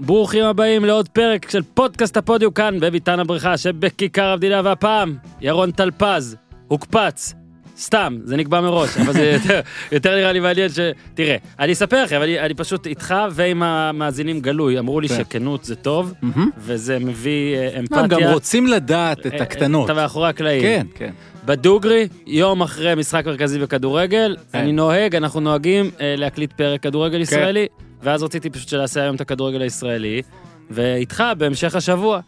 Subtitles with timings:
[0.00, 6.36] ברוכים הבאים לעוד פרק של פודקאסט הפודיו כאן בביתן הבריכה שבכיכר המדינה והפעם ירון טלפז
[6.68, 7.34] הוקפץ.
[7.78, 9.60] סתם, זה נקבע מראש, אבל זה יותר,
[9.92, 10.78] יותר נראה לי מעניין ש...
[11.14, 15.16] תראה, אני אספר לכם, אני, אני פשוט איתך ועם המאזינים גלוי, אמרו לי כן.
[15.16, 16.14] שכנות זה טוב.
[16.58, 18.06] וזה מביא אה, מה, אמפתיה.
[18.06, 19.84] גם רוצים לדעת את אה, הקטנות.
[19.84, 20.62] אתה מאחורי הקלעים.
[20.62, 21.10] כן, כן.
[21.44, 24.58] בדוגרי, יום אחרי משחק מרכזי בכדורגל, כן.
[24.58, 27.66] אני נוהג, אנחנו נוהגים אה, להקליט פרק כדורגל ישראלי,
[28.02, 30.22] ואז רציתי פשוט שנעשה היום את הכדורגל הישראלי,
[30.70, 32.20] ואיתך בהמשך השבוע.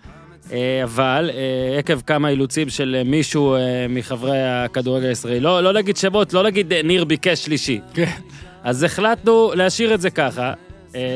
[0.52, 5.96] אה, אבל אה, עקב כמה אילוצים של מישהו אה, מחברי הכדורגל הישראלי, לא, לא להגיד
[5.96, 7.80] שמות, לא להגיד ניר ביקש שלישי.
[7.94, 8.10] כן.
[8.62, 10.52] אז החלטנו להשאיר את זה ככה.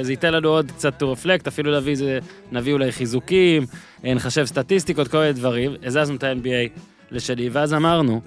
[0.02, 2.18] זה ייתן לנו עוד קצת to reflect, אפילו להביא, זה,
[2.52, 3.66] נביא אולי חיזוקים,
[4.04, 5.74] נחשב סטטיסטיקות, כל מיני דברים.
[5.82, 6.80] הזזנו את ה-NBA
[7.10, 8.20] לשני, ואז אמרנו,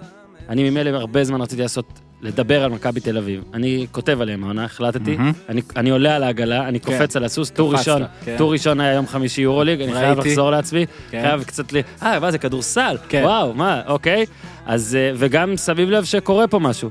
[0.50, 3.44] אני ממילא הרבה זמן רציתי לעשות, לדבר על מכבי תל אביב.
[3.54, 5.18] אני כותב עליהם העונה, החלטתי.
[5.18, 5.32] מהמם.
[5.50, 6.92] אני, אני עולה על העגלה, אני כן.
[6.92, 8.36] קופץ על הסוס, טור ראשון, כן.
[8.38, 10.20] טור ראשון היה יום חמישי יורוליג, אני חייב.
[10.20, 11.22] לחזור לעצמי, כן.
[11.22, 11.78] חייב קצת ל...
[12.04, 12.98] אה, מה זה כדורסל?
[13.10, 13.22] כן.
[13.24, 14.26] וואו, מה, אוקיי.
[14.66, 16.90] אז, אה, וגם שמים לב שקורה פה משהו.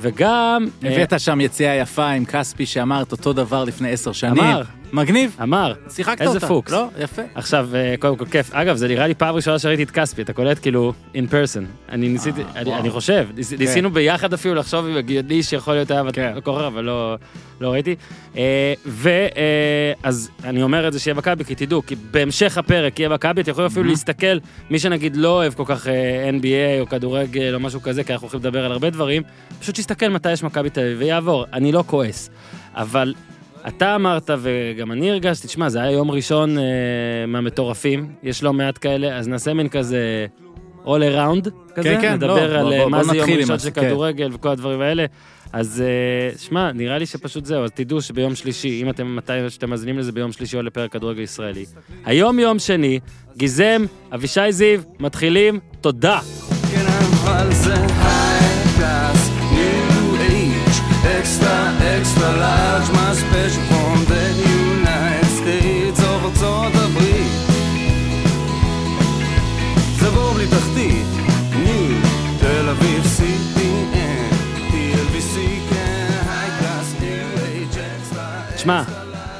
[0.00, 0.66] וגם...
[0.84, 4.44] אה, הבאת שם יציאה יפה עם כספי שאמר את אותו דבר לפני עשר שנים.
[4.44, 4.62] אמר.
[4.92, 5.36] מגניב.
[5.42, 6.46] אמר, שיחקת איזה אותה.
[6.48, 6.72] פוקס.
[6.72, 7.22] לא, יפה.
[7.34, 8.54] עכשיו, אה, קודם כל כיף.
[8.54, 11.62] אגב, זה נראה לי פעם ראשונה שראיתי את כספי, אתה קולט כאילו in person.
[11.88, 16.02] אני ניסיתי, אה, אני, חושב, ניס, ניסינו ביחד אפילו לחשוב אם הגיוני שיכול להיות היה
[16.12, 16.32] כן.
[16.46, 17.16] אבל לא,
[17.60, 17.96] לא ראיתי.
[18.36, 23.40] אה, ואז אני אומר את זה שיהיה מכבי, כי תדעו, כי בהמשך הפרק יהיה מכבי,
[23.40, 23.88] אתם יכולים אפילו Mhm.
[23.88, 24.36] להסתכל,
[24.70, 28.24] מי שנגיד לא אוהב כל כך אה, NBA או כדורגל או משהו כזה, כי אנחנו
[28.24, 29.22] הולכים לדבר על הרבה דברים,
[29.60, 32.30] פשוט שיסתכל מתי יש מכבי תל אביב ויעבור, אני לא כועס.
[32.74, 33.14] אבל
[33.68, 36.64] אתה אמרת, וגם אני הרגשתי, תשמע, זה היה יום ראשון אה,
[37.28, 40.26] מהמטורפים, יש לא מעט כאלה, אז נעשה מין כזה
[40.84, 43.30] all around כזה, כן, כן, נדבר לא, על בוא- אה, בוא- מה בוא זה יום
[43.30, 43.80] ראשון של כן.
[43.86, 45.04] כדורגל וכל הדברים האלה.
[45.52, 49.70] אז אה, שמע, נראה לי שפשוט זהו, אז תדעו שביום שלישי, אם אתם, מתי שאתם
[49.70, 51.64] מאזינים לזה, ביום שלישי עולה פרק כדורגל ישראלי.
[52.04, 52.98] היום יום שני,
[53.36, 56.18] גיזם, אבישי זיו, מתחילים, תודה.
[56.74, 57.74] כן, אבל זה
[78.62, 78.82] extra, שמע,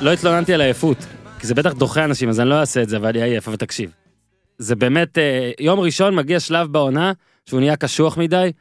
[0.00, 0.96] לא התלוננתי על עייפות,
[1.38, 3.56] כי זה בטח דוחה אנשים, אז אני לא אעשה את זה, אבל אני עייף, אבל
[3.56, 3.90] תקשיב.
[4.58, 7.12] זה באמת, אה, יום ראשון מגיע שלב בעונה
[7.46, 8.52] שהוא נהיה קשוח מדי.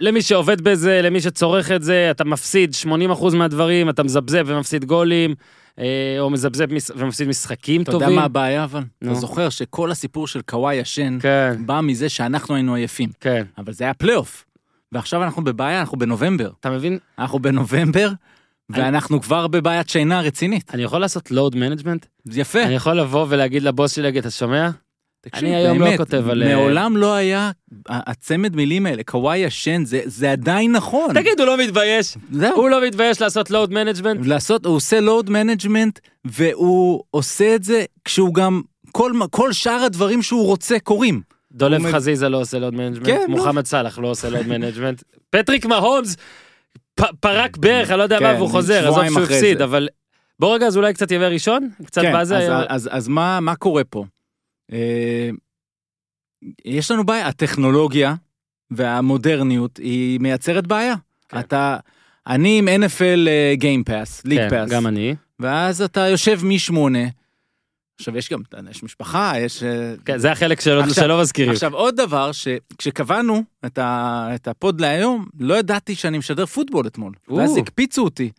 [0.00, 5.34] למי שעובד בזה, למי שצורך את זה, אתה מפסיד 80% מהדברים, אתה מזבזב ומפסיד גולים,
[5.78, 6.66] אה, או מזבזב
[6.96, 8.08] ומפסיד משחקים אתה טובים.
[8.08, 8.82] יודע מה הבעיה אבל?
[9.02, 9.12] נו.
[9.12, 13.08] אתה זוכר שכל הסיפור של קוואי ישן כן, בא מזה שאנחנו היינו עייפים.
[13.20, 13.44] כן.
[13.58, 14.44] אבל זה היה פלייאוף.
[14.92, 16.50] ועכשיו אנחנו בבעיה, אנחנו בנובמבר.
[16.60, 16.98] אתה מבין?
[17.18, 18.08] אנחנו בנובמבר,
[18.72, 20.70] ואנחנו כבר בבעיית שינה רצינית.
[20.74, 22.06] אני יכול לעשות load management?
[22.24, 22.62] זה יפה.
[22.62, 24.70] אני יכול לבוא ולהגיד לבוס שלי, אתה שומע?
[25.20, 27.50] תקשיב, אני היום לא באמת, כותב על- מעולם לא היה
[27.88, 31.14] הצמד מילים האלה, קוואי ישן, זה- זה עדיין נכון.
[31.14, 32.16] תגיד, הוא לא מתבייש?
[32.32, 32.56] זהו.
[32.56, 34.26] הוא לא מתבייש לעשות load management?
[34.26, 38.62] לעשות, הוא עושה load management, והוא עושה את זה כשהוא גם,
[38.92, 41.20] כל, כל שאר הדברים שהוא רוצה קורים.
[41.52, 43.36] דולב חזיזה לא עושה load management, כן, לא.
[43.36, 46.18] מוחמד סאלח לא עושה load management, פטריק מהומס פ-
[47.20, 49.62] פרק ברך, אני לא יודע מה, כן, והוא חוזר, עזוב שהוא הפסיד.
[49.62, 49.88] אבל
[50.38, 51.68] בוא רגע, אז אולי קצת יהיה ראשון?
[51.86, 54.04] קצת כן, בזה, אז, היה- אז, אז מה, מה קורה פה?
[54.72, 55.30] אה,
[56.64, 58.14] יש לנו בעיה, הטכנולוגיה
[58.70, 60.94] והמודרניות היא מייצרת בעיה.
[61.28, 61.38] כן.
[61.38, 61.76] אתה,
[62.26, 67.04] אני עם NFL Game Pass, League כן, Pass, גם אני, ואז אתה יושב משמונה.
[67.98, 69.62] עכשיו יש גם, יש משפחה, יש...
[69.62, 74.48] אה, כן, זה החלק שלא עכשיו- שלא מזכירים, עכשיו עוד דבר, שכשקבענו את, ה, את
[74.48, 77.12] ה pod להיום, לא ידעתי שאני משדר פוטבול אתמול.
[77.28, 77.36] או.
[77.36, 78.30] ואז הקפיצו אותי.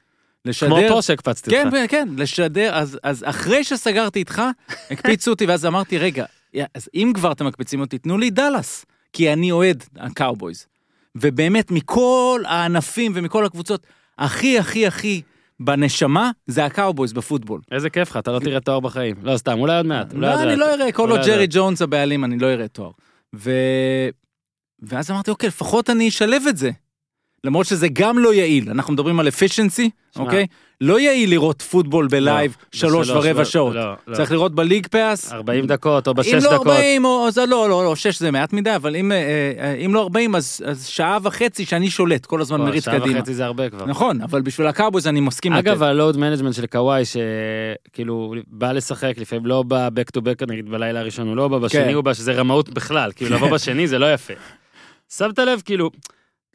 [0.46, 0.70] לשדר...
[0.70, 4.42] כמו פה שהקפצתי כן, אותך, כן, כן, לשדר, אז, אז אחרי שסגרתי איתך,
[4.92, 6.26] הקפיצו אותי, ואז אמרתי, רגע,
[6.74, 10.66] אז אם כבר אתם מקפיצים אותי, תנו לי דאלאס, כי אני אוהד הקאובויז.
[11.16, 13.88] ובאמת, מכל הענפים ומכל הקבוצות,
[14.18, 15.22] הכי הכי הכי
[15.66, 17.62] בנשמה, זה הקאובויז בפוטבול.
[17.72, 20.56] איזה כיף לך, אתה לא תראה תואר בחיים, לא סתם, אולי עוד מעט, לא, אני.
[20.56, 21.48] לא אראה, כל עוד ג'רי.
[21.50, 22.92] ג'ונס הבעלים, אני לא אראה תואר.
[23.36, 23.52] ו...
[24.80, 26.72] ואז אמרתי, אוקיי, לפחות אני אשלב את זה.
[27.44, 29.88] למרות שזה גם לא יעיל, אנחנו מדברים על שמע.
[30.16, 30.48] אוקיי?
[30.84, 33.76] לא יעיל לראות פוטבול בלייב לא, שלוש ורבע לא, שעות.
[33.76, 34.16] לא, לא.
[34.16, 35.32] צריך לראות ב League Pass.
[35.34, 38.32] 40 דקות או בשש אם לא דקות, 40, או, אז לא, לא, לא, 6 זה
[38.32, 39.18] מעט מדי, אבל אם, אה,
[39.60, 43.20] אה, אם לא 40, אז, אז שעה וחצי שאני שולט, כל הזמן מריץ שעה קדימה.
[43.20, 43.86] וחצי זה הרבה כבר.
[43.86, 45.68] נכון, אבל בשביל הקאובויז אני מסכים לתת.
[45.68, 50.46] אגב, ה load management של קוואי, שכאילו בא לשחק, לפעמים לא בא back to back,
[50.48, 51.94] נגיד בלילה הראשון הוא לא בא, בשני כן.
[51.94, 54.34] הוא בא, שזה רמאות בכלל, כאילו לבוא בשני זה לא יפה.
[55.18, 55.90] שמת לב, כאילו,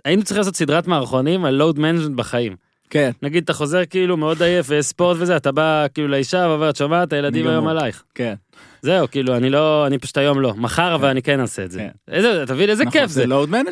[0.04, 2.67] היינו צריכים לעשות סדרת מערכונים על load management בחיים.
[2.90, 6.76] כן, נגיד אתה חוזר כאילו מאוד עייף וספורט וזה, אתה בא כאילו לאישה ואומר, את
[6.76, 8.04] שומעת, הילדים היום גמור." עלייך.
[8.14, 8.34] כן.
[8.82, 10.54] זהו, כאילו, אני לא, אני פשוט היום לא.
[10.56, 11.78] מחר אבל אני כן אעשה את זה.
[11.78, 12.14] כן.
[12.14, 13.24] איזה, אתה מבין, איזה נכון, כיף זה.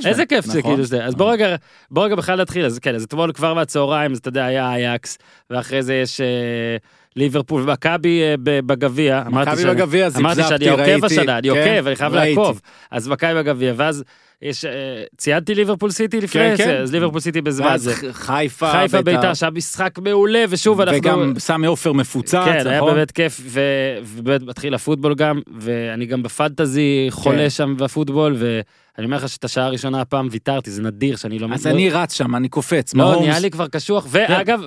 [0.06, 0.70] איזה כיף זה נכון.
[0.70, 1.56] כאילו זה אז בוא רגע
[1.90, 5.18] בוא רגע בכלל נתחיל אז כן אז אתמול כבר בצהריים אז אתה יודע היה אייקס
[5.50, 6.26] ואחרי זה יש אה,
[7.16, 11.04] ליברפול ומכבי אה, בגביע אמרתי מכבי בגביע, אמרתי שאני זיפזפתי, עוקב.
[11.04, 12.14] השנה אני כן, עוקב אני חייב.
[12.14, 12.60] לעקוב
[12.90, 14.04] אז מכבי בגביע ואז
[14.42, 14.70] יש אה,
[15.16, 16.76] ציינתי ליברפול סיטי לפני כן, זה כן.
[16.82, 19.20] אז ליברפול סיטי בזמן זה חיפה, חיפה בית"ר.
[19.20, 22.94] בית"ר שהיה משחק מעולה ושוב אנחנו וגם סמי עופר מפוצץ, כן, היה נכון?
[22.94, 23.60] באמת כיף, ו-
[24.02, 27.50] ובאמת מתחיל הפוטבול גם, ואני גם בפנטזי חולה כן.
[27.50, 31.48] שם בפוטבול, ואני אומר לך שאת השעה הראשונה הפעם ויתרתי, זה נדיר שאני לא...
[31.54, 32.94] אז לא- אני רץ שם, אני קופץ.
[32.94, 33.16] לא.
[33.20, 34.60] נהיה לי כבר קשוח, ואגב,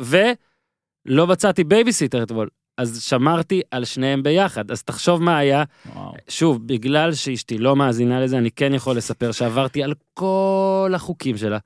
[1.10, 2.48] ולא מצאתי בייביסיטר אתמול,
[2.78, 5.64] אז שמרתי על שניהם ביחד, אז תחשוב מה היה,
[5.96, 6.14] וואו.
[6.30, 11.58] שוב, בגלל שאשתי לא מאזינה לזה, אני כן יכול לספר שעברתי על כל החוקים שלה.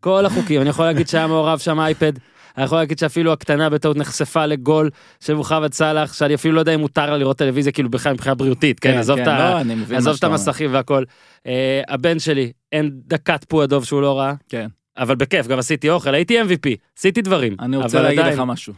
[0.00, 2.12] כל החוקים, אני יכול להגיד שהיה מעורב שם אייפד,
[2.56, 4.90] אני יכול להגיד שאפילו הקטנה בטעות נחשפה לגול
[5.20, 8.34] של מוחמד סאלח, שאני אפילו לא יודע אם מותר לה לראות טלוויזיה, כאילו בכלל מבחינה
[8.34, 9.62] בריאותית, כן, עזוב את ה...
[9.64, 10.24] לא, עזוב את.
[10.24, 11.04] המסכים והכל.
[11.46, 14.66] אה, הבן שלי, אין דקת פועדוב שהוא לא ראה, כן.
[14.98, 17.56] אבל בכיף, גם עשיתי אוכל, הייתי MVP, עשיתי דברים.
[17.60, 18.74] אני רוצה להגיד עדיין- לך משהו.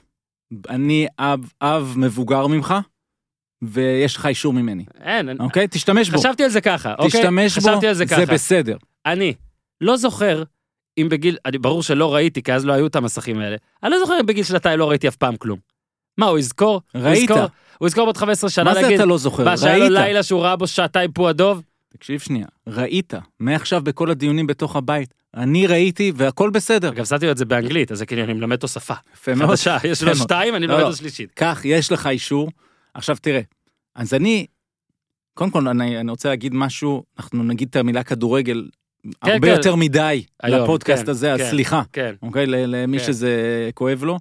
[0.69, 2.75] אני אב, אב מבוגר ממך,
[3.63, 5.67] ויש לך אישור ממני, אין, אוקיי?
[5.71, 6.19] תשתמש בו.
[6.19, 7.21] חשבתי על זה ככה, אוקיי?
[7.21, 8.27] תשתמש בו, חשבתי על זה זה.
[8.27, 8.77] בסדר.
[9.07, 9.35] אני
[9.81, 10.43] לא זוכר
[10.99, 13.57] אם בגיל, אני ברור שלא ראיתי, כי אז לא היו את המסכים האלה.
[13.83, 15.59] אני לא זוכר אם בגיל שנתיים לא ראיתי אף פעם כלום.
[16.19, 16.81] מה, הוא יזכור?
[16.95, 17.31] הוא ראית.
[17.31, 17.45] יזכור,
[17.79, 19.45] הוא יזכור בעוד 15 שנה מה זה להגיד, אתה לא זוכר?
[19.45, 19.93] מה שהיה לו ראית.
[19.93, 21.63] לילה שהוא ראה בו שעתיים פועדוב?
[21.93, 26.95] תקשיב שנייה, ראית, מעכשיו בכל הדיונים בתוך הבית, אני ראיתי והכל בסדר.
[26.95, 28.95] גם שמתי לו את זה באנגלית, אז זה כאילו אני מלמד אותו שפה.
[29.15, 29.51] יפה מאוד.
[29.51, 30.17] חדשה, יש לו.
[30.17, 30.89] שתיים, אני לא, מלמד לא.
[30.89, 31.33] לו שלישית.
[31.37, 32.51] כך, יש לך אישור.
[32.95, 33.41] עכשיו תראה,
[33.95, 34.47] אז אני,
[35.35, 38.69] קודם כל אני, אני רוצה להגיד משהו, אנחנו נגיד את המילה כדורגל
[39.03, 39.55] כן, הרבה כן.
[39.57, 41.51] יותר מדי היום, לפודקאסט כן, הזה, אז כן.
[41.51, 42.15] סליחה, כן.
[42.23, 42.47] אוקיי?
[42.47, 43.05] למי כן.
[43.05, 44.19] שזה כואב לו.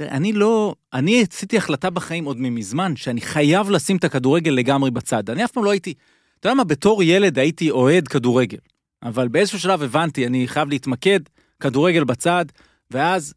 [0.00, 4.50] אה, תראה, אני לא, אני עשיתי החלטה בחיים עוד ממזמן, שאני חייב לשים את הכדורגל
[4.50, 5.30] לגמרי בצד.
[5.30, 5.94] אני אף פעם לא הייתי,
[6.40, 8.58] אתה יודע מה, בתור ילד הייתי אוהד כדורגל.
[9.02, 11.20] אבל באיזשהו שלב הבנתי, אני חייב להתמקד,
[11.60, 12.44] כדורגל בצד,
[12.90, 13.34] ואז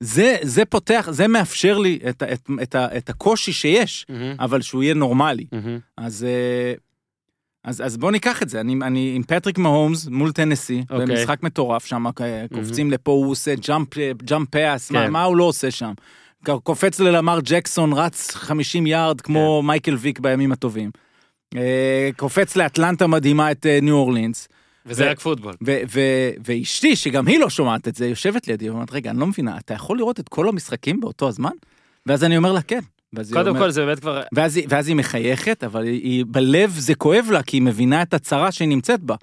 [0.00, 4.82] זה, זה פותח, זה מאפשר לי את, את, את, את הקושי שיש, מהמם, אבל שהוא
[4.82, 5.46] יהיה נורמלי.
[5.52, 5.78] מהמם.
[5.96, 6.74] אז, אה,
[7.64, 11.06] אז, אז בוא ניקח את זה, אני, אני עם פטריק מהומס מול טנסי, אוקיי.
[11.06, 13.88] במשחק מטורף שם, אה, קופצים לפה, הוא עושה jump,
[14.24, 15.12] jump pass, מה, כן.
[15.12, 15.92] מה הוא לא עושה שם?
[16.62, 20.90] קופץ ללמר ג'קסון, רץ 50 יארד כמו מייקל ויק בימים הטובים.
[21.56, 24.48] אה, קופץ לאטלנטה מדהימה את אה, ניו אורלינס,
[24.86, 25.54] וזה רק פוטבול.
[26.44, 29.74] ואשתי, שגם היא לא שומעת את זה, יושבת לידי, ואומרת, רגע, אני לא מבינה, אתה
[29.74, 31.50] יכול לראות את כל המשחקים באותו הזמן?
[32.06, 32.80] ואז אני אומר לה, כן.
[33.32, 36.94] קודם אומרת- כל זה באמת כבר, ואז היא, ואז היא מחייכת, אבל היא, בלב זה
[36.94, 39.14] כואב לה, כי היא מבינה את הצרה שהיא נמצאת בה.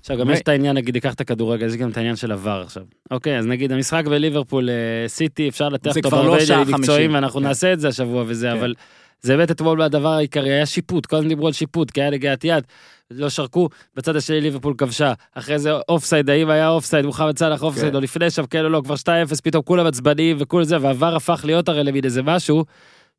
[0.00, 2.32] עכשיו גם ו- יש את העניין, נגיד, ניקח את הכדורגל, יש גם את העניין של
[2.32, 2.82] עבר עכשיו.
[3.10, 4.74] אוקיי, אז נגיד המשחק בליברפול אה,
[5.08, 7.14] סיטי, אפשר זה אותו כבר לא מקצועיים, חמישים.
[7.14, 7.46] ואנחנו כן.
[7.46, 8.58] נעשה את זה השבוע וזה, כן.
[8.58, 8.74] אבל
[9.22, 12.44] זה באמת אתמול הדבר העיקרי, היה שיפוט, כל הזמן דיברו על שיפוט, כי היה נגיעת
[12.44, 12.64] יד,
[13.10, 17.90] לא שרקו, בצד השני ליברפול כבשה, אחרי זה אופסייד, האם היה אופסייד, מוחמד סאלח אופסייד,
[17.90, 17.94] כן.
[17.96, 21.40] או לפני שם, כן או לא, כבר 2-0, פתאום כולם עצבניים וכל זה, והעבר הפך
[21.44, 22.64] להיות הרי למין איזה משהו,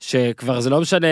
[0.02, 1.08] שכבר זה לא משנה,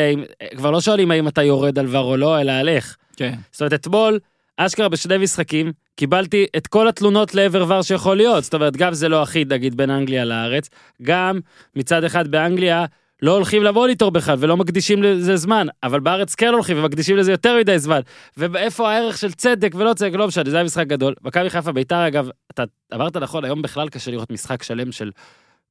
[0.58, 2.98] כבר לא שואלים האם אתה יורד על VAR או לא, אלא על איך.
[3.16, 3.34] כן.
[3.52, 4.20] זאת אומרת, אתמול,
[4.58, 8.44] אשכרה בשני משחקים, קיבלתי את כל התלונות לעבר ור שיכול להיות.
[8.44, 10.70] זאת אומרת, גם זה לא אחיד, נגיד, בין אנגליה לארץ,
[11.02, 11.40] גם
[11.76, 12.86] מצד אחד באנגליה,
[13.22, 17.58] לא הולכים למוניטור בכלל ולא מקדישים לזה זמן, אבל בארץ כן הולכים ומקדישים לזה יותר
[17.58, 18.00] מדי זמן.
[18.38, 21.16] ואיפה הערך של צדק ולא צדק, לא משנה, זה היה משחק גדול.
[21.24, 22.64] מכבי חיפה ביתר, אגב, אתה
[22.94, 25.12] אמרת נכון, היום בכלל קשה לראות משחק שלם של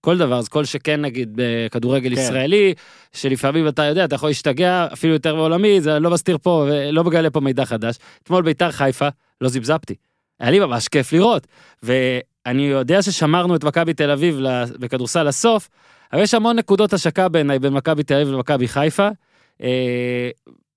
[0.00, 2.20] כל דבר, אז כל שכן נגיד בכדורגל כן.
[2.20, 2.74] ישראלי,
[3.12, 7.30] שלפעמים אתה יודע, אתה יכול להשתגע אפילו יותר בעולמי, זה לא מסתיר פה, ולא מגלה
[7.30, 7.96] פה מידע חדש.
[8.22, 9.08] אתמול ביתר חיפה,
[9.40, 9.94] לא זיבזבתי.
[10.40, 11.46] היה לי ממש כיף לראות.
[11.82, 14.40] ואני יודע ששמרנו את מכבי תל אביב
[14.78, 15.68] בכדורסל לסוף,
[16.12, 19.08] אבל יש המון נקודות השקה בעיניי בין מכבי תל אביב למכבי חיפה.
[19.62, 20.30] אה,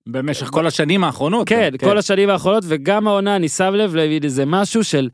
[0.06, 1.48] במשך כל השנים האחרונות.
[1.48, 5.08] כן, גם, כל השנים האחרונות, וגם העונה, אני שם לב לאיזה משהו של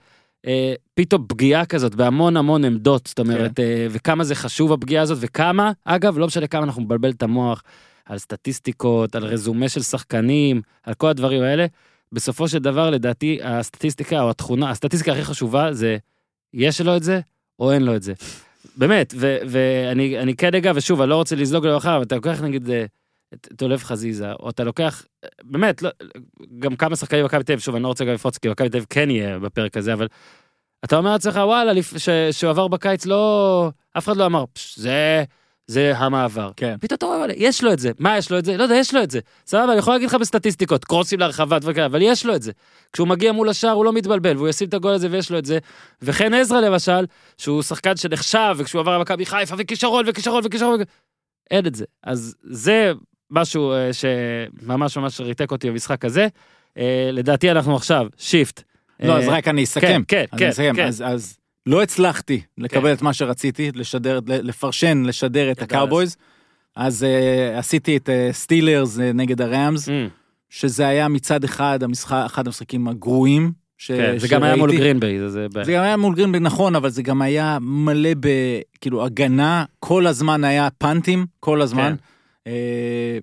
[0.94, 3.62] פתאום פגיעה כזאת בהמון המון עמדות, זאת אומרת, כן.
[3.62, 7.62] אה, וכמה זה חשוב הפגיעה הזאת, וכמה, אגב, לא משנה כמה אנחנו מבלבל את המוח
[8.06, 11.66] על סטטיסטיקות, על רזומה של שחקנים, על כל הדברים האלה,
[12.12, 15.96] בסופו של דבר, לדעתי, הסטטיסטיקה או התכונה, הסטטיסטיקה הכי חשובה זה,
[16.54, 17.20] יש לו את זה
[17.58, 18.12] או אין לו את זה.
[18.76, 22.70] באמת, ואני אני כן אגע, ושוב, אני לא רוצה לזלוג למחר, אבל אתה לוקח נגיד
[22.70, 22.84] אה,
[23.34, 25.04] את דולב חזיזה, או אתה לוקח,
[25.42, 25.90] באמת, לא,
[26.58, 28.76] גם כמה שחקנים במכבי תל אביב, שוב, אני לא רוצה גם לפרוץ, כי מכבי תל
[28.76, 30.06] אביב כן יהיה בפרק הזה, אבל
[30.84, 35.24] אתה אומר לעצמך, וואלה, ש- שהוא עבר בקיץ, לא, אף אחד לא אמר, "פש, זה,
[35.66, 36.50] זה המעבר.
[36.56, 36.76] כן.
[36.80, 37.90] פתאום אתה רואה, יש לו את זה.
[37.98, 38.56] מה יש לו את זה?
[38.56, 39.20] לא יודע, יש לו את זה.
[39.46, 42.52] סבבה, אני יכול להגיד לך בסטטיסטיקות, קרוסים להרחבה, דברים כאלה, אבל יש לו את זה.
[42.92, 45.44] כשהוא מגיע מול השער הוא לא מתבלבל, והוא ישים את הגול הזה ויש לו את
[45.44, 45.58] זה.
[46.02, 47.06] וחן עזרא למשל,
[47.38, 50.84] שהוא שחקן שנחשב, וכשהוא עבר למכבי חיפה, וכישרון, וכישרון, וכישרון, וכ-
[51.50, 51.84] אין את זה.
[52.04, 52.92] אז זה
[53.30, 56.26] משהו אה, שממש ממש ריתק אותי במשחק הזה.
[56.78, 58.62] אה, לדעתי אנחנו עכשיו, שיפט.
[59.02, 60.02] לא, אה, אז רק אני אסכם.
[60.08, 60.72] כן, כן, כן.
[60.76, 60.86] כן.
[61.04, 61.34] אז-
[61.66, 62.92] לא הצלחתי לקבל כן.
[62.92, 66.16] את מה שרציתי, לשדר, לפרשן, לשדר את הקאובויז.
[66.76, 67.06] אז
[67.56, 70.08] עשיתי את סטילרס נגד הראמס, אמ,
[70.50, 73.52] שזה היה מצד אחד המשחק, אחד המשחקים הגרועים.
[73.78, 74.72] ש- כן, זה גם היה מול.
[74.72, 75.46] גרינביי, זה- זה...
[75.62, 78.28] זה גם היה מול גרינביי נכון אבל זה גם היה מלא ב...
[78.80, 81.94] כאילו הגנה כל הזמן היה פאנטים כל הזמן.
[81.98, 82.17] כן.
[82.46, 83.18] אה,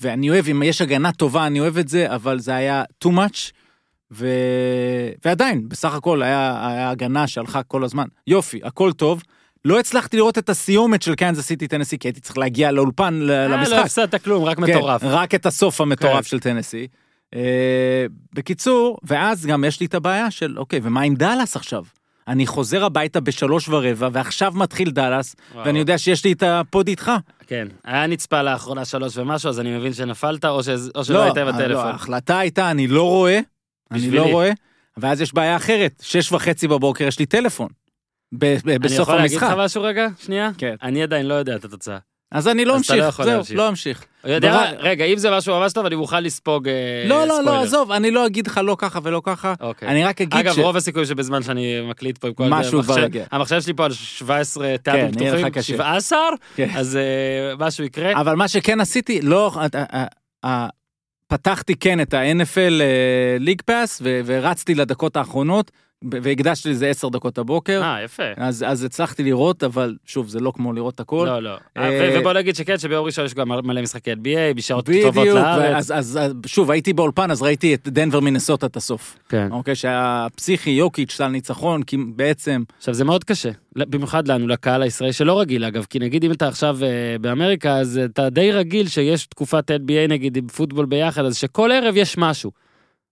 [0.00, 3.52] ואני אוהב אם יש הגנה טובה אני אוהב את זה אבל זה היה too much.
[4.12, 4.28] ו...
[5.24, 9.22] ועדיין בסך הכל היה, היה הגנה שהלכה כל הזמן יופי הכל טוב.
[9.64, 13.48] לא הצלחתי לראות את הסיומת של קנזס סיטי טנסי כי הייתי צריך להגיע לאולפן אה,
[13.48, 13.78] לא למשחק.
[13.78, 15.00] הפסדת כלום, רק כן, מטורף.
[15.04, 16.22] רק את הסוף המטורף כן.
[16.22, 16.86] של טנסי.
[17.34, 21.84] אה, בקיצור, ואז גם יש לי את הבעיה של, אוקיי, ומה עם דאלאס עכשיו?
[22.28, 25.36] אני חוזר הביתה בשלוש ורבע, ועכשיו מתחיל דאלאס.
[25.64, 27.10] ואני יודע שיש לי את ה pod איתך.
[27.50, 31.36] כן, היה נצפה לאחרונה שלוש ומשהו, אז אני מבין שנפלת, או, שזה- או שלא היית
[31.36, 31.86] לא, בטלפון.
[31.86, 33.40] ההחלטה הייתה, אני לא רואה,
[33.90, 34.10] אני.
[34.10, 34.50] לא רואה,
[34.96, 37.68] ואז יש בעיה אחרת, שש וחצי בבוקר יש לי טלפון.
[38.34, 39.50] ב- ב- אני בסוף יכול להגיד המשחק.
[39.52, 40.06] לך משהו רגע?
[40.18, 40.50] שנייה?
[40.58, 40.74] כן.
[40.82, 41.98] אני עדיין לא יודע את התוצאה.
[42.32, 43.56] אז אני לא לא אמשיך, יכול זהו, להמשיך.
[43.56, 44.04] לא אמשיך.
[44.22, 46.74] הוא יודע, דבר- רגע, אם זה משהו ממש טוב, אני מוכן לספוג אה,
[47.06, 47.52] לא, לא, ספוילר.
[47.52, 49.88] לא, עזוב, אני לא אגיד לך לא ככה ולא ככה, אוקיי.
[49.88, 50.58] אני רק אגיד אגב, ש...
[50.58, 53.24] רוב הסיכויים שבזמן שאני מקליט פה עם כל משהו המחשב- כבר יגיע.
[53.32, 55.62] המחשב שלי פה על 17 טאבים כן, פתוחים, קשה.
[55.72, 56.18] 17,
[56.56, 56.68] כן.
[56.76, 58.20] אז אה, משהו יקרה.
[58.20, 59.52] אבל מה שכן עשיתי, לא,
[60.44, 60.66] אה,
[61.28, 62.82] פתחתי כן את ה-NFL
[63.40, 65.70] ליג פאס ורצתי לדקות האחרונות
[66.04, 67.82] והקדשתי לזה 10 דקות הבוקר.
[67.82, 68.22] אה, יפה.
[68.36, 71.24] אז, אז הצלחתי לראות, אבל שוב, זה לא כמו לראות הכל.
[71.28, 71.56] לא, לא.
[71.76, 75.76] אה, ובוא נגיד שכן, שביום ראשון יש גם מלא משחקי NBA, בשעות טובות בדיוק, לארץ.
[75.76, 79.16] אז, אז, אז שוב, הייתי באולפן, אז ראיתי את דנבר מינסוטה את הסוף.
[79.28, 79.48] כן.
[79.50, 84.82] אוקיי, שהיה פסיכי, יוקיץ', סל ניצחון, כי בעצם, עכשיו זה מאוד קשה, במיוחד לנו, לקהל
[84.82, 88.88] הישראלי שלא רגיל אגב, כי נגיד אם אתה עכשיו אה, באמריקה, אז אתה די רגיל
[88.88, 92.50] שיש תקופת NBA נגיד עם פוטבול ביחד, אז שכל ערב יש משהו.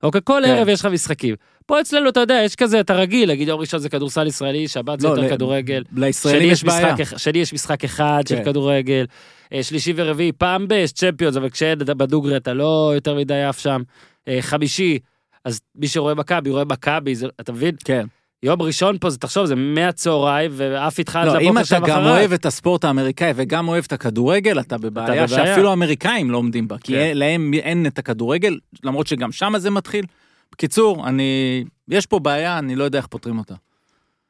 [0.03, 0.51] אוקיי, כל כן.
[0.51, 1.35] ערב יש לך משחקים.
[1.67, 5.01] פה אצלנו אתה יודע, יש כזה, אתה רגיל, להגיד יום ראשון זה כדורסל ישראלי, שבת
[5.01, 5.83] זה לא, יותר ל- כדורגל.
[5.97, 6.95] לישראלים יש בעיה.
[7.17, 8.45] שני יש משחק אחד של כן.
[8.45, 9.07] כדורגל,
[9.53, 13.59] אה, שלישי ורביעי פעם ב- יש צ'מפיונס, אבל כשאין בדוגרי אתה לא יותר מדי עף
[13.59, 13.83] שם.
[14.29, 14.99] אה, חמישי,
[15.45, 17.75] אז מי שרואה מכבי רואה מכבי, אתה מבין?
[17.85, 18.07] כן.
[18.43, 21.77] יום ראשון פה זה תחשוב זה מהצהריים ועף איתך עד לא, אם לבוקר אתה שם
[21.77, 22.11] גם אחריו.
[22.11, 25.47] אוהב את הספורט האמריקאי וגם אוהב את הכדורגל, אתה בבעיה בבעיה.
[25.47, 27.17] שאפילו האמריקאים לא עומדים בה, כי כן.
[27.17, 30.05] להם אין את הכדורגל, למרות שגם שם זה מתחיל.
[30.53, 31.65] בקיצור, אני...
[31.89, 33.55] יש פה בעיה, אני לא יודע איך פותרים אותה.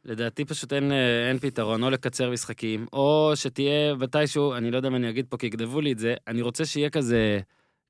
[0.05, 4.89] לדעתי פשוט אין, אה, אין פתרון, או לקצר משחקים, או שתהיה מתישהו, אני לא יודע
[4.89, 7.41] אם אני אגיד פה כי יגנבו לי את זה, אני רוצה שיהיה כזה,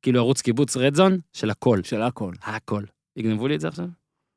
[0.03, 2.33] כאילו ערוץ קיבוץ רדזון של הכל, של הכל.
[2.43, 2.83] הכל.
[3.17, 3.87] יגנבו לי את זה עכשיו?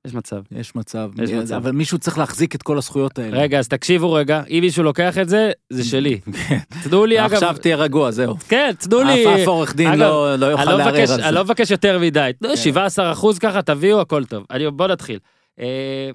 [0.07, 0.41] יש מצב.
[0.51, 1.55] יש מצב, יש מצב.
[1.55, 3.37] אבל מישהו צריך להחזיק את כל הזכויות האלה.
[3.37, 6.19] רגע, אז תקשיבו רגע, אם מישהו לוקח את זה, זה שלי.
[6.47, 6.57] כן.
[6.83, 8.35] תנו לי אגב, עכשיו תהיה רגוע, זהו.
[8.49, 11.27] כן, תנו לי, אף אף עורך דין לא לא יוכל לא לערער על זה.
[11.27, 12.55] אני לא מבקש יותר מדי, תנו כן.
[12.55, 14.45] 17 אחוז ככה, תביאו, הכל טוב.
[14.51, 15.19] אני, בוא נתחיל.
[15.59, 16.09] אה,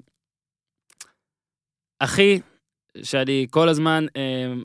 [1.99, 2.39] אחי,
[3.03, 4.21] שאני כל הזמן, אה,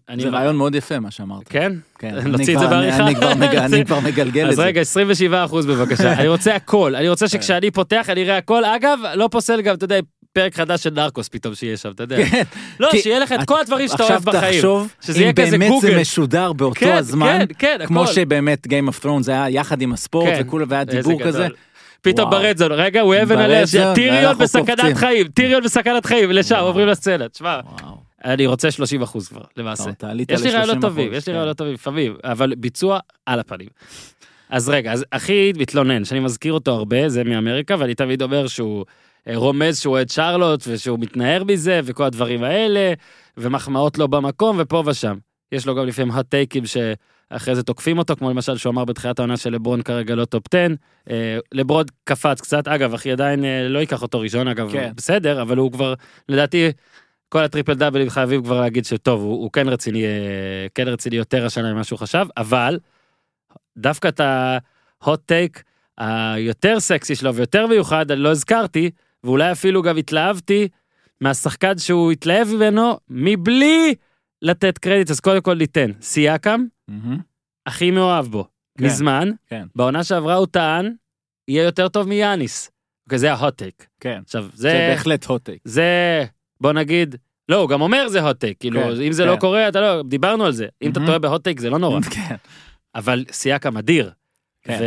[0.08, 0.22] אני...
[0.22, 1.42] זה רעיון מאוד יפה מה שאמרת.
[1.48, 1.72] כן?
[1.98, 3.06] כן, נוציא אני את זה בעריכה?
[3.06, 4.62] אני כבר מג- אני כבר מגלגל את אז זה.
[4.62, 6.12] רגע, 27 אחוז בבקשה.
[6.20, 8.64] אני רוצה הכל, אני רוצה שכשאני פותח אני אראה הכל.
[8.64, 9.98] אגב, לא פוסל גם, אתה יודע,
[10.32, 12.16] פרק חדש של נרקוס פתאום שיהיה שם, אתה יודע.
[12.26, 12.42] כן,
[12.80, 14.44] לא, כי- שיהיה לך את כל הדברים שאתה אוהב בחיים.
[14.54, 16.00] עכשיו תחשוב, אם באמת זה גוגל.
[16.00, 18.12] משודר באותו כן, הזמן, כן, כן, כמו הכל.
[18.12, 20.42] שבאמת Game of Thrones היה יחד עם הספורט כן.
[20.46, 21.22] וכולי, והיה דיבור.
[21.24, 21.46] כזה.
[22.02, 22.30] פתאום.
[22.30, 24.96] ברדזון, רגע, הוא אבן עליה, טיריון בסכנת.
[24.96, 26.56] חיים, טיריון בסכנת חיים, לשם.
[26.56, 27.60] עוברים לסצנה, תשמע.
[28.24, 29.90] אני רוצה 30 אחוז כבר, למעשה.
[30.28, 31.36] יש לי ל-30%, רעיונות טובים, יש לי כן.
[31.36, 33.68] רעיונות טובים לפעמים, אבל ביצוע על הפנים.
[34.50, 38.84] אז רגע, אז אחי מתלונן, שאני מזכיר אותו הרבה, זה מאמריקה, ואני תמיד אומר שהוא
[39.28, 42.92] אה, רומז שהוא אוהד שרלוט, ושהוא מתנער מזה, וכל הדברים האלה,
[43.36, 45.16] ומחמאות לו במקום, ופה ושם.
[45.52, 48.84] יש לו גם לפעמים hot take ים שאחרי זה תוקפים אותו, כמו למשל שהוא אמר
[48.84, 50.66] בתחילת העונה של לברון כרגע לא top 10.
[51.10, 54.92] אה, לברון קפץ קצת, אגב, אחי עדיין אה, לא ייקח אותו ראשון, אגב, כן.
[54.96, 55.94] בסדר, אבל הוא כבר,
[56.28, 56.70] לדעתי,
[57.32, 61.46] כל הטריפל דאבלים חייבים כבר להגיד שטוב, הוא, הוא כן רציני, אה, כן רציני יותר
[61.46, 62.78] השנה ממה שהוא חשב, אבל
[63.78, 65.62] דווקא את ה hot take
[65.98, 68.90] היותר סקסי שלו ויותר מיוחד, אני לא הזכרתי,
[69.24, 70.68] ואולי אפילו גם התלהבתי
[71.20, 73.94] מהשחקן שהוא התלהב ממנו מבלי
[74.42, 75.90] לתת קרדיט, אז קודם כל ניתן.
[76.02, 77.18] סייקם, מהמם.
[77.66, 78.48] הכי מאוהב בו.
[78.78, 79.66] כן, מזמן, כן.
[79.74, 80.94] בעונה שעברה הוא טען,
[81.48, 82.70] יהיה יותר טוב מיאניס.
[83.06, 83.86] אוקיי, זה ההוט טייק.
[84.00, 85.60] כן, עכשיו, זה זה, בהחלט הוטייק.
[85.64, 86.24] זה,
[86.62, 87.16] בוא נגיד,
[87.48, 89.28] לא, הוא גם אומר זה hot take, כאילו, כן, אם זה כן.
[89.28, 90.66] לא קורה, אתה לא, דיברנו על זה.
[90.82, 91.00] אם אתה.
[91.06, 92.00] טועה בהוט טייק זה לא נורא.
[92.00, 92.34] כן.
[92.94, 94.10] אבל סיאקם אדיר.
[94.62, 94.78] כן.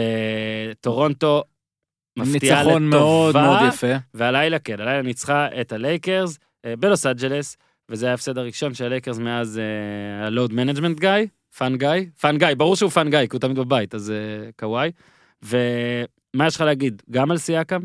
[0.72, 1.44] וטורונטו
[2.18, 2.80] מפתיעה לטובה.
[2.80, 3.88] ניצחון מאוד מאוד יפה.
[4.14, 7.58] והלילה כן, הלילה ניצחה את הלייקרס אה, בלוס אנג'לס,
[7.90, 9.60] וזה ההפסד הראשון של הלייקרס מאז
[10.24, 11.10] ה load management guy,
[11.58, 14.92] fun guy, fun guy, ברור שהוא fun guy, כי הוא תמיד בבית, אז אה, קוואי.
[15.44, 17.80] ומה יש לך להגיד, גם על סיאקם?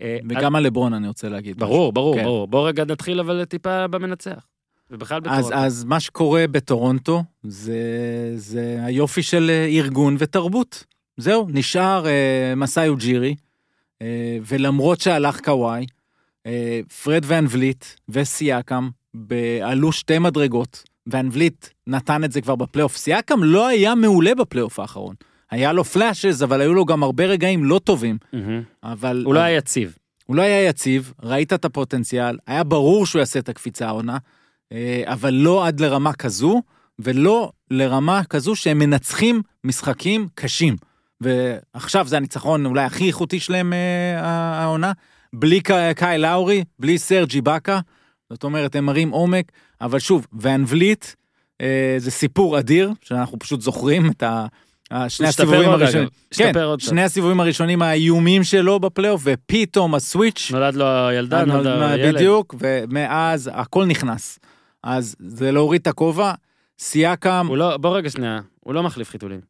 [0.00, 1.58] אה, וגם על לברון אני רוצה להגיד.
[1.58, 2.24] ברור, ברור, כן.
[2.24, 2.46] ברור.
[2.46, 4.46] בוא רגע נתחיל אבל טיפה במנצח.
[4.90, 5.66] ובכלל אז, בטורונטו.
[5.66, 7.82] אז מה שקורה בטורונטו זה,
[8.36, 10.84] זה היופי של אה, ארגון ותרבות.
[11.16, 13.34] זהו, נשאר אה, מסאי אוג'ירי,
[14.02, 15.86] אה, ולמרות שהלך קוואי,
[16.46, 18.88] אה, פרד ואן וליט וסיאקם
[19.62, 20.82] עלו שתי מדרגות.
[21.06, 22.96] ואן וליט נתן את זה כבר בפלייאוף.
[22.96, 25.14] סיאקם לא היה מעולה בפלייאוף האחרון.
[25.52, 28.18] היה לו פלאשז, אבל היו לו גם הרבה רגעים לא טובים.
[28.82, 29.22] אבל...
[29.26, 29.96] הוא לא היה יציב.
[30.26, 34.18] הוא לא היה יציב, ראית את הפוטנציאל, היה ברור שהוא יעשה את הקפיצה העונה,
[34.72, 36.62] אה, אבל לא עד לרמה כזו,
[36.98, 40.76] ולא לרמה כזו שהם מנצחים משחקים קשים.
[41.20, 44.20] ועכשיו זה הניצחון אולי הכי איכותי שלהם אה,
[44.62, 44.92] העונה,
[45.32, 47.80] בלי קא- קאי לאורי, בלי סרג'י באקה,
[48.30, 51.06] זאת אומרת, הם מראים עומק, אבל שוב, ואן וליט,
[51.60, 54.46] אה, זה סיפור אדיר, שאנחנו פשוט זוכרים את ה...
[54.92, 56.08] ה- שני הוא הסיבובים הראשונים.
[56.34, 56.52] כן.
[56.78, 60.84] שני הסיבובים הראשונים האיומים שלו בפלייאוף, ופתאום הסוויץ', נולד לו
[61.18, 62.00] ילדה, נולד לו ילד.
[62.04, 64.38] אה, בדיוק, ומאז הכל נכנס.
[64.84, 66.32] אז זה להוריד את הכובע,
[66.78, 69.40] סיאקם, הוא לא, בוא רגע שנייה, הוא לא מחליף חיתולים.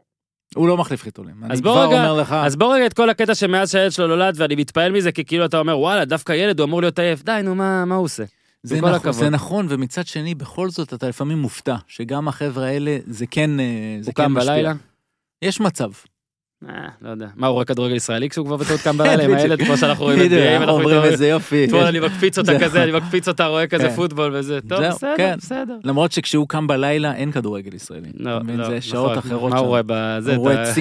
[0.54, 1.34] הוא לא מחליף חיתולים.
[1.44, 4.34] אני כבר רגע- אומר לך, אז בוא רגע את כל הקטע שמאז שהילד שלו נולד,
[4.38, 7.40] ואני מתפעל מזה, כי כאילו אתה אומר, וואלה, דווקא ילד, הוא אמור להיות עייף, די,
[7.44, 8.24] נו, מה מה הוא עושה?
[8.62, 9.14] זה נכון, הכבוד.
[9.14, 13.64] זה נכון, ומצד שני, בכל זאת אתה לפעמים מופתע, שגם החבר'ה האלה, זה כן, אה,
[14.00, 14.52] זה הוא כן קם משפיע.
[14.52, 14.72] בלילה?
[15.42, 15.90] יש מצב.
[16.68, 17.26] אה, לא יודע.
[17.36, 19.34] מה, הוא רואה כדורגל ישראלי כשהוא כבר בטעות קם בלילה עם.
[19.34, 21.64] הילד, כמו שאנחנו רואים את ואנחנו אומרים איזה יופי.
[21.64, 23.94] אתמול אני מקפיץ אותה זה- כזה, אני מקפיץ אותה, רואה כזה כן.
[23.94, 24.58] פוטבול וזה.
[24.68, 25.34] טוב, בסדר, כן.
[25.38, 25.74] בסדר.
[25.84, 28.08] למרות שכשהוא קם בלילה אין כדורגל ישראלי.
[28.18, 28.30] לא?
[28.56, 29.30] לא, זה שעות נכון.
[29.30, 29.66] אחרות מה הוא.
[29.66, 30.34] רואה בזה?
[30.36, 30.72] הוא רואה אתה-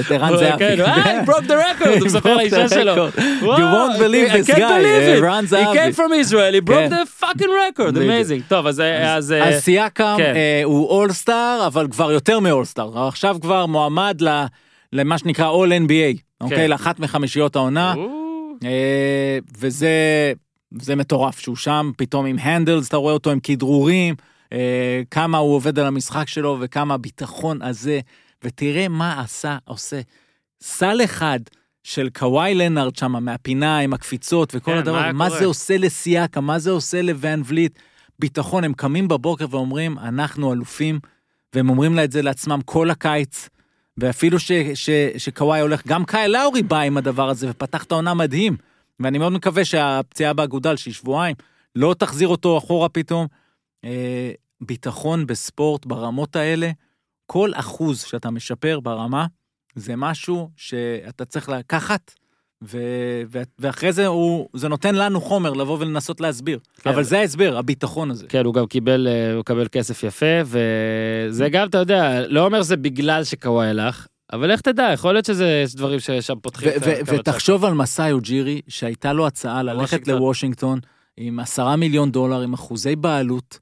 [0.00, 0.64] את ערן זהבי.
[0.82, 3.08] אה, he broke the record, הוא מספר לאישה שלו.
[3.08, 3.12] You
[3.42, 5.24] won't believe this guy, believe it.
[5.24, 5.78] ערן He זהבי.
[5.78, 7.48] came from Israel, he broke the fucking
[7.78, 8.42] record, amazing.
[8.48, 8.82] טוב, אז...
[9.04, 10.32] אז, אה, אז סיאקם כן.
[10.36, 13.08] אה, הוא אולסטאר, אבל כבר יותר מאולסטאר.
[13.08, 14.44] עכשיו כבר מועמד ל-
[14.92, 16.68] למה שנקרא All NBA, אוקיי?
[16.68, 17.94] לאחת מחמישיות העונה.
[18.64, 20.32] אה, וזה
[20.80, 24.14] זה מטורף שהוא שם, פתאום עם handles, אתה רואה אותו עם כדרורים,
[24.52, 28.00] אה, כמה הוא עובד על המשחק שלו וכמה הביטחון הזה,
[28.44, 30.00] ותראה מה עשה, עושה.
[30.62, 31.40] סל אחד
[31.82, 35.40] של קוואי לנארד שם מהפינה עם הקפיצות וכל כן, הדבר, מה מה קורה?
[35.40, 37.78] זה עושה לסיאקם, מה זה עושה לוואן וליט,
[38.18, 41.00] ביטחון, הם קמים בבוקר ואומרים, אנחנו אלופים,
[41.54, 43.48] והם אומרים לה את זה לעצמם כל הקיץ.
[44.00, 44.38] ואפילו
[45.18, 48.56] שקוואי הולך, גם קאי לאורי בא עם הדבר הזה ופתח את העונה מדהים.
[49.00, 51.36] ואני מאוד מקווה שהפציעה באגודל שהיא שבועיים,
[51.76, 53.26] לא תחזיר אותו אחורה פתאום.
[53.84, 56.70] אה, ביטחון בספורט ברמות האלה,
[57.26, 59.26] כל אחוז שאתה משפר ברמה,
[59.74, 62.12] זה משהו שאתה צריך לקחת,
[62.64, 62.78] ו,
[63.32, 66.58] ו, ואחרי זה הוא, זה נותן לנו חומר לבוא ולנסות להסביר.
[66.82, 66.90] כן.
[66.90, 68.26] אבל זה ההסבר, הביטחון הזה.
[68.28, 72.62] כן, הוא גם קיבל, אה, הוא קיבל כסף יפה, וזה גם, אתה יודע, לא אומר
[72.62, 76.92] שזה בגלל שקוואי הלך, אבל איך תדע, יכול להיות שזה יש דברים ששם פותחים ו-
[77.06, 80.14] ו- ותחשוב על מסאי אוג'ירי, שהייתה לו הצעה ללכת וושינגטון.
[80.14, 80.80] לוושינגטון
[81.16, 83.58] עם עשרה מיליון דולר, עם אחוזי בעלות,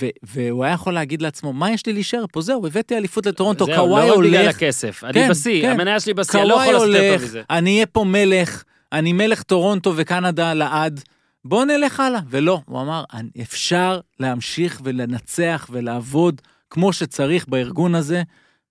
[0.00, 2.40] ו- והוא היה יכול להגיד לעצמו, מה יש לי להישאר פה?
[2.40, 5.70] זהו, הבאתי אליפות לטורונטו, זהו, קוואי לא רק בגלל הולך, הכסף, אני כן, בשיא, כן.
[5.70, 7.42] המניה שלי בשיא, אני לא יכול לעשות יותר הולך, טוב מזה.
[7.50, 11.02] אני אהיה פה מלך, אני מלך טורונטו וקנדה לעד,
[11.44, 12.20] בוא נלך הלאה.
[12.30, 18.22] ולא, הוא אמר, "אני- אפשר להמשיך ולנצח ולעבוד כמו שצריך בארגון הזה,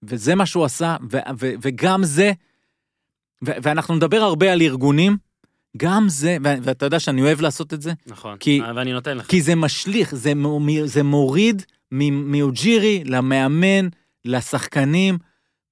[0.04, 2.32] וזה מה שהוא עשה, ו- ו- וגם זה,
[3.46, 5.18] ו- ואנחנו נדבר הרבה על ארגונים,
[5.78, 9.28] גם זה, ואתה יודע שאני אוהב לעשות את זה, נכון, כי- אה, ואני נותן לך.
[9.28, 10.34] כי זה משליך, זה,
[10.86, 13.88] זה מוריד מאוג'ירי למאמן,
[14.26, 15.18] לשחקנים,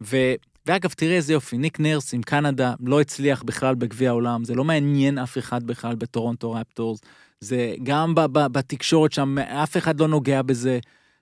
[0.03, 0.17] ו...
[0.65, 4.63] ואגב, תראה איזה יופי, ניק נרס עם קנדה לא הצליח בכלל בגביע העולם, זה לא
[4.63, 6.99] מעניין אף אחד בכלל בטורונטו רפטורס,
[7.39, 10.79] זה גם ב- ב- בתקשורת שם, אף אחד לא נוגע בזה,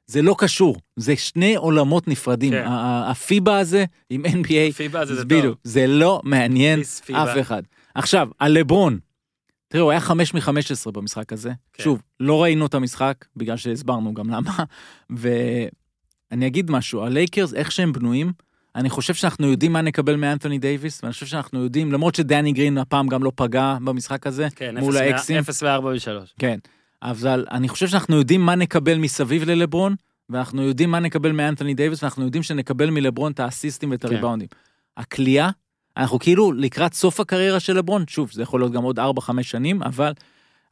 [0.08, 2.52] זה לא קשור, זה שני עולמות נפרדים.
[2.54, 2.66] כן.
[3.08, 5.56] הפיבה הזה עם NBA, פיבה זה זה בדיוק, טוב.
[5.64, 6.80] זה לא מעניין.
[7.12, 7.64] אף אחד.
[7.98, 9.00] עכשיו, על לברון,
[9.68, 11.52] תראו, הוא היה 5 מ-15 במשחק הזה.
[11.74, 11.84] כן.
[11.84, 14.52] שוב, לא ראינו את המשחק, בגלל שהסברנו גם למה.
[15.10, 18.32] ואני אגיד משהו, הלייקרס, איך שהם בנויים,
[18.76, 22.78] אני חושב שאנחנו יודעים מה נקבל מאנתוני דייוויס, ואני חושב שאנחנו יודעים, למרות שדני גרין
[22.78, 25.36] הפעם גם לא פגע במשחק הזה, כן, מול האקסים.
[25.36, 26.34] וה- אפס וארבע ושלוש.
[26.40, 26.58] כן,
[27.02, 29.96] אבל אני חושב שאנחנו יודעים מה נקבל מסביב ללברון,
[30.30, 34.08] ואנחנו יודעים מה נקבל מאנתוני דייוויס, ואנחנו יודעים שנקבל מלברון את האסיסטים ואת כן.
[34.08, 34.48] הריבאונדים.
[34.98, 35.50] הקליעה,
[35.98, 39.04] אנחנו כאילו לקראת סוף הקריירה של לברון, שוב, זה יכול להיות גם עוד 4-5
[39.42, 40.12] שנים, אבל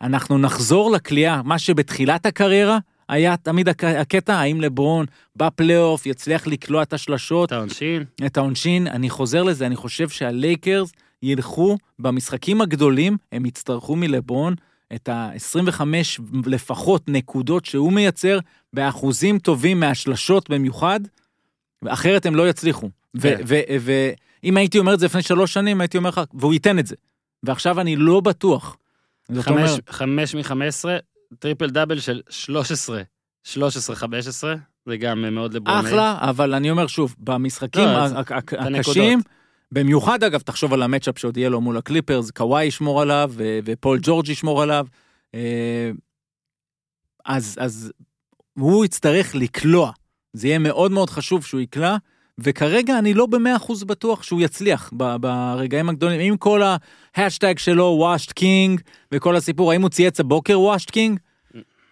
[0.02, 2.78] אנחנו נחזור לקליעה, מה שבתחילת הקריירה
[3.10, 8.04] היה תמיד הק- הקטע, האם לברון בפלייאוף יצליח לקלוע את השלשות, את העונשין.
[8.26, 10.92] את העונשין, אני חוזר לזה, אני חושב שהלייקרס
[11.24, 14.56] ילכו במשחקים הגדולים, הם יצטרכו מלברון
[14.96, 15.82] את ה-25
[16.46, 18.40] לפחות נקודות שהוא מייצר
[18.74, 21.00] באחוזים טובים מהשלשות במיוחד,
[21.88, 22.90] אחרת הם לא יצליחו.
[23.38, 23.44] כן.
[24.46, 26.96] ואם הייתי אומר את זה לפני שלוש שנים, הייתי אומר לך, והוא ייתן את זה.
[27.44, 28.78] ועכשיו אני לא בטוח.
[29.32, 30.86] חמש- אומרת, חמש מ-15,
[31.40, 33.02] טריפל דאבל של 13,
[33.48, 33.52] 13-15,
[34.86, 35.86] זה גם מאוד לברון.
[35.86, 38.06] אחלה, אבל אני אומר שוב, במשחקים לא.
[38.80, 39.20] הקשים,
[39.72, 43.32] במיוחד אגב, תחשוב על ה matchup שעוד יהיה לו מול הקליפרס, קוואי ישמור עליו,
[43.66, 44.88] ופול ג'ורג' ישמור עליו.
[45.36, 45.92] אה,
[47.26, 47.92] אז, אז
[48.54, 49.92] הוא יצטרך לקלוע.
[50.34, 51.98] זה יהיה מאוד מאוד חשוב שהוא יקלע,
[52.40, 56.62] וכרגע אני לא במאה אחוז בטוח שהוא יצליח ברגעים הגדולים, עם כל
[57.16, 61.20] ההאשטאג שלו, washed king, וכל הסיפור, האם הוא צייץ הבוקר washed king?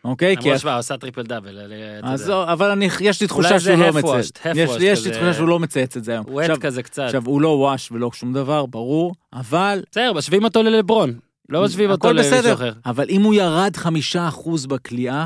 [0.04, 0.38] אוקיי?
[0.38, 1.60] כי הוא עשה טריפל דאבל.
[2.04, 4.32] אז אבל אני, יש לי תחושה שהוא לא מצייץ.
[4.80, 5.12] יש, לי.
[5.12, 6.26] תחושה שהוא לא מצייץ את זה היום.
[6.40, 7.04] עט כזה קצת.
[7.04, 9.84] עכשיו, הוא לא וואש ולא שום דבר, ברור, אבל...
[9.92, 11.20] בסדר, משווים אותו ללברון.
[11.50, 12.74] לא משווים אותו למישהו בסדר, אחר.
[12.86, 15.26] אבל אם הוא ירד חמישה אחוז בקליעה,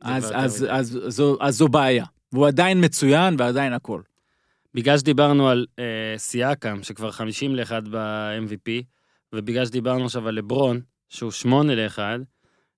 [0.00, 0.64] אז
[1.48, 2.04] זו בעיה.
[2.36, 4.00] והוא עדיין מצוין ועדיין הכל.
[4.74, 5.84] בגלל שדיברנו על אה,
[6.16, 8.82] סיאקם, שכבר 50 ל-1 ב-MVP,
[9.32, 11.98] ובגלל שדיברנו עכשיו על לברון, שהוא 8 ל-1,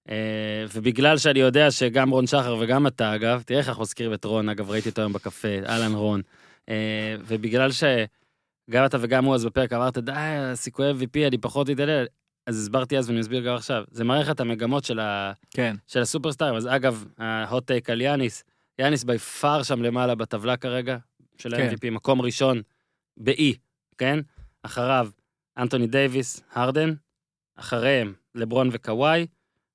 [0.08, 4.24] אה, ובגלל שאני יודע שגם רון שחר וגם אתה, אגב, תראה איך אנחנו מזכירים את
[4.24, 6.22] רון, אגב, ראיתי אותו היום בקפה, אהלן רון,
[6.68, 10.12] אה, ובגלל שגם אתה וגם הוא אז בפרק אמרת, די,
[10.54, 12.06] סיכויי MVP, אני פחות אתעלל,
[12.46, 13.84] אז הסברתי אז ואני מסביר גם עכשיו.
[13.90, 15.32] זה את המגמות של ה...
[15.50, 15.76] כן.
[15.86, 16.54] של הסופרסטארים.
[16.54, 18.44] אז אגב, ההוט טייק על יאניס,
[18.78, 20.96] יאניס בי פאר שם למעלה בטבלה כרגע,
[21.38, 21.68] של כן.
[21.68, 22.62] ה-MVP, מקום ראשון
[23.16, 23.54] ב-E,
[23.98, 24.18] כן?
[24.62, 25.10] אחריו,
[25.58, 26.94] אנטוני דייוויס, הרדן,
[27.56, 29.26] אחריהם לברון וקוואי,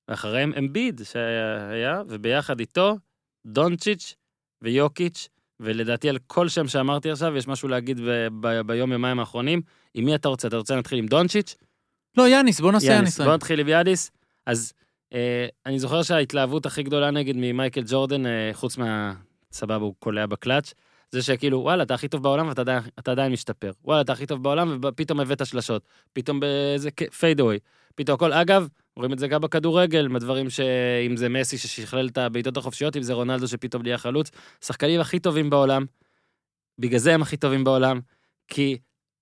[0.07, 2.97] ואחריהם אמביד שהיה, וביחד איתו,
[3.45, 4.15] דונצ'יץ'
[4.61, 9.61] ויוקיץ', ולדעתי על כל שם שאמרתי עכשיו, יש משהו להגיד ב- ב- ביום יומיים האחרונים.
[9.93, 10.47] עם מי אתה רוצה?
[10.47, 11.55] אתה רוצה להתחיל עם דונצ'יץ'?
[12.17, 13.21] לא, יאניס, בוא נעשה יאניס.
[13.21, 14.11] בוא נתחיל עם יאניס.
[14.45, 14.73] אז
[15.65, 19.13] אני זוכר שההתלהבות הכי גדולה נגיד ממייקל ג'ורדן, אה, חוץ מה...
[19.53, 20.73] סבבה, הוא קולע בקלאץ',
[21.11, 23.71] זה שכאילו, וואלה, אתה הכי טוב בעולם ואתה עדיין, משתפר.
[23.83, 25.83] וואלה, אתה הכי טוב בעולם ופתאום הבאת שלשות.
[26.13, 26.89] פתאום באיזה
[27.19, 27.59] fadeaway.
[27.95, 32.57] פתאום הכל, אגב, רואים את זה גם בכדורגל, מדברים שאם זה מסי ששכלל את הבעיטות
[32.57, 34.31] החופשיות, אם זה רונלדו שפתאום נהיה חלוץ.
[34.65, 35.85] שחקנים הכי טובים בעולם,
[36.79, 37.99] בגלל זה הם הכי טובים בעולם,
[38.47, 38.77] כי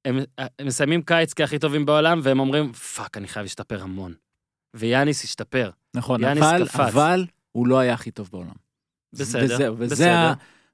[0.05, 4.13] הם, הם מסיימים קיץ כהכי טובים בעולם, והם אומרים, fuck, אני חייב להשתפר המון.
[4.73, 5.69] ויאניס השתפר.
[5.95, 6.75] נכון, אבל, קפץ.
[6.79, 8.51] אבל הוא לא היה הכי טוב בעולם.
[9.13, 10.09] בסדר, וזהו, וזה בסדר.
[10.09, 10.33] ה...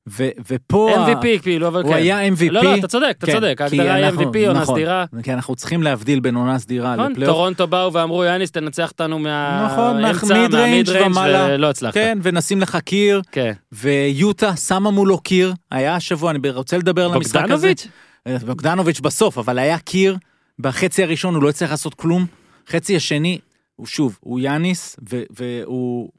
[0.10, 0.96] ו, ופה...
[0.98, 1.88] ה- MVP, כאילו, אבל כן.
[1.88, 2.52] הוא היה MVP.
[2.52, 4.76] לא, לא, אתה צודק, אתה כן, צודק, כי ההגדרה היא MVP, עונה נכון.
[4.76, 5.06] סדירה.
[5.24, 7.36] כי אנחנו צריכים להבדיל בין עונה סדירה נכון, לפלייאוף.
[7.36, 11.48] טורונטו באו ואמרו, יאניס, תנצח אותנו נכון, מהאמצע, מה mid range ומעלה.
[11.50, 11.94] ולא הצלחת.
[11.94, 13.52] כן, ונשים לך קיר, כן.
[13.72, 17.74] ויוטה שמה מולו קיר, היה השבוע, אני רוצה לדבר על המשחק הזה.
[18.26, 18.46] בוגדנוביץ'?
[18.46, 20.18] בוגדנוביץ' בסוף, אבל היה קיר,
[20.60, 22.26] בחצי הראשון הוא לא הצליח לעשות כלום,
[22.70, 23.40] חצי השני,
[23.78, 24.96] הוא שוב, הוא יאניס,
[25.30, 26.12] והוא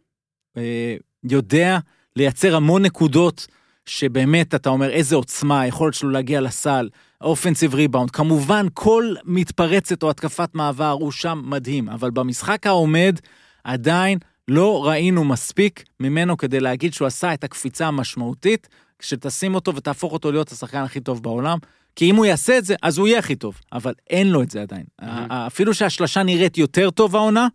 [0.57, 1.79] אה, יודע
[2.17, 3.47] לייצר המון נקודות,
[3.87, 6.89] שבאמת, אתה אומר, איזה עוצמה, היכולת שלו להגיע לסל,
[7.21, 13.19] אופנסיב ריבאונד, כמובן, כל מתפרצת או התקפת מעבר הוא שם מדהים, אבל במשחק העומד,
[13.65, 14.19] עדיין
[14.49, 18.69] לא ראינו מספיק ממנו כדי להגיד שהוא עשה את הקפיצה המשמעותית,
[18.99, 21.59] כשתשים אותו ותהפוך אותו להיות השחקן הכי טוב בעולם.
[21.99, 24.51] כי אם הוא יעשה את זה, אז הוא יהיה הכי טוב, אבל אין לו את
[24.51, 24.85] זה עדיין.
[25.01, 27.49] ה- אפילו שהשלשה נראית יותר טוב העונה,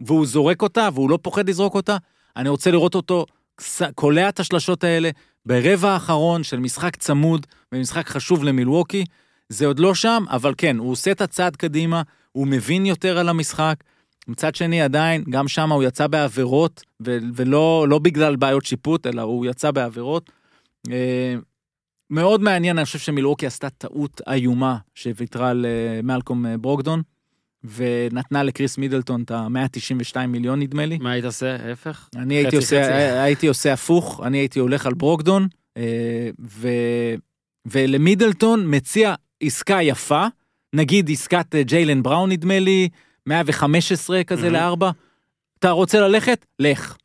[0.00, 1.96] והוא זורק אותה, והוא לא פוחד לזרוק אותה,
[2.36, 3.26] אני רוצה לראות אותו
[3.94, 5.10] קולע את השלשות האלה
[5.46, 9.04] ברבע האחרון של משחק צמוד ומשחק חשוב למילווקי.
[9.48, 13.28] זה עוד לא שם, אבל כן, הוא עושה את הצעד קדימה, הוא מבין יותר על
[13.28, 13.74] המשחק.
[14.28, 19.22] מצד שני, עדיין, גם שם הוא יצא בעבירות, ו- ולא לא בגלל בעיות שיפוט, אלא
[19.22, 20.30] הוא יצא בעבירות.
[22.12, 26.14] אה, מאוד מעניין, אני חושב שמילווקי עשתה טעות איומה שוויתרה על אה,
[26.46, 27.02] אה, ברוקדון,
[27.76, 30.98] ונתנה לקריס מידלטון את ה-192 מיליון נדמה לי.
[30.98, 31.56] מה היית עושה?
[31.68, 32.08] ההפך?
[32.16, 32.92] אני הייתי חצי, עושה, חצי.
[32.92, 36.68] הייתי עושה הפוך, אני הייתי הולך על ברוקדון, אה, ו,
[37.66, 40.26] ולמידלטון מציע עסקה יפה,
[40.72, 42.88] נגיד עסקת אה, ג'יילן בראון נדמה לי,
[43.26, 44.54] 115 כזה מהמם.
[44.54, 44.90] לארבע.
[45.58, 46.46] אתה רוצה ללכת?
[46.58, 46.96] לך.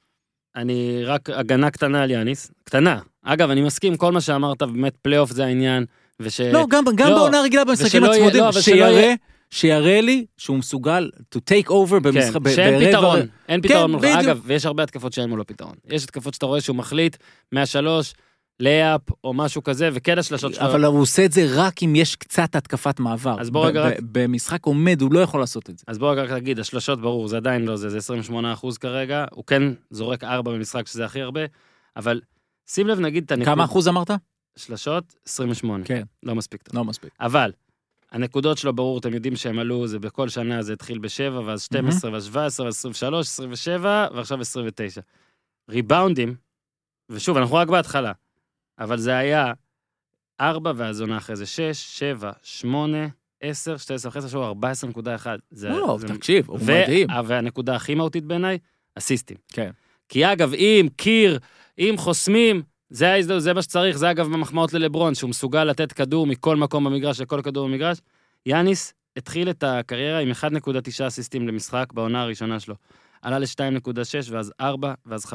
[0.55, 2.51] אני רק הגנה קטנה על יאניס.
[2.63, 2.99] קטנה.
[3.23, 5.85] אגב, אני מסכים, כל מה שאמרת, באמת פלייאוף זה העניין,
[6.19, 6.41] וש...
[6.41, 9.13] לא, גם, גם לא, בעונה רגילה במשחקים הצמודים, לא, שיראה,
[9.51, 14.05] שיראה לי שהוא מסוגל to take over במשחק, כן, שאין ברבע- פתרון, אין פתרון מולך.
[14.19, 15.73] אגב, ויש הרבה התקפות שאין מולו פתרון.
[15.89, 17.17] יש התקפות שאתה רואה שהוא מחליט
[17.51, 18.13] מהשלוש
[18.59, 20.65] לייאפ או משהו כזה, וכן השלשות שלו.
[20.65, 23.35] אבל הוא עושה את זה רק אם יש קצת התקפת מעבר.
[23.41, 25.83] אז בוא רגע רק- במשחק עומד הוא לא יכול לעשות את זה.
[25.87, 29.43] אז בוא רק נגיד, השלשות ברור, זה עדיין לא זה, זה 28 אחוז כרגע, הוא
[29.47, 31.41] כן זורק 4 במשחק, שזה הכי הרבה,
[31.97, 32.21] אבל
[32.67, 33.53] שים לב נגיד את הנקודות.
[33.55, 34.11] כמה אחוז אמרת?
[34.55, 35.15] שלשות?
[35.25, 35.85] 28.
[35.85, 36.03] כן.
[36.23, 36.75] לא מספיק טוב.
[36.75, 37.09] לא מספיק.
[37.19, 37.51] אבל,
[38.11, 42.11] הנקודות שלו ברור, אתם יודעים שהם עלו, זה בכל שנה זה התחיל ב-7, ואז 12,
[42.11, 45.01] ואז 17, ואז 23, 27, ועכשיו 29.
[45.69, 46.35] ריבאונדים,
[47.09, 48.11] ושוב, אנחנו רק בהתחלה,
[48.79, 49.53] אבל זה היה
[50.41, 52.97] 4, ואז עונה אחרי זה 6, 7, 8,
[53.41, 55.27] 10, 12, אחרי זה שהוא 14.1.
[55.51, 57.07] זה, לא, זה תקשיב, הוא ו- מדהים.
[57.25, 58.57] והנקודה הכי מהותית בעיניי,
[58.95, 59.37] אסיסטים.
[59.53, 59.71] כן.
[60.09, 61.39] כי אגב, אם קיר,
[61.81, 66.27] אם חוסמים, זה ההזדמנות, זה מה שצריך, זה אגב במחמאות ללברון, שהוא מסוגל לתת כדור
[66.27, 67.97] מכל מקום במגרש, לכל כדור במגרש.
[68.45, 72.75] יאניס התחיל את הקריירה עם 1.9 אסיסטים למשחק בעונה הראשונה שלו.
[73.21, 75.31] עלה ל-2.6 ואז 4 ואז 5.5,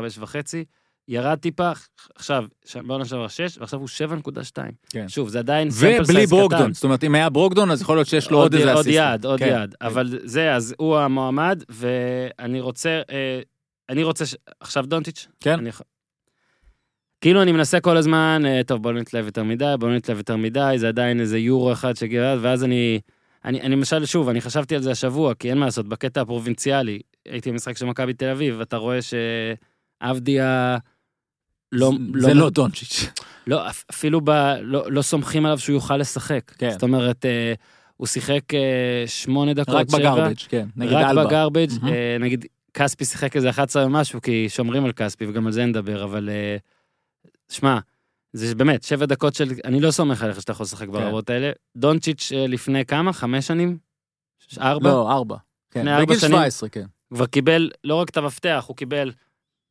[1.08, 1.72] ירד טיפה,
[2.14, 2.44] עכשיו,
[2.86, 3.88] בעונה שעברה 6 ועכשיו הוא
[4.24, 4.62] 7.2.
[4.90, 5.08] כן.
[5.08, 6.36] שוב, זה עדיין sample ובלי size קטן.
[6.36, 9.14] ברוקדון, זאת אומרת, אם היה ברוקדון, אז יכול להיות שיש לו עוד איזה עוד אסיסטנט.
[9.14, 9.60] יד, עוד כן.
[9.62, 9.74] יד.
[9.80, 13.40] אבל זה, אז הוא המועמד, ואני רוצה, אה,
[13.88, 14.34] אני רוצה, ש...
[14.60, 15.26] עכשיו דונצ'יץ'?
[15.40, 15.58] כן.
[15.58, 15.70] אני...
[17.20, 20.18] כאילו אני מנסה כל הזמן, אה, טוב בוא לא נתלהב יותר מדי, בוא לא נתלהב
[20.18, 23.00] יותר מדי, זה עדיין איזה יורו אחד שהגיע, ואז אני,
[23.44, 26.98] אני, אני למשל, שוב, אני חשבתי על זה השבוע, כי אין מה לעשות, בקטע הפרובינציאלי,
[27.28, 28.98] הייתי במשחק של מכבי תל אביב, ואתה רואה
[30.02, 30.76] שעבדיה
[31.72, 33.06] לא, זה לא דונצ'יץ'.
[33.46, 34.30] לא, אפ- אפילו ב...
[34.62, 36.52] לא, לא סומכים עליו שהוא יוכל לשחק.
[36.58, 36.70] כן.
[36.70, 37.54] זאת אומרת, אה,
[37.96, 40.66] הוא שיחק אה, שמונה דקות, רק שבע, בגרבג', כן.
[40.76, 41.24] נגד רק אלבה.
[41.26, 41.94] בגרבג', מהמם.
[41.94, 46.04] אה, נגיד, כספי שיחק איזה 11 ומשהו, כי שומרים על כספי, וגם על זה נדבר,
[46.04, 46.28] אבל...
[46.28, 46.56] אה,
[47.48, 47.78] שמע,
[48.32, 49.48] זה באמת, שבע דקות של...
[49.64, 51.50] אני לא סומך עליך שאתה יכול לשחק ברמות האלה.
[51.76, 53.12] דונצ'יץ' אה, לפני כמה?
[53.12, 53.78] חמש שנים?
[54.60, 54.88] ארבע?
[54.88, 55.36] לא, ארבע.
[55.70, 56.32] כן, בגיל שנים.
[56.32, 56.86] 17, כן.
[57.14, 59.12] כבר קיבל לא רק את המפתח, הוא קיבל,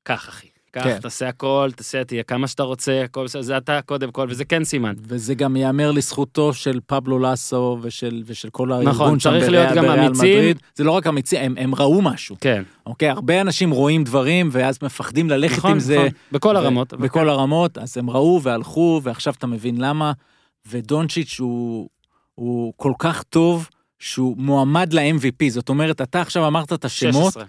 [0.03, 0.99] קח אחי, קח, כן.
[0.99, 4.63] תעשה הכל, תעשה, תהיה כמה שאתה רוצה, הכל בסדר, זה אתה קודם כל, וזה כן
[4.63, 4.93] סימן.
[5.01, 9.73] וזה גם ייאמר לזכותו של פבלו לאסו ושל, ושל כל הארגון נכון, שם צריך להיות
[9.75, 10.37] גם אמיצים.
[10.37, 10.59] מדריד.
[10.75, 12.35] זה לא רק אמיצים, הם, הם ראו משהו.
[12.41, 15.95] כן, אוקיי, הרבה אנשים רואים דברים ואז מפחדים ללכת נכון, עם זה.
[15.95, 16.93] נכון, בכל ו- הרמות.
[16.93, 20.11] אבל בכל הרמות, אז הם ראו והלכו, ועכשיו אתה מבין למה.
[20.69, 21.89] ודונצ'יץ' הוא,
[22.35, 25.49] הוא כל כך טוב, שהוא מועמד ל-MVP.
[25.49, 27.43] זאת אומרת, אתה עכשיו אמרת את השמות, 16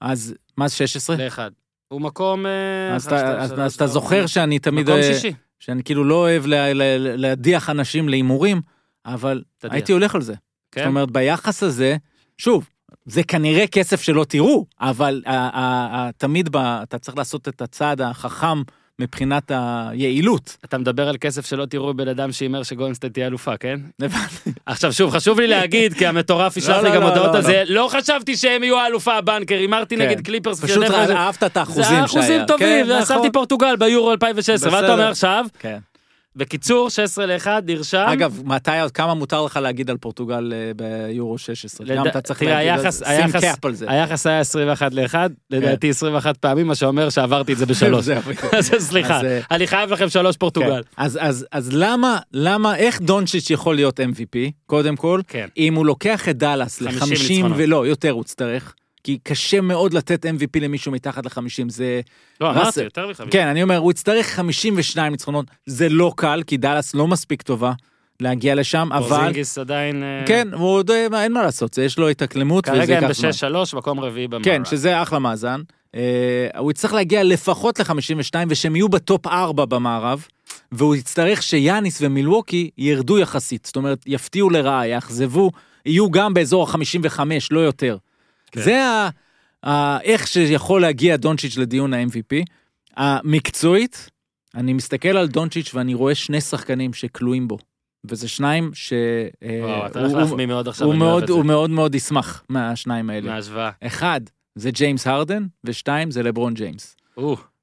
[0.00, 1.16] אז מה זה 16?
[1.16, 1.50] לאחד.
[1.88, 2.46] הוא מקום...
[2.46, 5.32] אה, אז אתה- אז- אז זוכר שאני תמיד, מקום אה, שישי.
[5.58, 8.60] שאני כאילו לא אוהב לה- לה- להדיח אנשים להימורים,
[9.06, 9.72] אבל תדיח.
[9.72, 10.32] הייתי הולך על זה.
[10.32, 10.40] זאת
[10.72, 10.86] כן?
[10.86, 11.96] אומרת, ביחס הזה,
[12.38, 12.68] שוב,
[13.04, 15.60] זה כנראה כסף שלא תראו, אבל ה- ה-
[15.96, 18.62] ה- תמיד ב- אתה צריך לעשות את הצעד החכם
[19.00, 20.56] מבחינת היעילות.
[20.64, 23.80] אתה מדבר על כסף שלא תראו בן אדם שהימר שגולדסטייט תהיה אלופה, כן?
[24.02, 24.50] הבנתי.
[24.66, 27.42] עכשיו שוב, חשוב לי להגיד, כי המטורף ישלח לא, לי לא, גם לא, הודעות על
[27.42, 30.02] זה, לא חשבתי שהם יהיו האלופה הבנקר, הימרתי כן.
[30.02, 30.64] נגד קליפרס.
[30.64, 32.04] פשוט אהבת את האחוזים זה שהיה.
[32.04, 33.32] אחוזים כן, טובים, ועשמתי נכון.
[33.32, 34.98] פורטוגל ביורו 2016, מה אתה בסדר.
[34.98, 35.46] אומר עכשיו?
[36.38, 36.44] כן.
[36.44, 38.04] בקיצור, 16 ל-1, נרשם.
[38.12, 40.72] אגב, מתי, כמה מותר לך להגיד על פורטוגל אה,
[41.08, 41.86] ביורו 16?
[41.86, 43.86] לד- גם אתה צריך תראה, להגיד, היחס- שים היחס- קאפ על זה.
[43.88, 45.14] היחס היה 21 ל-1,
[45.50, 48.06] לדעתי 21 פעמים, מה שאומר שעברתי את זה בשלוש.
[48.58, 50.82] אז סליחה, אה, אני חייב לכם שלוש פורטוגל.
[50.82, 50.90] כן.
[50.96, 55.46] אז, אז, אז למה, למה, איך דונצ'יץ' יכול להיות MVP, קודם כל, כן.
[55.56, 57.58] אם הוא לוקח את דאלאס 50 ל-50 ניצחונות.
[57.60, 62.00] ולא, יותר הוא יצטרך, כי קשה מאוד לתת MVP למישהו מתחת ל-50, זה...
[62.40, 62.50] לא.
[62.50, 63.32] אמרתי, יותר מחמישים.
[63.32, 67.72] כן, אני אומר, הוא יצטרך 52 ניצחונות, זה לא קל, כי דאלאס לא מספיק טובה
[68.20, 69.08] להגיע לשם, אבל...
[69.08, 70.02] פורזינגיס עדיין...
[70.02, 73.20] אה, כן, הוא עוד, אה, אין מה לעשות, יש לו התאקלמות, וזה כרגע הם ייקח
[73.40, 73.52] זמן.
[73.52, 74.44] ב-6-3, מקום רביעי במערב.
[74.44, 75.60] כן, שזה אחלה מאזן.
[75.94, 80.26] אה, הוא יצטרך להגיע לפחות ל-52, ושהם יהיו בטופ 4 במערב,
[80.72, 83.64] והוא יצטרך שיאניס ומילווקי ירדו יחסית.
[83.66, 85.50] זאת אומרת, יפתיעו לרעה, יאכזבו,
[85.86, 87.96] יהיו גם באזור ה-55, לא יותר.
[88.52, 88.60] כן.
[88.60, 89.08] זה ה...
[89.66, 90.00] ה...
[90.00, 92.44] איך שיכול להגיע דונצ'יץ' לדיון ה-MVP.
[92.96, 94.10] המקצועית,
[94.54, 97.58] אני מסתכל על דונצ'יץ' ואני רואה שני שחקנים שכלואים בו.
[98.04, 98.92] וזה שניים ש...
[99.42, 101.34] אה, וואו, אתה הולך להחמיא מאוד עכשיו, אני אוהב מאוד, את זה.
[101.34, 103.30] הוא מאוד מאוד ישמח מהשניים האלה.
[103.30, 103.70] מההשוואה.
[103.80, 104.20] אחד,
[104.54, 106.96] זה ג'יימס הרדן, ושתיים, זה לברון ג'יימס.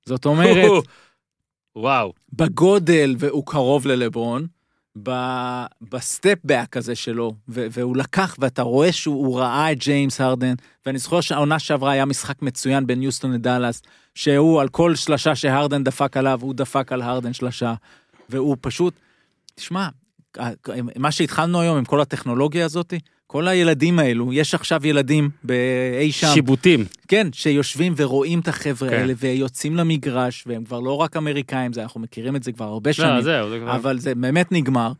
[0.06, 0.82] זאת אומרת, או,
[1.76, 2.14] וואו.
[2.34, 4.48] בגודל, והוא קרוב ללברון,
[5.82, 10.54] ב step back הזה שלו, והוא לקח, ואתה רואה שהוא הוא ראה את ג'יימס הרדן,
[10.86, 13.82] ואני זוכר שהעונה שעברה היה משחק מצוין בין יוסטון לדאלאס,
[14.16, 17.74] שהוא על כל שלשה שהרדן דפק עליו, הוא דפק על הרדן שלשה,
[18.30, 18.94] והוא פשוט,
[19.56, 19.88] תשמע,
[20.96, 22.94] מה שהתחלנו היום עם כל הטכנולוגיה הזאת,
[23.28, 26.86] כל הילדים האלו, יש עכשיו ילדים באי שם, שיבוטים.
[27.08, 28.96] כן, שיושבים ורואים את החבר'ה כן.
[28.96, 32.90] האלה ויוצאים למגרש, והם כבר לא רק אמריקאים, זה, אנחנו מכירים את זה כבר הרבה
[32.90, 33.76] לא, שנים, זהו, זה כבר...
[33.76, 34.92] אבל זה באמת נגמר,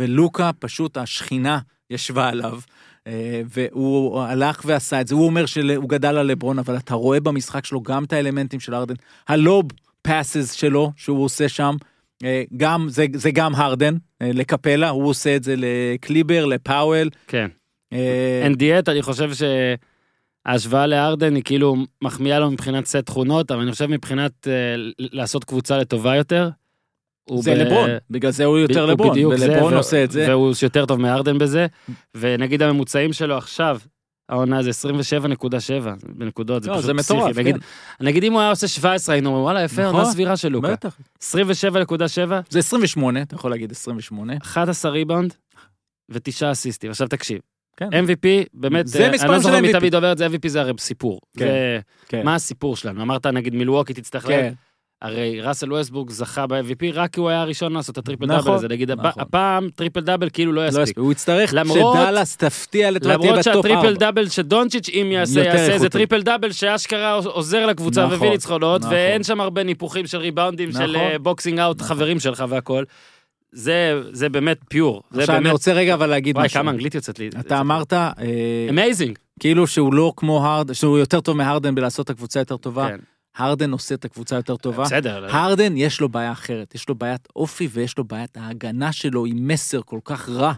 [0.00, 1.58] ולוקה פשוט השכינה
[1.90, 2.58] ישבה עליו,
[3.06, 7.20] אה, והוא הלך ועשה את זה, הוא אומר שהוא גדל על לברון, אבל אתה רואה
[7.20, 8.94] במשחק שלו גם את האלמנטים של ארדן,
[9.28, 9.64] הלוב
[10.02, 11.76] פאסס שלו שהוא עושה שם,
[12.24, 17.10] אה, גם, זה, זה גם הרדן, אה, לקפלה, הוא עושה את זה לקליבר, לפאוול.
[17.26, 17.48] כן.
[17.92, 19.30] אה, אין דיאט, אני חושב
[20.46, 25.44] שההשוואה לארדן היא כאילו מחמיאה לו מבחינת סט תכונות, אבל אני חושב מבחינת אה, לעשות
[25.44, 26.50] קבוצה לטובה יותר.
[27.38, 30.10] זה ב- לברון, בגלל זה הוא יותר הוא לברון, בדיוק זה, ולברון ו- עושה את
[30.10, 30.26] זה.
[30.28, 31.66] והוא יותר טוב מארדן בזה,
[32.14, 33.78] ונגיד הממוצעים שלו עכשיו,
[34.28, 37.40] העונה זה 27.7 בנקודות, זה לא, פשוט זה מטורף, פסיכי.
[37.40, 38.06] נגיד, כן.
[38.06, 39.94] נגיד אם הוא היה עושה 17 היינו אומרים וואלה יפה, נכון.
[39.94, 40.72] עונה סבירה של לוקה.
[40.72, 40.96] בטח.
[41.18, 41.24] 27.7,
[42.50, 44.34] זה 28, אתה יכול להגיד 28.
[44.42, 45.34] 11 ריבאונד
[46.08, 46.90] ותשעה אסיסטים.
[46.90, 47.38] עכשיו תקשיב,
[47.90, 48.04] כן.
[48.04, 49.78] MVP, באמת, זה אה, מספרים אני לא של זוכר מי MVP.
[49.78, 51.20] תמיד את זה, MVP זה הרי סיפור.
[51.38, 52.22] כן, זה- כן.
[52.24, 53.02] מה הסיפור שלנו?
[53.02, 54.26] אמרת נגיד מילווקי תצטרך.
[54.26, 54.52] כן,
[55.02, 58.54] הרי ראסל ווסטברוק זכה ב-MVP רק כי הוא היה הראשון לעשות את הטריפל נכון, דאבל
[58.54, 58.68] הזה.
[58.68, 59.22] נגיד נכון.
[59.22, 60.82] הפעם טריפל דאבל כאילו לא לא יספיק.
[60.82, 60.98] יספיק.
[60.98, 63.92] הוא יצטרך למרות- שדאלאס תפתיע לטובת תהיה למרות ב top שהטריפל 4.
[63.92, 65.88] דאבל שדונצ'יץ' אם יעשה, יעשה איזה.
[65.88, 68.92] טריפל דאבל שאשכרה עוזר לקבוצה נכון, ומביא ניצחונות, נכון.
[68.92, 70.96] ואין שם הרבה ניפוחים של ריבאונדים של נכון.
[70.96, 71.88] אה, boxing out נכון.
[71.96, 72.84] חברים שלך והכל.
[73.52, 75.02] זה זה באמת pure.
[75.10, 76.60] עכשיו אני באמת, רוצה רגע אבל להגיד וואי משהו.
[76.60, 77.30] כמה אנגלית יוצאת לי.
[77.40, 78.12] אתה אמרת אה,
[78.70, 79.18] amazing.
[79.40, 82.88] כאילו שהוא לא כמו הרדן, שהוא יותר טוב מהרדן בלעשות את הקבוצה יותר טובה.
[82.88, 82.98] כן.
[83.36, 84.84] הרדן עושה את הקבוצה יותר טובה.
[84.84, 85.26] בסדר.
[85.36, 89.48] הרדן יש לו בעיה אחרת, יש לו בעיית אופי ויש לו בעיית ההגנה שלו עם
[89.48, 90.52] מסר כל כך רע,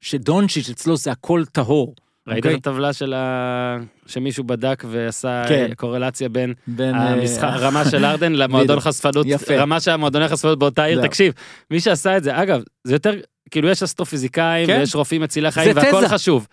[0.00, 1.94] שדונצ'יץ' אצלו זה הכל טהור.
[2.28, 2.54] ראית אוקיי?
[2.54, 3.78] את הטבלה של ה...
[4.06, 5.66] שמישהו בדק ועשה כן.
[5.70, 6.94] אה, קורלציה בין בין...
[6.94, 8.80] אה, המשחק, הרמה של הרדן למועדון.
[8.80, 9.56] חשפנות, יפה.
[9.56, 11.02] רמה של המועדוני חשפנות באותה עיר.
[11.06, 11.32] תקשיב,
[11.70, 13.14] מי שעשה את זה, אגב, זה יותר,
[13.50, 14.78] כאילו יש אסטרופיזיקאים כן.
[14.78, 16.08] ויש רופאים מצילי חיים והכל.
[16.08, 16.46] חשוב.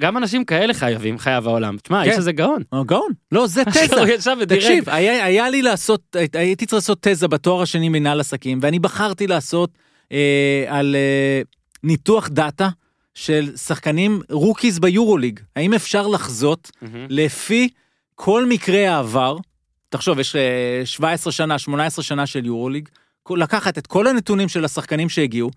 [0.00, 1.76] גם אנשים כאלה חייבים, חייב העולם.
[1.76, 2.08] תשמע, כן.
[2.08, 2.62] האיש הזה גאון.
[2.68, 3.12] הוא גאון.
[3.32, 4.46] לא, זה תזה.
[4.48, 9.26] תקשיב, היה, היה לי לעשות, הייתי צריך לעשות תזה בתואר השני מנהל עסקים, ואני בחרתי
[9.26, 9.70] לעשות
[10.12, 11.42] אה, על אה,
[11.84, 12.68] ניתוח דאטה
[13.18, 15.40] של שחקנים rookies ביורוליג.
[15.56, 17.06] האם אפשר לחזות מהמם.
[17.08, 17.68] לפי
[18.14, 19.36] כל מקרה העבר,
[19.88, 22.88] תחשוב, יש אה, 17 שנה, 18 שנה של יורוליג,
[23.30, 25.50] לקחת את כל הנתונים של השחקנים שהגיעו,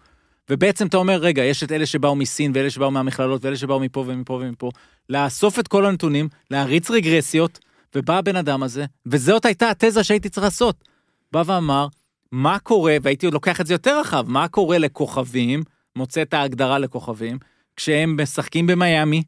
[0.50, 4.04] ובעצם אתה אומר, רגע, יש את אלה שבאו מסין, ואלה שבאו מהמכללות, ואלה שבאו מפה
[4.08, 4.70] ומפה ומפה,
[5.10, 7.60] לאסוף את כל הנתונים, להריץ רגרסיות,
[7.96, 10.84] ובא הבן אדם הזה, וזאת הייתה התזה שהייתי צריך לעשות.
[11.32, 11.88] בא ואמר,
[12.32, 15.64] מה קורה, והייתי עוד לוקח את זה יותר רחב, מה קורה לכוכבים,
[15.96, 17.38] מוצא את ההגדרה לכוכבים,
[17.76, 19.24] כשהם משחקים במיאמי,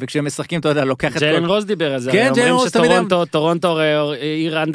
[0.00, 1.18] וכשהם משחקים, אתה יודע, לוקח את כל...
[1.18, 4.72] ג'יילן רוז דיבר על זה, כן, אומרים רוז תמיד שטורונטו, טורונטו הרי עיר אבל-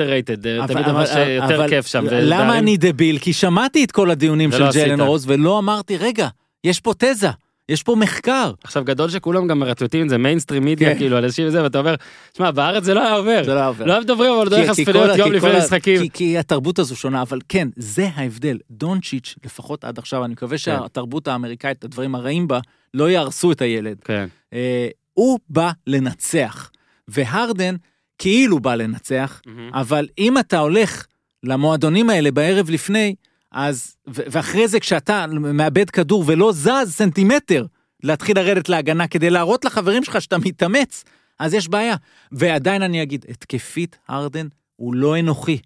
[0.73, 2.05] תמיד שיותר אבל כיף שם.
[2.11, 3.17] למה אני דביל?
[3.19, 4.83] כי שמעתי את כל הדיונים של עשית.
[4.83, 6.27] ג'יילן רוז, ולא אמרתי, רגע,
[6.63, 7.29] יש פה תזה,
[7.69, 8.51] יש פה מחקר.
[8.63, 10.97] עכשיו גדול שכולם גם מרטוטים זה mainstream media כן.
[10.97, 11.95] כאילו אנשים וזה ואתה אומר,
[12.37, 13.41] שמע בארץ זה לא היה עובר.
[13.45, 13.85] זה לא עובר.
[13.85, 16.01] לא מדברים אבל דרך כי- כי חשפניות כל ה- יום לפני משחקים.
[16.01, 18.57] כי- כי התרבות הזו שונה, אבל כן, זה ההבדל.
[18.71, 22.59] דונצ'יץ', לפחות עד עכשיו, אני מקווה שהתרבות האמריקאית, הדברים הרעים בה,
[22.93, 23.97] לא יהרסו את הילד.
[24.03, 24.27] כן.
[24.53, 26.71] אה, הוא בא לנצח,
[27.07, 27.75] והרדן
[28.17, 29.73] כאילו בא לנצח, מהמם.
[29.73, 31.05] אבל אם אתה הולך
[31.43, 33.15] למועדונים האלה בערב לפני,
[33.51, 37.65] אז, ואחרי זה כשאתה מאבד כדור ולא זז סנטימטר,
[38.03, 41.03] להתחיל לרדת להגנה כדי להראות לחברים שלך שאתה מתאמץ,
[41.39, 41.95] אז יש בעיה.
[42.31, 45.57] ועדיין אני אגיד, התקפית ארדן הוא לא אנוכי.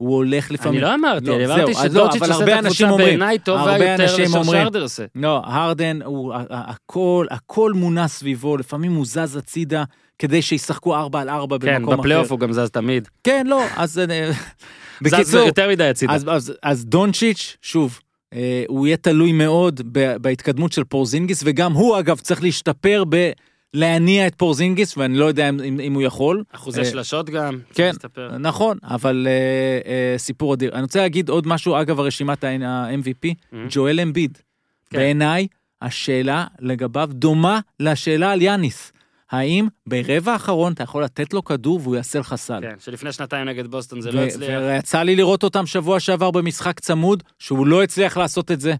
[0.00, 0.74] הוא הולך לפעמים...
[0.74, 4.06] אני לא אמרתי, לא, אני אמרתי לא, שדורצ'יץ' אבל עושה את הקבוצה בעיניי טובה יותר
[4.42, 5.04] שרדר עושה.
[5.14, 5.98] לא, הרדן
[6.50, 9.84] הכל, הכל מונע סביבו, לפעמים הוא זז הצידה
[10.18, 12.00] כדי שישחקו ארבע על ארבע כן, במקום אחר.
[12.00, 13.08] בפלייאוף הוא גם זז תמיד.
[13.24, 13.98] כן, לא, אז...
[13.98, 14.30] אה,
[15.04, 16.12] זז בקיצור, יותר מדי הצידה.
[16.62, 18.00] אז, דונצ'יץ', שוב,
[18.34, 23.04] אה, הוא יהיה תלוי מאוד ב, בהתקדמות של פורזינגיס, וגם הוא אגב צריך להשתפר
[23.76, 26.44] בלהניע את פורזינגיס, ואני לא יודע אם, אם, אם הוא יכול.
[26.52, 27.58] אחוזי אה, שלשות גם.
[27.74, 27.86] כן.
[27.86, 28.38] להסתפר.
[28.38, 29.32] נכון, אבל אה,
[29.90, 30.72] אה, סיפור אדיר.
[30.74, 33.56] אני רוצה להגיד עוד משהו, אגב הרשימת ה-MVP, Mhm.
[33.70, 34.38] ג'ואל אמביד.
[34.90, 34.98] כן.
[34.98, 35.46] בעיניי,
[35.82, 38.92] השאלה לגביו דומה לשאלה על יאניס.
[39.30, 42.60] האם ברבע האחרון אתה יכול לתת לו כדור והוא יעשה לך סל?
[42.62, 44.60] כן, שלפני שנתיים נגד בוסטון זה לא הצליח.
[44.60, 48.74] ויצא לי לראות אותם שבוע שעבר במשחק צמוד, שהוא לא הצליח לעשות את זה.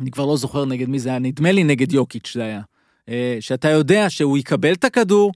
[0.00, 2.60] אה, אני כבר לא זוכר נגד מי זה היה, נדמה לי נגד יוקיץ' זה היה.
[3.08, 5.32] אה, שאתה יודע שהוא יקבל את הכדור,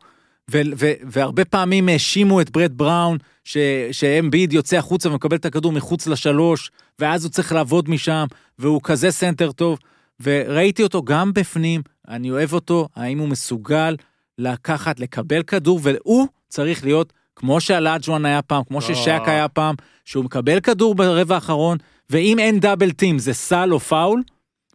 [0.51, 3.57] ו- ו- והרבה פעמים האשימו את ברד בראון, ש-
[3.93, 8.27] שאמביד יוצא החוצה ומקבל את הכדור מחוץ לשלוש, ואז הוא צריך לעבוד משם,
[8.59, 9.79] והוא כזה סנטר טוב.
[10.21, 13.97] וראיתי אותו גם בפנים, אני אוהב אותו, האם הוא מסוגל
[14.39, 19.31] לקחת, לקבל כדור, והוא צריך להיות כמו שהלאג'ואן היה פעם, כמו ששאק או.
[19.31, 19.75] היה פעם,
[20.05, 21.79] שהוא מקבל כדור ברבע האחרון,
[22.11, 24.23] ואם אין double team זה סל או פאול,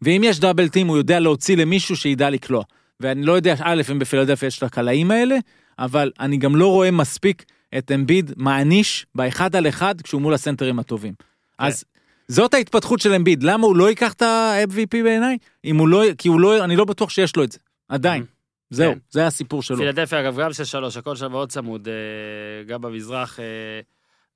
[0.02, 2.64] ואם יש double team הוא יודע להוציא למישהו שידע לקלוע.
[3.00, 5.38] ואני לא יודע, א', אם בפילדלפיה יש את הקלעים האלה,
[5.80, 7.46] אבל אני גם לא רואה מספיק
[7.78, 11.14] את אמביד מעניש באחד על אחד כשהוא מול הסנטרים הטובים.
[11.60, 11.84] אז
[12.28, 15.38] זאת ההתפתחות של אמביד, למה הוא לא ייקח את ה-MVP בעיניי?
[15.66, 17.60] אם הוא לא, כי הוא לא, אני לא בטוח שיש לו את זה,
[17.90, 18.24] עדיין.
[18.70, 19.78] זהו, זה הסיפור שלו.
[19.78, 23.40] פילדלפיה אגב גם של שלוש, הכל שם מאוד צמוד, אה, גם במזרח.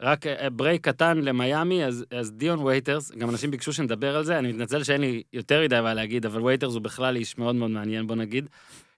[0.02, 4.24] אה, רק אה, break קטן למיאמי, אז, אז דיון וייטרס, גם אנשים ביקשו שנדבר על
[4.24, 7.56] זה, אני מתנצל שאין לי יותר מדי מה להגיד, אבל וייטרס הוא בכלל איש מאוד
[7.56, 8.50] מאוד מעניין, בוא נגיד.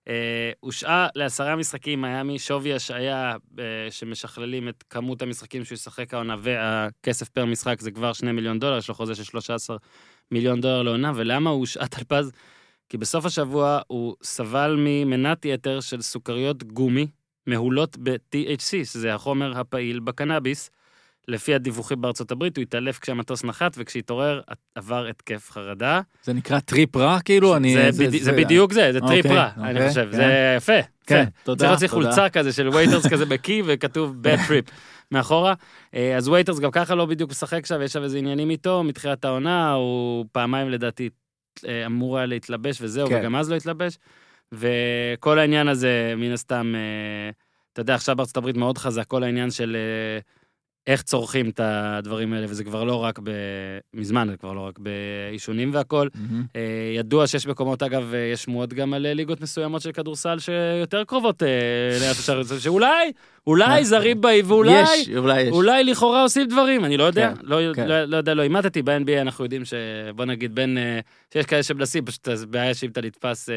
[0.07, 6.35] אה, הושעה לעשרה משחקים מיאמי, שווי השעיה אה, שמשכללים את כמות המשחקים שהוא ישחק העונה,
[6.39, 9.77] והכסף פר משחק זה כבר 2 מיליון דולר, יש לו חוזה של 13
[10.31, 12.31] מיליון דולר לעונה, ולמה הוא הושעה טלפז?
[12.89, 17.07] כי בסוף השבוע הוא סבל ממנת יתר של סוכריות גומי,
[17.47, 20.69] מהולות ב-THC, שזה החומר הפעיל בקנאביס.
[21.27, 24.41] לפי הדיווחים בארצות הברית, הוא התעלף כשהמטוס נחת, וכשהתעורר
[24.75, 26.01] עבר התקף חרדה.
[26.23, 27.55] זה נקרא טריפ רע כאילו?
[27.55, 27.91] אני...
[27.91, 30.17] זה, בדי, זה בדיוק זה, זה טריפ אוקיי, רע, אני אוקיי, חושב, כן.
[30.17, 31.31] זה יפה, כן, יפה.
[31.43, 32.09] תודה, צריך להוציא.
[32.09, 34.71] חולצה כזה של וייטרס כזה בקי, וכתוב bad trip
[35.11, 35.53] מאחורה.
[35.95, 39.25] אה, אז וייטרס גם ככה לא בדיוק משחק שם, יש שם איזה עניינים איתו, מתחילת
[39.25, 41.09] העונה, הוא פעמיים לדעתי
[41.67, 43.19] אה, אמור היה להתלבש וזהו, כן.
[43.19, 43.97] וגם אז לא התלבש.
[44.51, 47.29] וכל העניין הזה, מן הסתם, אה,
[47.73, 49.77] אתה יודע, עכשיו בארצות הברית מאוד חזק, כל העניין של
[50.87, 53.29] איך צורכים את הדברים האלה, וזה כבר לא רק ב...
[53.93, 56.07] מזמן, זה כבר לא רק בעישונים והכל.
[56.15, 56.43] מהמם.
[56.55, 56.61] אה,
[56.97, 61.03] ידוע שיש מקומות, אגב, אה, יש שמועות גם על אה, ליגות מסוימות של כדורסל שיותר
[61.03, 61.47] קרובות אה,
[62.01, 63.11] לאיפה שה- שאולי,
[63.47, 65.51] אולי זרים באים, ואולי, יש, אולי יש.
[65.51, 67.87] אולי לכאורה עושים דברים, אני לא יודע, כן, לא, כן.
[67.87, 70.77] לא, לא יודע, לא אימתתי, ב-NBA אנחנו יודעים שבוא נגיד בין,
[71.33, 73.49] שיש כאלה שמנסים, פשוט בעיה שאם אתה נתפס,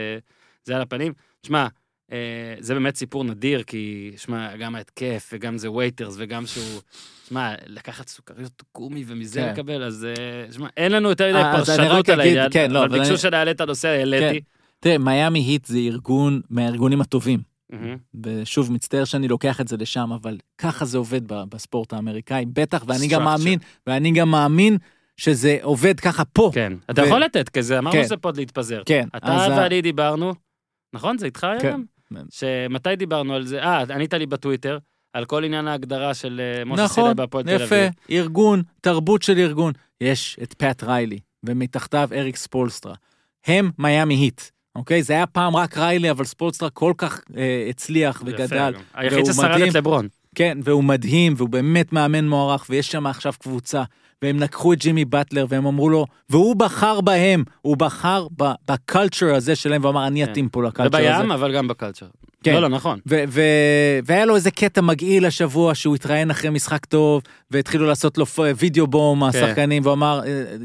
[0.65, 1.13] זה על הפנים.
[1.47, 1.67] שמע, אה,
[2.61, 6.81] זה באמת סיפור נדיר, כי, שמע, גם ההתקף, וגם זה וייטרס, וגם שהוא,
[7.29, 9.53] שמע, לקחת סוכריות גומי ומזה כן.
[9.53, 12.89] לקבל, אז, אה, שמע, אין לנו יותר מדי אה, פרשנות על העניין, כן, לא, אבל
[12.89, 14.41] ביקשו אני- שנעלה את הנושא, העליתי.
[14.81, 17.41] תראה, מיאמי היט זה ארגון מהארגונים הטובים.
[17.71, 17.97] מהמם.
[18.25, 23.07] ושוב, מצטער שאני לוקח את זה לשם, אבל ככה זה עובד בספורט האמריקאי, בטח, ואני
[23.09, 23.25] גם.
[23.25, 24.77] מאמין, ואני גם מאמין
[25.17, 26.51] שזה עובד ככה פה.
[26.55, 28.05] כן, אתה ו- יכול לתת כזה, אמרנו כן.
[28.05, 28.83] שזה פוד להתפזר.
[28.87, 30.35] כן, אתה ואני דיברנו,
[30.93, 31.19] נכון?
[31.19, 31.71] זה איתך כן.
[31.73, 31.85] גם?
[32.31, 33.63] שמתי דיברנו על זה?
[33.63, 34.79] אה, ענית לי בטוויטר,
[35.13, 37.67] על כל עניין ההגדרה של אה, משה נכון, סילה בהפועל תל אביב.
[37.67, 39.73] יפה, ארגון, תרבות של ארגון.
[40.01, 42.95] יש את פאט ריילי, ומתחתיו אריק ספולסטרה.
[43.47, 44.41] הם מיאמי היט,
[44.77, 45.03] אוקיי?
[45.03, 48.75] זה היה פעם רק ריילי, אבל ספולסטרה כל כך אה, הצליח וגדל.
[48.95, 49.61] היחיד ששרד.
[49.61, 50.09] את לברון.
[50.35, 53.83] כן, והוא מדהים, והוא באמת מאמן מוערך, ויש שם עכשיו קבוצה,
[54.23, 58.27] והם לקחו את ג'ימי באטלר, והם אמרו לו, והוא בחר בהם, הוא בחר
[58.69, 60.31] בקלצ'ר הזה שלהם, ואמר, אני כן.
[60.33, 61.19] אתאים פה לקלצ'ר הזה.
[61.19, 62.07] ובים, אבל גם בקלצ'ר.
[62.43, 62.55] כן.
[62.55, 62.99] לא, לא, נכון.
[63.09, 68.19] ו- ו- והיה לו איזה קטע מגעיל השבוע שהוא התראיין אחרי משחק טוב והתחילו לעשות
[68.19, 68.25] לו
[68.59, 70.21] וידאו בום השחקנים והוא אמר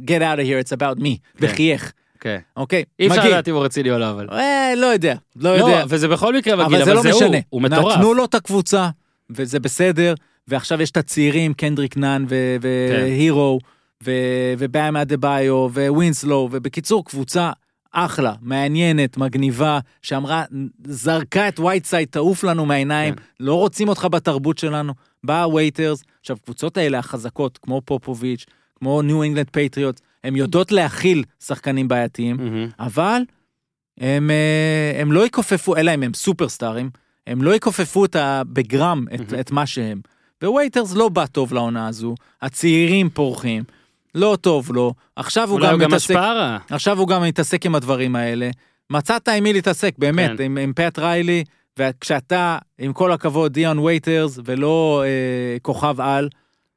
[0.07, 1.17] get out of here it's about me כן.
[1.39, 2.37] וחייך כן.
[2.57, 3.27] אוקיי אי אפשר.
[3.27, 4.27] לדעת אם הוא רציני או לא, אבל.
[4.31, 7.61] אה, לא יודע לא לא, יודע וזה בכל מקרה מגעיל, אבל זה לא הוא, הוא
[7.61, 7.97] מטורף.
[7.97, 8.89] נתנו לו את הקבוצה
[9.29, 10.13] וזה בסדר
[10.47, 12.35] ועכשיו יש את הצעירים קנדריק נאן כן.
[12.61, 13.59] והירו
[14.57, 17.51] ובאם אדה ביו ווינסלו ובקיצור קבוצה
[17.91, 20.43] אחלה מעניינת מגניבה שאמרה
[20.83, 23.21] זרקה את וייטסייד תעוף לנו מהעיניים כן.
[23.39, 29.23] לא רוצים אותך בתרבות שלנו באה וייטרס עכשיו קבוצות האלה החזקות כמו פופוביץ' כמו ניו
[29.23, 32.69] אינגלנד פטריוט הם יודעות להכיל שחקנים בעייתיים מהמם.
[32.79, 33.21] אבל
[33.99, 36.89] הם, אה, הם לא יכופפו, אלא אם הם סופרסטארים,
[37.27, 39.39] הם לא יכופפו את ה, בגרם את, מהמם.
[39.39, 40.01] את מה שהם.
[40.49, 43.63] ווייטרס לא בא טוב לעונה הזו, הצעירים פורחים,
[44.15, 46.15] לא טוב לו, עכשיו הוא גם מתעסק.
[46.69, 48.49] עכשיו הוא גם מתעסק עם הדברים האלה.
[48.89, 50.43] מצאת עם מי להתעסק, באמת, כן.
[50.43, 51.43] עם, עם פט ריילי,
[51.79, 56.29] וכשאתה, עם כל הכבוד, דיון וייטרס, ולא אה, כוכב על,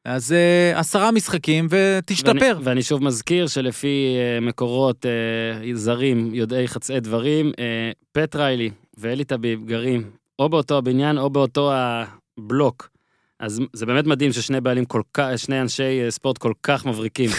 [0.04, 2.32] אז אה, עשרה משחקים ותשתפר.
[2.40, 8.70] ואני, ואני שוב מזכיר שלפי אה, מקורות אה, זרים, יודעי חצאי דברים, אה, פט ריילי
[8.98, 12.95] ואלי טביב גרים או באותו הבניין או באותו הבלוק.
[13.40, 17.30] אז זה באמת מדהים ששני בעלים כל כך, שני אנשי אה, ספורט כל כך מבריקים.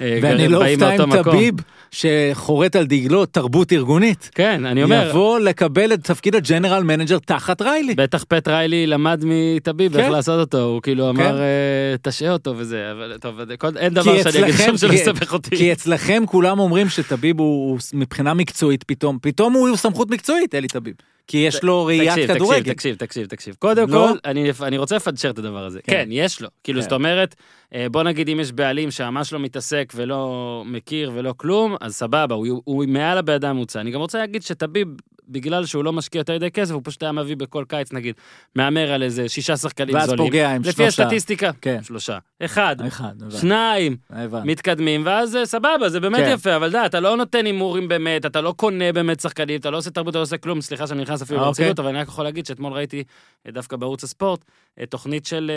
[0.00, 1.22] אה, ואני לא אופתע עם.
[1.22, 1.54] טביב,
[1.90, 4.30] שחרט על דגלו תרבות ארגונית.
[4.34, 7.94] כן, אני אומר, יבוא לקבל את תפקיד ה general manager תחת ריילי.
[7.94, 10.00] בטח פט ריילי למד מטביב כן.
[10.00, 11.22] איך לעשות אותו, הוא כאילו כן.
[11.22, 13.40] אמר, אה, תשעה אותו וזה, אבל טוב,
[13.76, 15.56] אין דבר שאני אגיד שם שלא יסבך אותי.
[15.56, 20.68] כי אצלכם כולם אומרים שטביב הוא הוא מבחינה מקצועית פתאום, פתאום הוא סמכות מקצועית, אלי
[20.68, 20.94] טביב.
[21.26, 22.72] כי יש לו ראיית תקשיב, כדורגל.
[22.72, 23.54] תקשיב, תקשיב, תקשיב, תקשיב.
[23.58, 24.08] קודם לא?
[24.12, 25.80] כל, אני, אני רוצה לפנצ'ר את הדבר הזה.
[25.82, 25.92] כן.
[25.92, 26.48] כן, יש לו.
[26.64, 26.82] כאילו, כן.
[26.82, 27.34] זאת אומרת,
[27.74, 32.34] אה, בוא נגיד אם יש בעלים שממש לא מתעסק ולא מכיר ולא כלום, אז סבבה,
[32.34, 33.80] הוא, הוא מעל הבן אדם הממוצע.
[33.80, 34.88] אני גם רוצה להגיד שטביב,
[35.28, 38.14] בגלל שהוא לא משקיע יותר מדי כסף, הוא פשוט היה מביא בכל קיץ, נגיד,
[38.54, 40.24] מהמר על איזה שישה שחקנים ואז זולים.
[40.24, 41.02] פוגע עם לפי שלושה.
[41.02, 41.82] הסטטיסטיקה, כן.
[41.82, 42.18] שלושה.
[42.40, 44.48] אחד, אחד, שניים, הבנתי.
[44.48, 46.30] מתקדמים, ואז אה, סבבה, זה באמת כן.
[46.34, 49.76] יפה, אבל די, אתה לא נותן הימורים באמת, אתה לא קונה באמת שחקנים, אתה לא
[49.76, 52.08] עושה תרבות, אתה לא עושה כלום, סליחה שאני נכנס אפילו אה, ברצינות, אבל אני רק
[52.08, 53.04] יכול להגיד שאתמול ראיתי
[53.46, 54.44] אה, דווקא בערוץ הספורט,
[54.88, 55.50] תוכנית של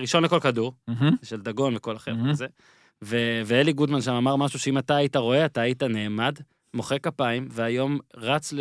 [0.00, 0.72] ראשון לכל כדור.
[1.22, 2.30] של דגון וכל החבר'ה.
[2.30, 2.46] הזה,
[3.46, 6.34] ואלי גודמן שם אמר משהו שאם אתה היית רואה, אתה היית נעמד,
[6.76, 8.54] מוחא כפיים, והיום רץ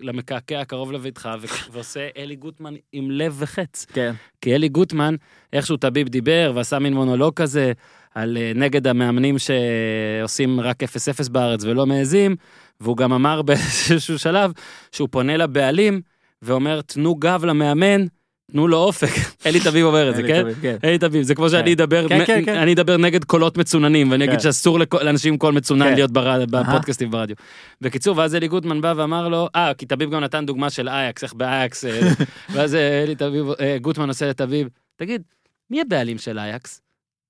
[0.00, 1.28] למקעקע הקרוב לביתך
[1.72, 3.86] ועושה אלי גוטמן עם לב וחץ.
[3.92, 4.14] כן.
[4.40, 5.14] כי אלי גוטמן,
[5.52, 7.72] איכשהו טביב דיבר ועשה מין מונולוג כזה
[8.14, 10.86] על אה, נגד המאמנים שעושים רק 0-0
[11.30, 12.36] בארץ ולא מעזים,
[12.80, 14.52] והוא גם אמר באיזשהו שלב
[14.92, 16.00] שהוא פונה לבעלים
[16.42, 18.06] ואומר, תנו גב למאמן,
[18.52, 19.08] תנו לו אופק.
[19.46, 20.44] אלי טביב אומר את זה, כן?
[20.62, 20.76] כן.
[20.84, 21.82] אלי טביב, זה כמו שאני כן.
[21.82, 22.56] אדבר, כן.
[22.56, 24.40] אני אדבר נגד קולות מצוננים, ואני אגיד.
[24.40, 25.94] שאסור לאנשים עם קול מצונן.
[25.94, 27.36] להיות בפודקאסטים ברדיו.
[27.80, 31.24] בקיצור, ואז אלי גוטמן בא ואמר לו, אה, כי טביב גם נתן דוגמה של אייקס,
[31.24, 32.00] איך באייקס, אה,
[32.52, 35.22] ואז אה, אלי טביב, אה, גוטמן עושה לטביב, תגיד,
[35.70, 36.82] מי הבעלים של אייקס?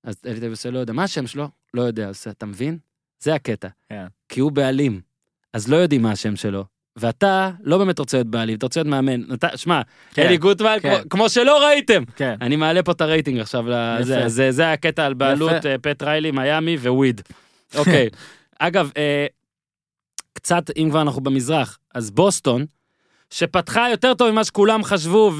[0.03, 1.47] אז אלי טביב עושה, לא יודע, מה השם שלו?
[1.73, 2.77] לא יודע, עושה, אתה מבין?
[3.19, 3.67] זה הקטע.
[4.29, 5.01] כי הוא בעלים,
[5.53, 6.65] אז לא יודעים מה השם שלו.
[6.95, 9.33] ואתה לא באמת רוצה להיות בעלים, אתה רוצה להיות מאמן.
[9.33, 9.81] אתה, שמע,
[10.13, 10.95] כן, אלי גוטמן, כן.
[11.01, 12.35] כמו- כמו שלא ראיתם, כן.
[12.41, 14.29] אני מעלה פה את הרייטינג עכשיו, לזה, יפה.
[14.29, 15.69] זה, זה הקטע על בעלות יפה.
[15.69, 17.21] אה, פט ריילי, מיאמי וויד.
[17.75, 18.09] אוקיי,
[18.59, 19.25] אגב, אה,
[20.33, 22.65] קצת, אם כבר אנחנו במזרח, אז בוסטון,
[23.29, 25.31] שפתחה יותר טוב ממה שכולם חשבו.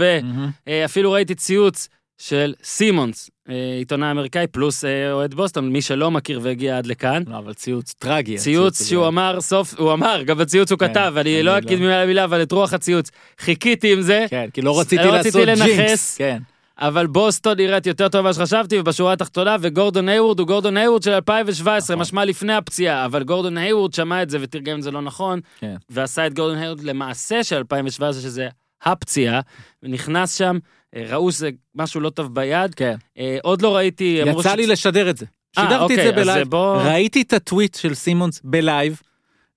[0.68, 1.88] ואפילו ראיתי ציוץ
[2.22, 7.24] של סימונס, אה, עיתונאי אמריקאי, פלוס אה, אוהד בוסטון, מי שלא מכיר והגיע עד לכאן.
[7.28, 8.38] לא, אבל ציוץ טרגי.
[8.38, 9.07] ציוץ הציוץ שהוא.
[9.07, 12.24] אמר סוף, הוא אמר, גם בציוץ הוא כן, כתב, אני לא לא- אגיד מילה למילה,
[12.24, 13.11] אבל את רוח הציוץ.
[13.39, 16.17] חיכיתי עם זה, כן, כי לא רציתי לא לעשות ג'ינקס.
[16.17, 16.38] כן.
[16.78, 21.11] אבל בוסטון נראית יותר טובה ממה שחשבתי, ובשורה התחתונה, וגורדון היוורד הוא גורדון היוורד של
[21.11, 22.01] 2017, נכון.
[22.01, 25.76] משמע לפני הפציעה, אבל גורדון היוורד שמע את זה ותרגם את זה לא נכון, כן.
[25.89, 28.47] ועשה את גורדון היוורד למעשה של 2017, שזה
[28.84, 29.39] הפציעה,
[29.84, 30.57] ונכנס שם,
[30.95, 32.95] אה, ראו שזה משהו לא טוב ביד, כן.
[33.17, 34.21] אה, עוד לא ראיתי...
[34.25, 35.25] יצא ש- לי לשדר את זה.
[35.57, 36.47] אה, שידרתי את אוקיי, זה אז בלייב.
[36.47, 39.01] בוא- ראיתי את הטוויט של סימונס בלייב,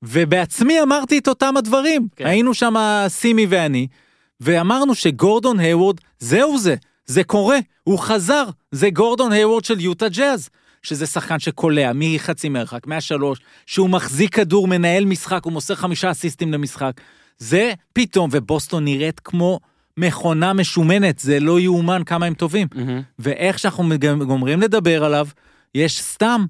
[0.02, 2.08] ובעצמי אמרתי את אותם הדברים.
[2.16, 2.26] כן.
[2.26, 2.74] היינו שם
[3.08, 3.86] סימי ואני,
[4.40, 6.74] ואמרנו שגורדון היוורד, זהו זה,
[7.06, 10.48] זה קורה, הוא חזר, זה גורדון היוורד של יוטה ג'אז.
[10.82, 16.52] שזה שחקן שקולע מחצי מרחק, מהשלוש, שהוא מחזיק כדור, מנהל משחק, הוא מוסר חמישה אסיסטים
[16.52, 16.92] למשחק.
[17.38, 19.60] זה פתאום, ובוסטון נראית כמו
[19.96, 22.68] מכונה משומנת, זה לא יאומן כמה הם טובים.
[22.74, 23.02] מהמם.
[23.18, 23.84] ואיך שאנחנו
[24.26, 25.26] גומרים לדבר עליו,
[25.74, 26.44] יש סתם,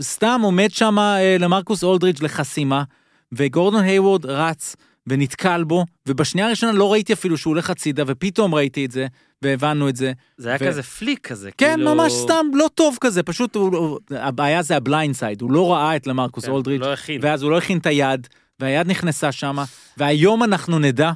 [0.00, 2.82] סתם עומד שם אה, למרקוס אולדריץ' לחסימה,
[3.32, 4.76] וגורדון היוורד רץ
[5.06, 9.06] ונתקל בו, ובשנייה הראשונה לא ראיתי אפילו שהוא הולך הצידה, ופתאום ראיתי את זה,
[9.42, 10.12] והבנו את זה.
[10.36, 11.94] זה היה ו- כזה flick כזה, כן, כאילו...
[11.94, 15.96] ממש סתם, לא טוב כזה, פשוט הוא- הבעיה זה ה blind side, הוא לא ראה
[15.96, 17.20] את למרקוס כן, אולדריץ', לא הכין.
[17.22, 18.28] ואז הוא לא הכין את היד,
[18.60, 19.58] והיד נכנסה שם,
[19.96, 21.10] והיום אנחנו נדע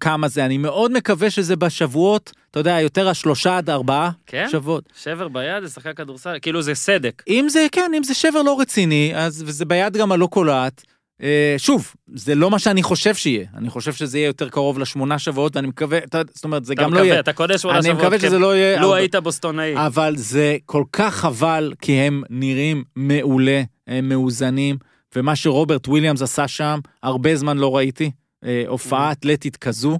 [0.00, 0.44] כמה זה.
[0.44, 4.46] אני מאוד מקווה שזה בשבועות, אתה יודע, יותר השלושה עד ארבעה כן?
[4.50, 4.84] שבועות.
[5.02, 7.22] שבר ביד, לשחק כדורסל, כאילו זה סדק.
[7.28, 10.82] אם זה, כן, אם זה שבר לא רציני, אז וזה ביד גם הלא קולעת.
[11.22, 13.46] אה, שוב, זה לא מה שאני חושב שיהיה.
[13.56, 16.82] אני חושב שזה יהיה יותר קרוב לשמונה שבועות, ואני מקווה, אתה, זאת אומרת, זה אתה
[16.82, 17.20] גם לא מקווה, יהיה.
[17.20, 18.26] אתה קודש עולה אני שבועות, מקווה כן.
[18.26, 18.80] שזה לא יהיה...
[18.80, 19.86] לו הרבה- היית בוסטונאי.
[19.86, 24.76] אבל זה כל כך חבל, כי הם נראים מעולה, הם מאוזנים,
[25.18, 28.10] ומה שרוברט וויליאמס עשה שם, הרבה זמן לא ראיתי.
[28.44, 29.98] אה, הופעה אתלטית כזו.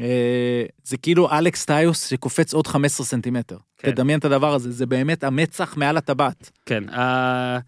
[0.00, 3.56] אה, זה כאילו אלכס טיוס שקופץ עוד 15 סנטימטר.
[3.78, 3.90] כן.
[3.90, 6.50] תדמיין את הדבר הזה, זה באמת המצח מעל הטבעת.
[6.66, 7.58] כן, אה,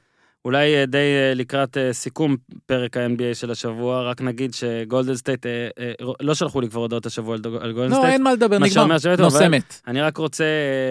[0.45, 2.37] אולי אה, די אה, לקראת אה, סיכום
[2.67, 7.07] פרק ה-NBA של השבוע, רק נגיד שגולדן סטייט, אה, אה, לא שלחו לי כבר הודעות
[7.07, 8.13] השבוע על על גולדן לא, סטייט.
[8.13, 8.69] אין מה לדבר, נגמר.
[8.69, 9.81] שאומר שבאמת, נושא אבל- מת.
[9.87, 10.45] אני רק רוצה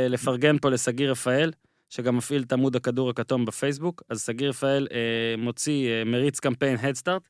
[0.10, 1.52] לפרגן פה לשגיא רפאל,
[1.94, 4.98] שגם מפעיל את עמוד הכדור הכתום בפייסבוק, אז שגיא רפאל אה,
[5.38, 7.22] מוציא, אה, מריץ קמפיין הדסטארט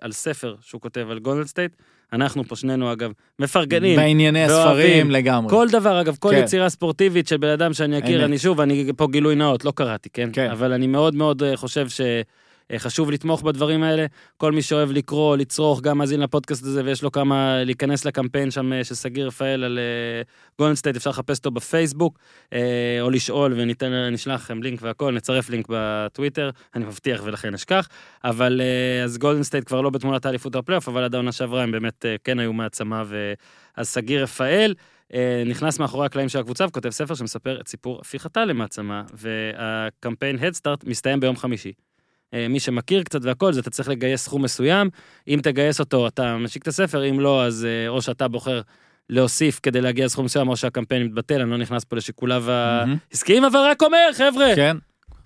[0.00, 1.72] על ספר שהוא כותב על גולדן סטייט.
[2.12, 3.96] אנחנו פה שנינו אגב מפרגנים.
[3.96, 4.86] בענייני ואוהבים.
[4.86, 5.50] הספרים לגמרי.
[5.50, 6.42] כל דבר, אגב, כל כן.
[6.42, 8.24] יצירה ספורטיבית של בן אדם שאני אכיר.
[8.24, 10.30] אני שוב, אני פה גילוי נאות, לא קראתי, כן?
[10.32, 10.50] כן.
[10.50, 11.88] אבל אני מאוד מאוד אה, חושב
[12.72, 14.06] שחשוב לתמוך בדברים האלה.
[14.36, 18.72] כל מי שאוהב לקרוא, לצרוך, גם מאזין לפודקאסט הזה, ויש לו כמה, להיכנס לקמפיין שם
[18.72, 19.78] אה, של שגיא רפאל על
[20.58, 22.18] גולדן סטייט, אפשר לחפש אותו בפייסבוק,
[22.52, 27.88] אה, או לשאול, וניתן, נשלח לכם לינק והכל, נצרף לינק בטוויטר, אני מבטיח ולכן אשכח.
[28.24, 31.72] אבל אה, אז גולדן סטייט כבר לא בתמונת האליפות הפלייאוף, אבל עד העונה שעברה הם
[31.72, 34.74] באמת אה, כן היו מעצמה, ואז שגיא רפאל.
[35.14, 40.84] אה, נכנס מאחורי הקלעים של הקבוצה וכותב ספר שמספר את סיפור הפיכתה למעצמה, והקמפיין הדסטארט
[40.84, 41.72] מסתיים ביום חמישי.
[42.34, 44.90] אה, מי שמכיר קצת והכל, זה אתה צריך לגייס סכום מסוים,
[45.28, 48.60] אם תגייס אותו אתה משיק את הספר, אם לא, אז אה, או שאתה בוחר
[49.10, 52.44] להוסיף כדי להגיע לסכום מסוים, או שהקמפיין מתבטל, אני לא נכנס פה לשיקוליו.
[52.50, 54.76] העסקיים, אבל רק אומר, חבר'ה, כן,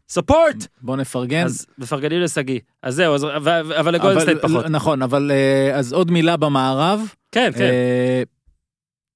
[0.09, 0.67] ספורט!
[0.83, 1.45] בוא נפרגן.
[1.45, 2.61] אז מפרגנים לשגיא.
[2.83, 4.67] אז זהו, אז- אבל לגולדן אבל- סטייט פחות.
[4.67, 7.01] נכון, אבל אה, אז עוד מילה במערב.
[7.33, 7.71] כן, כן.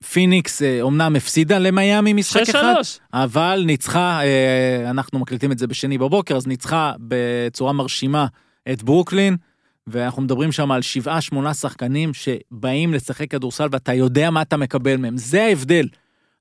[0.03, 2.99] אה, פיניקס אה, אומנם הפסידה למיאמי משחק שש אחד, שלוש.
[3.13, 8.27] אבל ניצחה, אה, אנחנו מקליטים את זה בשני בבוקר, אז ניצחה בצורה מרשימה
[8.73, 9.37] את ברוקלין,
[9.87, 14.97] ואנחנו מדברים שם על שבעה, שמונה שחקנים שבאים לשחק כדורסל ואתה יודע מה אתה מקבל
[14.97, 15.89] מהם, זה ההבדל.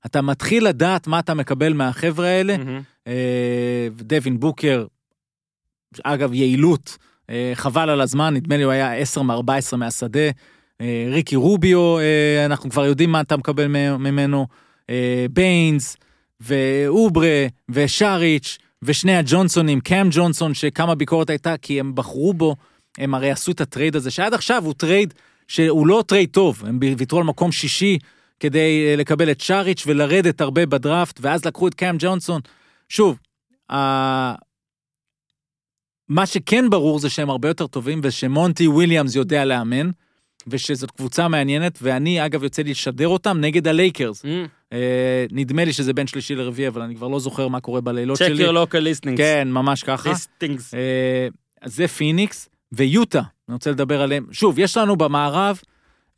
[0.06, 2.56] אתה מתחיל לדעת מה אתה מקבל מהחבר'ה האלה.
[3.06, 4.86] אה, דווין בוקר,
[6.04, 6.98] אגב, יעילות
[7.30, 10.30] אה, חבל על הזמן, נדמה לי הוא היה 10 מ-14 מהשדה.
[10.80, 13.66] אה, ריקי רוביו, אה, אנחנו כבר יודעים מה אתה מקבל
[13.98, 14.46] ממנו.
[14.90, 15.96] אה, ביינס,
[16.40, 22.56] ואוברה, ושריץ', ושני הג'ונסונים, קאם ג'ונסון, שכמה ביקורת הייתה, כי הם בחרו בו,
[22.98, 25.14] הם הרי עשו את הטרייד הזה, שעד עכשיו הוא טרייד
[25.48, 27.98] שהוא לא טרייד טוב, הם ויתרו על מקום שישי
[28.40, 32.40] כדי לקבל את שאריץ' ולרדת הרבה בדראפט, ואז לקחו את קאם ג'ונסון.
[32.88, 33.18] שוב,
[36.08, 39.90] מה שכן ברור זה שהם הרבה יותר טובים, ושמונטי וויליאמס יודע לאמן,
[40.46, 44.24] ושזאת קבוצה מעניינת, ואני אגב יוצא לי לשדר אותם נגד הלייקרס.
[44.24, 44.28] Mm,
[44.72, 48.22] אה, נדמה לי שזה בין שלישי לרביעי, אבל אני כבר לא זוכר מה קורה בלילות
[48.22, 48.48] check שלי.
[48.48, 49.16] your local listenings.
[49.16, 50.12] כן, ממש ככה.
[50.12, 50.74] Listings.
[50.74, 51.28] אה,
[51.64, 54.26] זה פיניקס ויוטה, אני רוצה לדבר עליהם.
[54.32, 55.60] שוב, יש לנו במערב,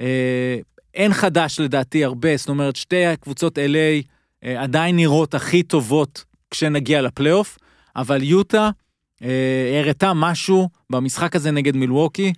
[0.00, 0.58] אה,
[0.94, 4.06] אין חדש לדעתי הרבה, זאת אומרת, שתי הקבוצות LA
[4.44, 7.58] אה, עדיין נראות הכי טובות כשנגיע לפלייאוף,
[7.96, 8.70] אבל יוטה
[9.22, 12.32] אה, הראתה משהו במשחק הזה נגד מילווקי,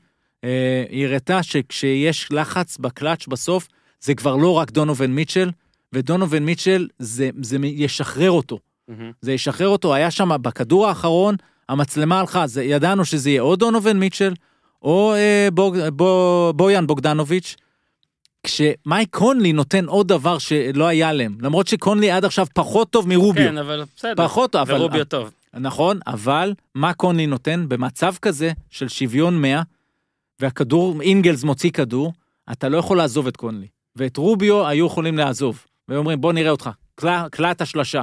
[0.90, 3.68] היא הראתה שכשיש לחץ בקלאץ' בסוף,
[4.00, 5.50] זה כבר לא רק דונובין מיטשל,
[5.92, 8.58] ודונובין מיטשל זה, זה ישחרר אותו.
[8.88, 9.12] מהמם.
[9.20, 11.36] זה ישחרר אותו, היה שם בכדור האחרון,
[11.68, 14.34] המצלמה הלכה, זה, ידענו שזה יהיה או דונובין מיטשל,
[14.82, 17.56] או אה, בוג, בו, בויאן בוגדנוביץ',
[18.42, 23.48] כשמייק קונלי נותן עוד דבר שלא היה להם, למרות שקונלי עד עכשיו פחות טוב מרוביו.
[23.48, 24.14] כן, אבל בסדר.
[24.16, 24.74] פחות, אבל...
[24.74, 25.30] ורוביו טוב.
[25.54, 29.62] נכון, אבל מה קונלי נותן במצב כזה של שוויון 100,
[30.40, 32.12] והכדור, אינגלס מוציא כדור,
[32.52, 33.66] אתה לא יכול לעזוב את קונלי.
[33.96, 35.64] ואת רוביו היו יכולים לעזוב.
[35.88, 38.02] והיו אומרים, בוא נראה אותך, קלע קלע את השלשה.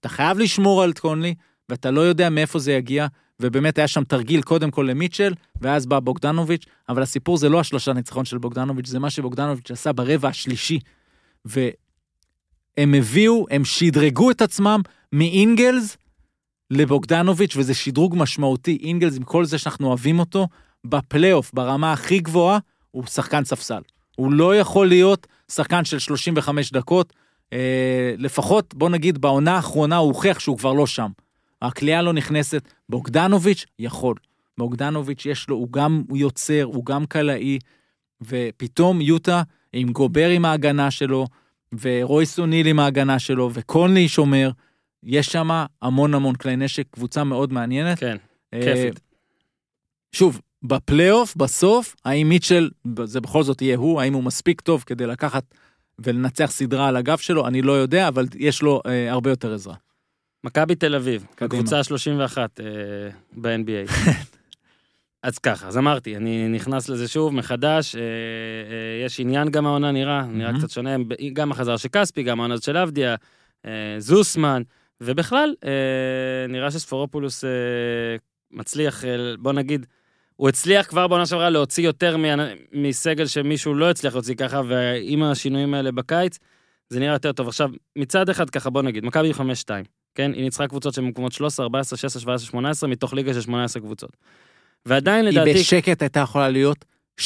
[0.00, 1.34] אתה חייב לשמור על קונלי,
[1.68, 3.06] ואתה לא יודע מאיפה זה יגיע,
[3.40, 7.92] ובאמת היה שם תרגיל קודם כל למיטשל, ואז בא בוגדנוביץ', אבל הסיפור זה לא השלושה
[7.92, 10.78] ניצחון של בוגדנוביץ', זה מה שבוגדנוביץ' עשה ברבע השלישי.
[11.44, 14.80] והם הביאו, הם שדרגו את עצמם
[15.12, 15.96] מאינגלס
[16.70, 18.78] לבוגדנוביץ', וזה שדרוג משמעותי.
[18.82, 20.48] אינגלס, עם כל זה שאנחנו אוהבים אותו,
[20.86, 22.58] בפלייאוף, ברמה הכי גבוהה,
[22.90, 23.82] הוא שחקן ספסל.
[24.16, 27.12] הוא לא יכול להיות שחקן של 35 דקות.
[27.52, 31.10] אה, לפחות, בוא נגיד, בעונה האחרונה הוא הוכיח שהוא כבר לא שם.
[31.62, 32.62] הקליעה לא נכנסת.
[32.88, 34.14] בוגדנוביץ' יכול.
[34.58, 37.58] בוגדנוביץ' יש לו, הוא גם יוצר, הוא גם קלעי,
[38.20, 41.26] ופתאום יוטה עם גובר עם ההגנה שלו,
[41.80, 44.50] ורויס אוניל עם ההגנה שלו, וקונלי שומר,
[45.02, 45.50] יש שם
[45.82, 47.98] המון המון כלי נשק, קבוצה מאוד מעניינת.
[47.98, 48.16] כן,
[48.54, 49.00] אה, כיפית.
[50.12, 52.70] שוב, בפלייאוף, בסוף, האם מיטשל,
[53.04, 55.44] זה בכל זאת יהיה הוא, האם הוא מספיק טוב כדי לקחת
[55.98, 59.74] ולנצח סדרה על הגב שלו, אני לא יודע, אבל יש לו אה, הרבה יותר עזרה.
[60.44, 61.26] מכבי תל אביב.
[61.40, 62.44] הקבוצה ה-31 אה,
[63.32, 63.92] ב-NBA.
[65.22, 69.92] אז ככה, אז אמרתי, אני נכנס לזה שוב מחדש, אה, אה, יש עניין גם העונה
[69.92, 70.58] נראה, נראה מהמם.
[70.58, 70.96] קצת שונה,
[71.32, 73.16] גם החזרה של כספי, גם העונה של עבדיה,
[73.66, 74.62] אה, זוסמן,
[75.00, 77.50] ובכלל, אה, נראה שספורופולוס אה,
[78.50, 79.86] מצליח, אה, בוא נגיד,
[80.38, 82.16] הוא הצליח כבר בעונה שעברה להוציא יותר
[82.72, 86.38] מסגל שמישהו לא הצליח להוציא ככה, ועם השינויים האלה בקיץ,
[86.88, 87.48] זה נראה יותר טוב.
[87.48, 89.40] עכשיו, מצד אחד ככה, בוא נגיד, מכבי 5-2,
[90.14, 90.32] כן?
[90.32, 94.16] היא ניצחה קבוצות שבמקומות 13, 14, 16, 17, 18, מתוך ליגה של 18 קבוצות.
[94.86, 96.84] ועדיין היא לדעתי, בשקט הייתה יכולה להיות
[97.18, 97.22] 7-0.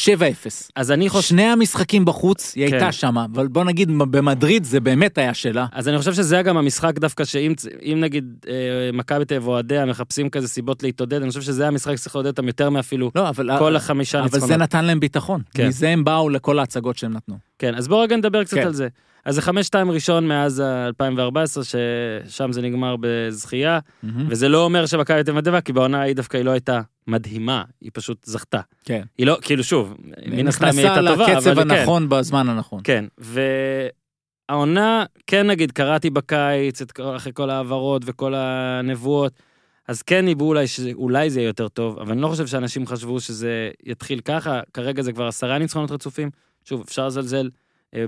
[0.77, 2.75] אז אני חושב, שני המשחקים בחוץ, היא כן.
[2.75, 5.67] הייתה שם, אבל בוא נגיד, במדריד זה באמת היה שלה.
[5.73, 8.53] אז אני חושב שזה גם המשחק דווקא שאם אם נגיד אה,
[8.93, 12.47] מכבי תל אביב אוהדיה מחפשים כזה סיבות להתעודד, אני חושב שזה המשחק שצריך לעודד אותם
[12.47, 13.51] יותר מאפילו לא, אבל...
[13.59, 14.49] כל החמישה אבל ניצחונות.
[14.49, 15.41] זה נתן להם ביטחון.
[15.55, 15.69] כן.
[15.69, 17.37] מזה הם באו לכל ההצגות שהם נתנו.
[17.59, 18.67] כן, אז בואו רגע נדבר קצת כן.
[18.67, 18.89] על זה.
[19.25, 19.51] אז זה 5-2
[19.91, 24.27] ראשון מאז ה- 2014, ששם זה נגמר בזכייה, מהמם.
[24.31, 28.25] וזה לא אומר שמכבי תל כי בעונה ההיא דווקא היא לא הייתה מדהימה, היא פשוט
[28.25, 28.61] זכתה.
[28.85, 29.03] כן.
[29.19, 29.97] היא לא, כאילו שוב,
[30.27, 31.71] מן הסתם היא נכנסה הייתה טובה, לקצב אבל כן.
[31.71, 32.81] הנכון בזמן הנכון.
[32.85, 33.05] כן,
[34.49, 39.33] והעונה, כן נגיד, קראתי בקיץ, את, אחרי כל ההעברות וכל הנבואות,
[39.89, 43.21] אז כן ניבאו אולי שאולי זה יהיה יותר טוב, אבל אני לא חושב שאנשים חשבו
[43.21, 46.31] שזה יתחיל ככה, כרגע זה כבר עשרה ניצחונות רצופים.
[46.65, 47.51] שוב, אפשר לזלזל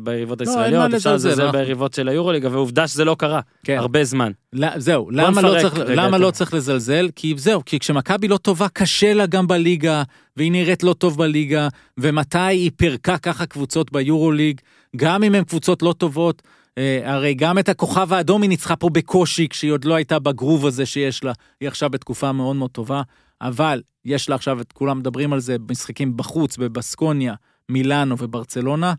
[0.03, 3.79] ביריבות לא, הישראליות, אפשר לזלזל, ביריבות של היורוליג, אבל עובדה שזה לא קרה, כן.
[3.79, 4.33] הרבה זמן.
[4.53, 7.09] לא, זהו, למה, לא צריך, למה לא צריך לזלזל?
[7.17, 10.03] כי זהו, כי כשמכבי לא טובה, קשה לה גם בליגה,
[10.37, 11.69] והיא נראית לא טוב בליגה,
[11.99, 14.61] ומתי היא פירקה ככה קבוצות ביורוליג,
[14.97, 16.43] גם אם הן קבוצות לא טובות,
[16.79, 20.67] אה, הרי גם את הכוכב האדום היא ניצחה פה בקושי, כשהיא עוד לא הייתה בגרוב
[20.67, 23.03] הזה שיש לה, היא עכשיו בתקופה מאוד מאוד טובה,
[23.41, 27.35] אבל יש לה עכשיו, את כולם מדברים על זה, משחקים בחוץ, בבסקוניה,
[27.69, 28.95] מילאנו וברצלונה.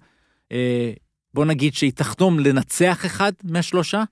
[0.51, 0.91] אה,
[1.33, 4.03] בוא נגיד שהיא תחתום לנצח אחד מהשלושה,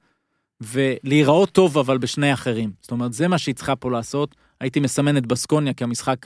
[0.61, 2.71] ולהיראות טוב אבל בשני אחרים.
[2.81, 4.35] זאת אומרת, זה מה שהיא צריכה פה לעשות.
[4.59, 6.25] הייתי מסמן את בסקוניה כמשחק.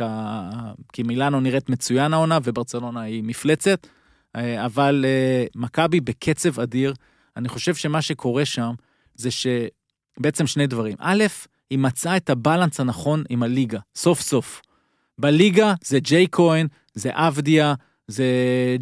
[0.93, 3.87] כי מילאנו נראית מצוין העונה וברצלונה היא מפלצת,
[4.35, 6.93] אה, אבל אה, מכבי בקצב אדיר.
[7.37, 8.73] אני חושב שמה שקורה שם
[9.15, 10.95] זה שבעצם שני דברים.
[10.99, 11.23] א',
[11.69, 14.61] היא מצאה את הבלנס הנכון עם הליגה, סוף סוף.
[15.19, 17.73] בליגה זה ג'יי כהן, זה אבדיה,
[18.07, 18.25] זה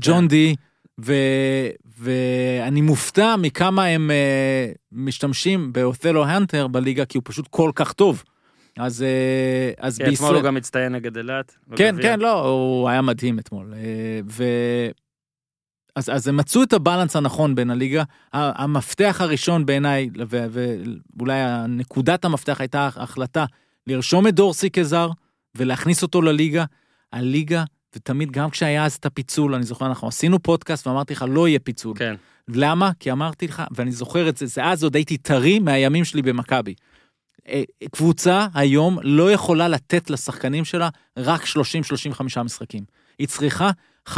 [0.01, 0.55] ג'ון די,
[1.01, 1.13] ו,
[1.99, 8.23] ואני מופתע מכמה הם אה, משתמשים באותלו הנטר בליגה, כי הוא פשוט כל כך טוב.
[8.77, 11.55] אז, אה, אז כן, אתמול הוא גם הצטיין נגד אילת.
[11.75, 11.95] כן.
[12.01, 13.73] כן, לא, הוא היה מדהים אתמול.
[13.73, 14.43] אה, ו...
[15.95, 18.03] אז, אז הם מצאו את הבלנס הנכון בין הליגה.
[18.33, 21.33] המפתח הראשון בעיניי, ואולי
[21.69, 23.45] נקודת המפתח הייתה החלטה
[23.87, 25.09] לרשום את דורסי כזר
[25.55, 26.65] ולהכניס אותו לליגה.
[27.13, 27.63] הליגה,
[27.95, 31.59] ותמיד גם כשהיה אז את הפיצול, אני זוכר, אנחנו עשינו פודקאסט ואמרתי לך, לא יהיה
[31.59, 31.93] פיצול.
[31.97, 32.15] כן,
[32.47, 32.91] למה?
[32.99, 36.73] כי אמרתי לך, ואני זוכר את זה, זה אז עוד הייתי טרי מהימים שלי במכבי.
[37.47, 42.83] אה, קבוצה היום לא יכולה לתת לשחקנים שלה רק 30-35 משחקים.
[43.19, 43.71] היא צריכה
[44.09, 44.13] 50-60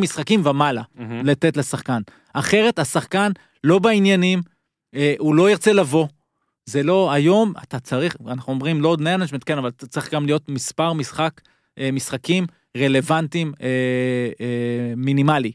[0.00, 1.26] משחקים ומעלה מהמם.
[1.26, 2.02] לתת לשחקן.
[2.32, 3.32] אחרת השחקן
[3.64, 4.42] לא בעניינים,
[4.94, 6.06] אה, הוא לא ירצה לבוא.
[6.66, 10.48] זה לא, היום אתה צריך, אנחנו אומרים load management, כן, אבל אתה צריך גם להיות
[10.48, 11.40] מספר משחק,
[11.78, 12.46] אה, משחקים
[12.76, 13.66] רלוונטיים אה,
[14.40, 15.52] אה, מינימלי.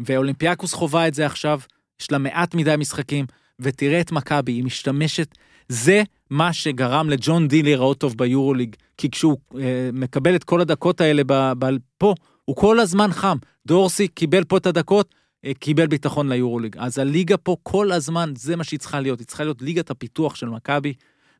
[0.00, 1.60] ואולימפיאקוס חווה את זה עכשיו,
[2.00, 3.26] יש לה מעט מדי משחקים,
[3.60, 5.34] ותראה את מכבי, היא משתמשת,
[5.68, 11.00] זה מה שגרם לג'ון די להיראות טוב ביורוליג, כי כשהוא אה, מקבל את כל הדקות
[11.00, 11.66] האלה ב, ב,
[11.98, 13.36] פה, הוא כל הזמן חם.
[13.66, 16.76] דורסי קיבל פה את הדקות, אה, קיבל ביטחון ליורוליג.
[16.78, 20.34] אז הליגה פה כל הזמן, זה מה שהיא צריכה להיות, היא צריכה להיות ליגת הפיתוח
[20.34, 20.94] של מכבי,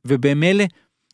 [0.04, 0.64] ובמילא,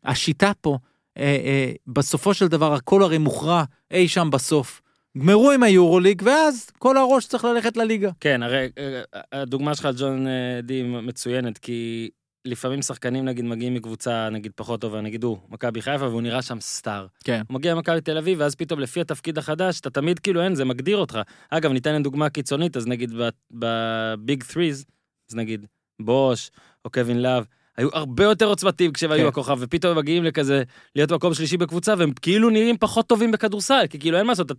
[0.04, 0.78] השיטה פה,
[1.18, 4.80] אה, אה, בסופו של דבר הכל הרי מוכרע אי שם בסוף.
[5.18, 8.10] גמרו עם היורוליג, ואז כל הראש צריך ללכת לליגה.
[8.20, 9.02] כן, הרי אה,
[9.32, 12.10] הדוגמה שלך על ג'ון אה, די מצוינת, כי
[12.44, 16.60] לפעמים שחקנים נגיד מגיעים מקבוצה נגיד פחות טובה, נגיד הוא, מכבי חיפה, והוא נראה שם
[16.60, 17.06] סטאר.
[17.24, 17.42] כן.
[17.48, 20.64] הוא מגיע למכבי תל אביב, ואז פתאום לפי התפקיד החדש, אתה תמיד כאילו אין, זה
[20.64, 21.18] מגדיר אותך.
[21.50, 23.12] אגב, ניתן להם דוגמה קיצונית, אז נגיד
[23.50, 24.84] בביג threes,
[25.30, 25.66] אז נגיד
[26.02, 26.50] בוש
[26.84, 27.44] או קווין לאב,
[27.78, 29.26] היו הרבה יותר עוצמתיים כשהם היו כן.
[29.28, 30.62] הכוכב, ופתאום הם מגיעים לכזה,
[30.96, 34.52] להיות מקום שלישי בקבוצה, והם כאילו נראים פחות טובים בכדורסל, כי כאילו אין מה לעשות.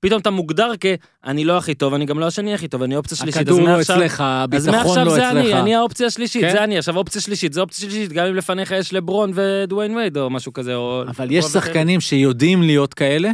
[0.00, 0.86] פתאום אתה מוגדר כ...
[1.24, 3.42] אני לא הכי טוב, אני גם לא השני הכי טוב, אני אופציה שלישית.
[3.42, 5.54] הכדור לא מעכשיו- אצלך, אז הביטחון מעכשיו לא זה אני, אצלך.
[5.54, 6.52] אני האופציה השלישית, כן.
[6.52, 10.16] זה אני, עכשיו אופציה שלישית, זה אופציה שלישית, גם אם לפניך יש לברון ודוויין וייד
[10.18, 10.74] או משהו כזה.
[11.08, 13.30] אבל יש שחקנים שיודעים להיות כאלה,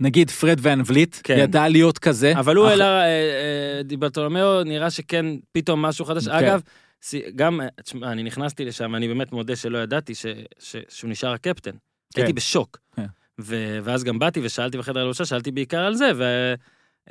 [0.00, 1.36] נגיד פרד ואן וליט, כן.
[1.38, 2.32] ידע להיות כזה.
[2.36, 6.24] אבל הוא אח- העלה, אה, אה, דיברטולומיאו, נראה שכן פתאום משהו חדש.
[6.28, 6.34] כן.
[6.34, 6.60] אגב,
[7.34, 10.26] גם, אה, תשמע, אני נכנסתי לשם, אני באמת מודה שלא ידעתי ש-
[10.58, 11.70] ש- שהוא נשאר הקפטן.
[11.70, 12.20] כן.
[12.22, 12.78] הייתי בשוק.
[12.96, 13.06] כן.
[13.40, 16.10] ו- ואז גם באתי ושאלתי בחדר הלבשה, שאלתי בעיקר על זה,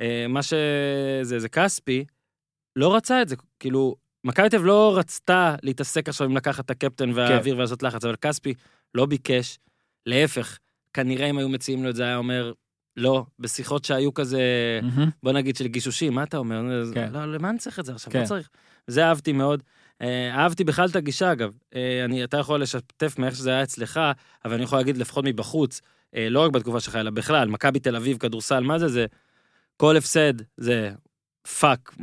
[0.00, 2.04] ומה שזה, זה כספי,
[2.76, 3.36] לא רצה את זה.
[3.58, 8.16] כאילו, מכבי תל לא רצתה להתעסק עכשיו עם לקחת את הקפטן והאוויר ולעשות לחץ, אבל
[8.16, 8.54] כספי
[8.94, 9.58] לא ביקש,
[10.06, 10.58] להפך,
[10.94, 12.52] כנראה אם היו מציעים לו את זה, היה אומר,
[12.96, 14.40] לא, בשיחות שהיו כזה,
[14.82, 15.10] מהמם.
[15.22, 16.62] בוא נגיד של גישושים, מה אתה אומר?
[16.94, 17.12] כן.
[17.12, 18.12] לא, למה אני צריך את זה עכשיו?
[18.12, 18.20] כן.
[18.20, 18.48] לא צריך.
[18.86, 19.62] זה אהבתי מאוד.
[20.02, 21.50] אה, אהבתי בכלל את הגישה, אגב.
[21.74, 24.00] אה, אני, אתה יכול לשתף מאיך שזה היה אצלך,
[24.44, 25.80] אבל אני יכול להגיד לפחות מבחוץ,
[26.16, 28.88] אה, לא רק בתקופה שלך, אלא בכלל, מכבי תל אביב, כדורסל, מה זה?
[28.88, 29.06] זה
[29.76, 30.90] כל הפסד, זה
[31.60, 31.94] fuck,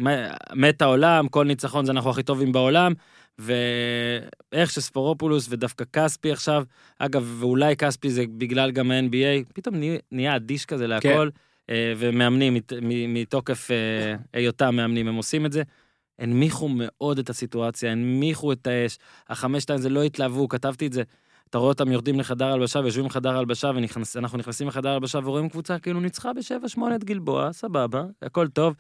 [0.56, 2.94] מת העולם, כל ניצחון זה אנחנו הכי טובים בעולם,
[3.40, 6.64] ואיך שספרופולוס ודווקא כספי עכשיו,
[7.00, 11.30] אגב, ואולי כספי זה בגלל גם ה-NBA, פתאום נה- נהיה אדיש כזה להכל,
[11.70, 12.58] אה, ומאמנים
[13.08, 13.68] מתוקף
[14.34, 15.64] היותם מאמנים, הם עושים את זה.
[16.20, 18.98] הנמיכו מאוד את הסיטואציה, הנמיכו את האש,
[19.30, 21.04] החמש שתיים זה לא התלהבו, כתבתי את זה.
[21.50, 23.72] אתה רואה אותם יורדים לחדר הלבשה ויושבים בחדר הלבשה
[24.16, 28.76] ואנחנו נכנסים לחדר הלבשה ורואים קבוצה כאילו ניצחה בשבע שמונה את גלבוע, סבבה, הכל טוב,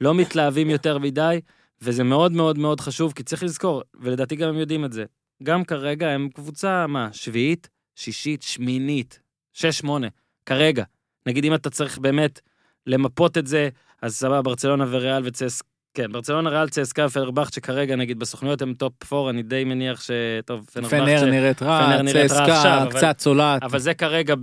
[0.00, 1.40] לא מתלהבים יותר מדי,
[1.82, 5.04] וזה מאוד מאוד מאוד חשוב, כי צריך לזכור, ולדעתי גם הם יודעים את זה,
[5.42, 9.20] גם כרגע הם קבוצה, מה, שביעית, שישית, שמינית,
[9.52, 10.08] שש, שמונה,
[10.46, 10.84] כרגע.
[11.26, 12.40] נגיד אם אתה צריך באמת
[12.86, 13.68] למפות את זה,
[14.02, 15.62] אז סבבה, ברצלונה וריאל וצס...
[15.94, 20.10] כן, ברצלונה, ריאל, צסקה ופנרבכט, שכרגע נגיד בסוכנויות הם top 4, אני די מניח ש...
[20.44, 21.04] טוב, פנרבכט, פנר.
[21.24, 23.62] נראית רע, אבל- קצת צולעת.
[23.62, 24.34] אבל זה כרגע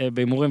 [0.00, 0.50] אה, בהימורים,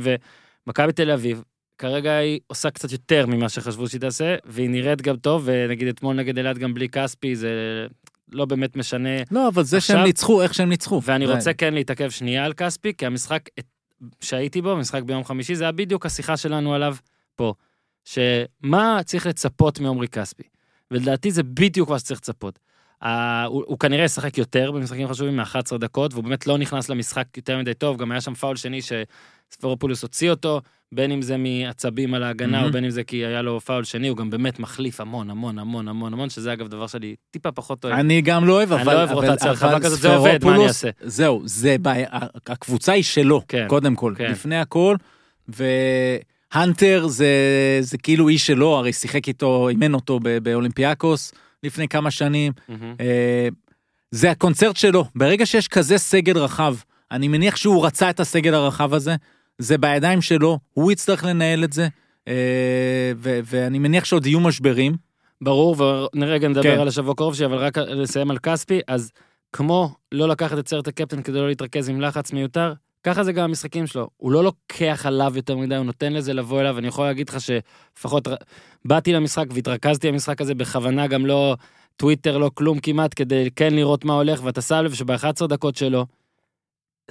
[0.68, 1.44] ומכבי תל אביב,
[1.78, 6.16] כרגע היא עושה קצת יותר ממה שחשבו שהיא תעשה, והיא נראית גם טוב, ונגיד אתמול
[6.16, 7.50] נגד אילת גם בלי כספי, זה
[8.32, 9.10] לא באמת משנה.
[9.32, 11.02] לא, אבל זה שהם ניצחו, איך שהם ניצחו.
[11.04, 13.50] ואני רוצה כן להתעכב שנייה על כספי, כי המשחק
[14.22, 16.96] שהייתי בו, משחק ביום חמישי, זה היה בדיוק השיחה שלנו עליו
[17.36, 17.54] פה.
[18.06, 20.44] שמה צריך לצפות מעומרי כספי?
[20.92, 22.60] ולדעתי זה בדיוק מה שצריך לצפות.
[23.04, 23.08] Uh,
[23.46, 27.58] הוא, הוא כנראה ישחק יותר במשחקים חשובים מ-11 דקות, והוא באמת לא נכנס למשחק יותר
[27.58, 32.24] מדי טוב, גם היה שם פאול שני שספורופולוס הוציא אותו, בין אם זה מעצבים על
[32.24, 32.68] ההגנה, מהמם.
[32.68, 35.60] או בין אם זה כי היה לו פאול שני, הוא גם באמת מחליף המון המון
[35.60, 37.96] המון המון המון, שזה אגב דבר שאני טיפה פחות אוהב.
[37.96, 38.94] אני גם לא אוהב, אני אבל...
[38.94, 40.90] לא אוהב רוטציה רחבה אבל כזאת, זה עובד, מה אני אעשה?
[41.02, 42.08] זהו, זה בעיה,
[42.48, 44.32] הקבוצה היא שלו, כן, קודם כל, כן.
[44.32, 44.96] לפני הכל,
[46.56, 47.28] והנטר זה,
[47.82, 51.34] זה כאילו איש שלו, הרי שיחק איתו, אימן אותו באולימפיאקוס
[51.64, 52.54] לפני כמה שנים.
[53.00, 53.48] אה,
[54.12, 56.76] זה הקונצרט שלו, ברגע שיש כזה סגל רחב,
[57.12, 59.16] אני מניח שהוא רצה את הסגל הרחב הזה,
[59.58, 61.88] זה בידיים שלו, הוא יצטרך לנהל את זה,
[62.28, 64.96] אה, ו- ואני מניח שעוד יהיו משברים.
[65.42, 65.76] ברור,
[66.16, 66.80] ורגע נדבר כן.
[66.80, 69.12] על השבוע הקרוב שלי, אבל רק לסיים על כספי, אז
[69.54, 72.74] כמו לא לקחת את סרט הקפטן כדי לא להתרכז עם לחץ מיותר,
[73.04, 74.10] ככה זה גם המשחקים שלו.
[74.18, 77.38] הוא לא לוקח עליו יותר מדי, הוא נותן לזה לבוא אליו, אני יכול להגיד לך
[77.42, 78.28] שלפחות
[78.86, 81.56] באתי למשחק והתרכזתי במשחק הזה בכוונה, גם לא
[81.96, 86.06] טוויטר, לא כלום כמעט, כדי כן לראות מה הולך, ואתה שם לב שב-11 דקות שלו,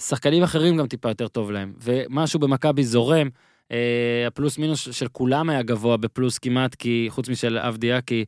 [0.00, 3.28] שחקנים אחרים גם טיפה יותר טוב להם, ומשהו במכבי זורם,
[3.72, 8.24] אה, הפלוס מינוס של כולם היה גבוה בפלוס כמעט, כי חוץ משל אבדיה, כי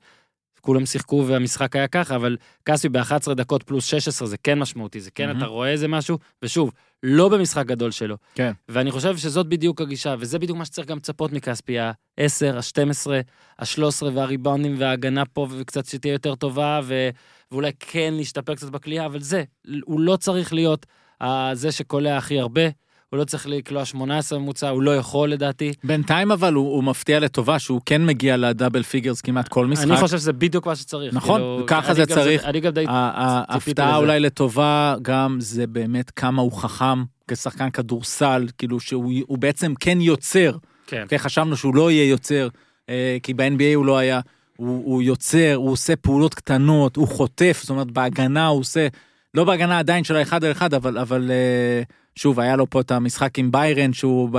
[0.61, 5.11] כולם שיחקו והמשחק היה ככה, אבל כספי ב-11 דקות פלוס 16 זה כן משמעותי, זה
[5.11, 5.39] כן, מהמם.
[5.39, 8.17] אתה רואה איזה משהו, ושוב, לא במשחק גדול שלו.
[8.35, 8.53] כן.
[8.69, 12.23] ואני חושב שזאת בדיוק הגישה, וזה בדיוק מה שצריך גם לצפות מכספי, ה-10,
[12.55, 13.11] ה-12,
[13.59, 17.09] ה-13 והריבאונדים וההגנה פה, וקצת שתהיה יותר טובה, ו...
[17.51, 19.43] ואולי כן להשתפר קצת בקליעה, אבל זה,
[19.85, 20.87] הוא לא צריך להיות
[21.21, 22.63] ה- זה שקולע הכי הרבה,
[23.11, 25.73] הוא לא צריך לקלוע 18 ממוצע, הוא לא יכול לדעתי.
[25.85, 29.85] בינתיים אבל הוא, הוא מפתיע לטובה שהוא כן מגיע ל double figures כמעט כל משחק.
[29.85, 31.15] אני חושב שזה בדיוק מה שצריך.
[31.15, 32.45] נכון, כאילו, ככה זה צריך.
[32.45, 32.85] אני גם די...
[32.89, 33.97] ההפתעה לזה.
[33.97, 40.01] אולי לטובה גם זה באמת כמה הוא חכם כשחקן כדורסל, כאילו שהוא הוא בעצם כן
[40.01, 40.57] יוצר.
[40.87, 41.05] כן.
[41.09, 42.49] כן, חשבנו שהוא לא יהיה יוצר,
[42.89, 44.21] אה, כי ב-NBA הוא לא היה.
[44.57, 48.89] הוא, הוא יוצר, הוא עושה פעולות קטנות, הוא חוטף, זאת אומרת בהגנה הוא עושה,
[49.35, 51.83] לא בהגנה עדיין של האחד על אחד, אבל, אבל אה,
[52.17, 54.31] שוב, היה לו פה את המשחק עם ביירן, שהוא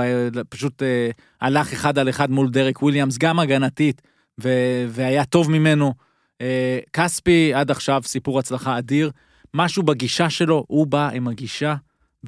[0.48, 1.10] פשוט אה,
[1.40, 4.02] הלך אחד על אחד מול דרק וויליאמס, גם הגנתית,
[4.40, 4.48] ו,
[4.88, 5.94] והיה טוב ממנו.
[6.40, 9.10] אה, כספי עד עכשיו סיפור הצלחה אדיר,
[9.54, 11.74] משהו בגישה שלו, הוא בא עם הגישה,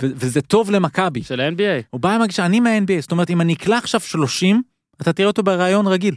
[0.02, 1.22] ו, וזה טוב למכבי.
[1.22, 1.82] של ה-NBA.
[1.90, 4.62] הוא בא עם הגישה, אני מה-NBA, זאת אומרת, אם אני אקלע עכשיו 30,
[5.02, 6.14] אתה תראה אותו בראיון רגיל.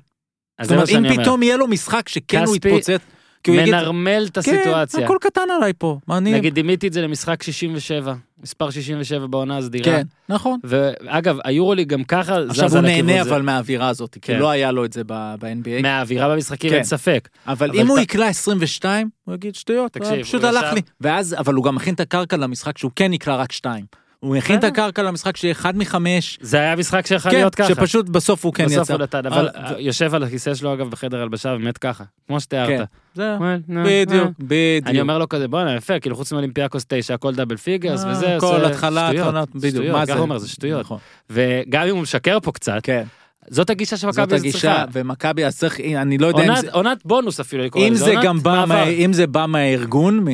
[0.61, 1.21] זאת אומרת, אם אומר.
[1.21, 3.01] פתאום יהיה לו משחק שכן הוא יתפוצץ,
[3.43, 5.05] כי הוא יגיד, מנרמל את כן, הסיטואציה.
[5.05, 6.33] הכל קטן עליי פה, אני...
[6.33, 8.13] נגיד, דימיתי את זה למשחק 67,
[8.43, 9.83] מספר 67 בעונה הסדירה.
[9.85, 10.59] כן, נכון.
[10.63, 13.21] ואגב, היורולי גם ככה זז עכשיו הוא על הכיוון נהנה.
[13.21, 14.39] אבל מהאווירה הזאת, כי כן.
[14.39, 15.81] לא היה לו את זה ב-NBA.
[15.81, 16.75] מהאווירה במשחקים, כן.
[16.75, 17.29] אין ספק.
[17.47, 20.81] אבל אם הוא יקלע 22, הוא יגיד שטויות, פשוט הוא הלך לי.
[21.01, 23.85] ואז, אבל הוא גם מכין את הקרקע למשחק שהוא כן יקלע רק 2.
[24.19, 24.63] הוא הכין את.
[24.63, 27.67] הקרקע למשחק שיהיה אחד מחמש, זה היה משחק שיכול כן, להיות ככה.
[27.67, 28.93] שפשוט בסוף הוא כן בסוף יצא.
[28.93, 32.39] הוא נתן, אבל אה, יושב על הכיסא שלו אגב בחדר הלבשה, באמת ככה, כמו כן,
[32.39, 32.87] שתיארת.
[33.15, 34.31] זהו, אומר, נו, בדיוק, אה.
[34.39, 34.87] בדיוק.
[34.87, 38.35] אני אומר לו כזה, בואנה, יפה, כאילו חוץ מאולימפיאקוס 9, הכל double figures אה, וזה,
[38.35, 40.11] עושה התחלה, שטויות, בדיוק, מה זה?
[40.11, 40.81] ככה הוא אומר, זה שטויות.
[40.81, 40.97] נכון.
[41.29, 43.03] וגם אם הוא משקר פה קצת, כן,
[43.49, 44.85] זאת הגישה זאת שמכבי הגישה, צריכה.
[44.93, 46.71] ומכבי אז צריך, אני לא יודע אם עונת- זה...
[46.71, 48.65] עונת בונוס אפילו, לקרוא אם לזה, זה עונת גם בא, מעבר.
[48.65, 50.25] מה, אם זה בא מהארגון,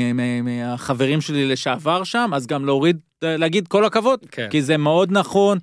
[0.44, 4.48] מהחברים שלי לשעבר שם, אז גם להוריד, להגיד כל הכבוד, כן.
[4.50, 5.58] כי זה מאוד נכון,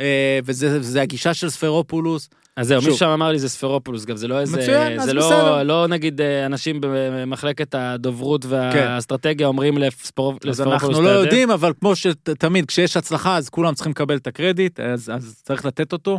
[0.00, 2.28] אה, וזה הגישה של ספרופולוס.
[2.56, 2.78] אז זהו.
[2.78, 5.62] מישהו שם אמר לי זה ספרופולוס, גם זה לא איזה, מצוין, אז זה בסדר.
[5.62, 10.48] לא, לא נגיד אה, אנשים במחלקת הדוברות והאסטרטגיה אומרים לספרו- כן.
[10.48, 11.20] אז לספרופולוס, אנחנו אתה לא יודע?
[11.26, 15.64] יודעים, אבל כמו שתמיד, כשיש הצלחה, אז כולם צריכים לקבל את הקרדיט, אז, אז צריך
[15.64, 16.18] לתת אותו,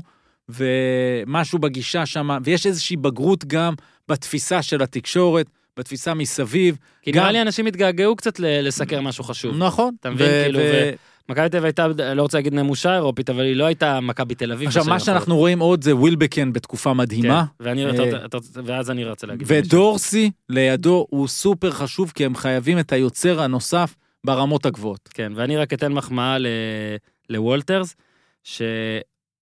[0.50, 3.74] ומשהו בגישה שם, ויש איזושהי בגרות גם
[4.10, 6.78] בתפיסה של התקשורת, בתפיסה מסביב.
[7.02, 9.58] כי גם- נראה לי אנשים התגעגעו קצת לסקר משהו חשוב.
[9.58, 9.96] נכון.
[10.00, 10.92] אתה מבין, ו- כאילו, ו-
[11.30, 14.52] מכבי תל אביב הייתה, לא רוצה להגיד נמושה אירופית, אבל היא לא הייתה מכבי תל
[14.52, 14.68] אביב.
[14.68, 15.00] עכשיו, מה.
[15.00, 17.46] שאנחנו רואים עוד זה ווילבקן בתקופה מדהימה.
[17.60, 19.44] כן, ואני, אה, אתה- אתה- אתה- ואז אני רוצה להגיד.
[19.52, 19.58] משהו.
[19.58, 23.96] ודורסי לידו הוא סופר חשוב כי הם חייבים את היוצר הנוסף
[24.26, 25.10] ברמות הגבוהות.
[25.14, 26.48] כן, ואני רק אתן מחמאה ל-
[27.30, 27.96] לוולטרס,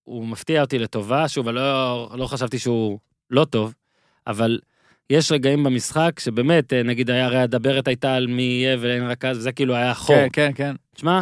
[0.05, 2.99] שהוא מפתיע אותי לטובה, שוב, לא, לא חשבתי שהוא
[3.31, 3.73] לא טוב,
[4.27, 4.59] אבל
[5.09, 9.37] יש רגעים במשחק שבאמת, אה, נגיד היה הרי הדברת הייתה על מי יהיה ואין רכז,
[9.37, 10.15] וזה כאילו היה חור.
[10.15, 10.75] כן, כן, כן.
[10.95, 11.21] תשמע,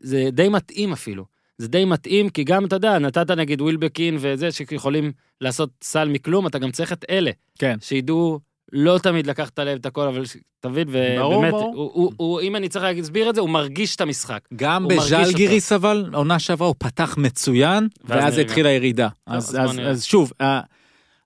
[0.00, 1.24] זה די מתאים אפילו.
[1.58, 6.46] זה די מתאים, כי גם, אתה יודע, נתת נגיד ווילבקין וזה, שיכולים לעשות סל מכלום,
[6.46, 7.30] אתה גם צריך את אלה.
[7.58, 7.76] כן.
[7.80, 8.40] שידעו
[8.72, 10.22] לא תמיד לקחת לב את הכל, אבל
[10.64, 11.74] ברור, ובאמת, ברור.
[11.74, 14.40] הוא, הוא, הוא, אם אני צריך להסביר את זה, הוא מרגיש את המשחק.
[14.56, 18.38] גם בז'לגיריס אבל, עונה שעברה הוא פתח מצוין, ואז.
[18.38, 19.08] התחילה ירידה.
[19.08, 19.78] טוב, אז, אז אז.
[19.86, 20.32] אז שוב,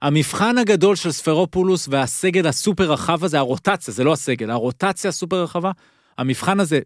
[0.02, 5.70] המבחן הגדול של ספרופולוס והסגל הסופר רחב הזה, הרוטציה, זה לא הסגל, הרוטציה הסופר רחבה,
[6.18, 6.80] המבחן הזה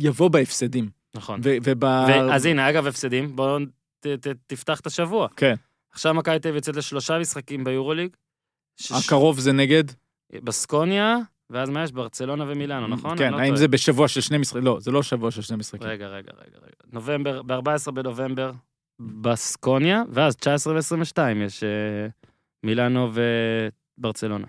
[0.00, 0.88] יבוא בהפסדים.
[1.14, 1.40] נכון.
[1.44, 1.84] ו- וב...
[1.84, 3.58] ואז הנה, אגב, הפסדים, בואו
[4.00, 5.28] ת, ת, תפתח את השבוע.
[5.36, 5.54] כן.
[5.92, 8.10] עכשיו מכבי תל אביב יוצאת לשלושה משחקים ביורוליג.
[8.80, 9.84] ש- הקרוב זה נגד?
[10.44, 11.16] בסקוניה,
[11.50, 11.92] ואז מה יש?
[11.92, 13.18] ברצלונה ומילאנו, נכון?
[13.18, 13.58] כן, לא האם טועה.
[13.58, 14.64] זה בשבוע של שני משחקים?
[14.64, 15.88] לא, זה לא שבוע של שני משחקים.
[15.88, 16.74] רגע, רגע, רגע, רגע.
[16.92, 18.52] נובמבר, ב-14 בנובמבר,
[19.00, 21.68] בסקוניה, ואז 19 ו-22 יש אה,
[22.64, 23.10] מילאנו
[23.98, 24.46] וברצלונה.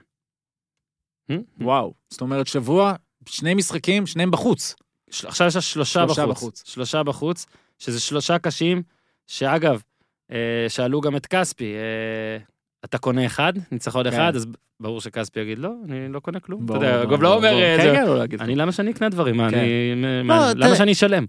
[1.32, 1.36] Hmm?
[1.62, 2.94] וואו, זאת אומרת שבוע,
[3.26, 4.76] שני משחקים, שניהם בחוץ.
[5.12, 6.38] של- עכשיו יש שלושה שלושה בחוץ.
[6.38, 6.64] בחוץ.
[6.66, 7.46] שלושה בחוץ,
[7.80, 8.84] שזה שלושה קשים,
[9.28, 9.82] שאגב,
[10.32, 12.44] אה, שאלו גם את כספי, אה,
[12.86, 14.10] אתה קונה אחד, ניצחון כן.
[14.14, 14.48] אחד, אז
[14.80, 16.66] ברור שכספי יגיד, לא, אני לא קונה כלום.
[16.66, 17.92] אתה יודע, אגב, לא אומר כן, זה.
[17.96, 18.56] כן, לא להגיד אני.
[18.56, 19.42] למה שאני אקנה דברים?
[19.42, 20.54] לא.
[20.56, 21.26] למה שאני אשלם?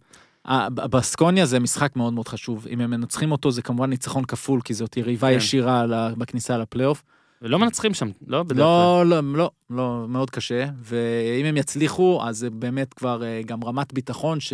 [0.74, 2.66] בסקוניה זה משחק מאוד מאוד חשוב.
[2.70, 5.32] אם הם מנצחים אותו זה כמובן ניצחון כפול, כי זאת יריבה.
[5.32, 5.86] ישירה
[6.18, 7.02] בכניסה לפלייאוף.
[7.42, 8.42] ולא מנצחים שם, לא?
[8.42, 8.58] בדרך.
[8.58, 13.64] לא, לא, לא, לא, מאוד קשה, ואם הם יצליחו, אז זה באמת כבר אה, גם
[13.64, 14.52] רמת ביטחון ש,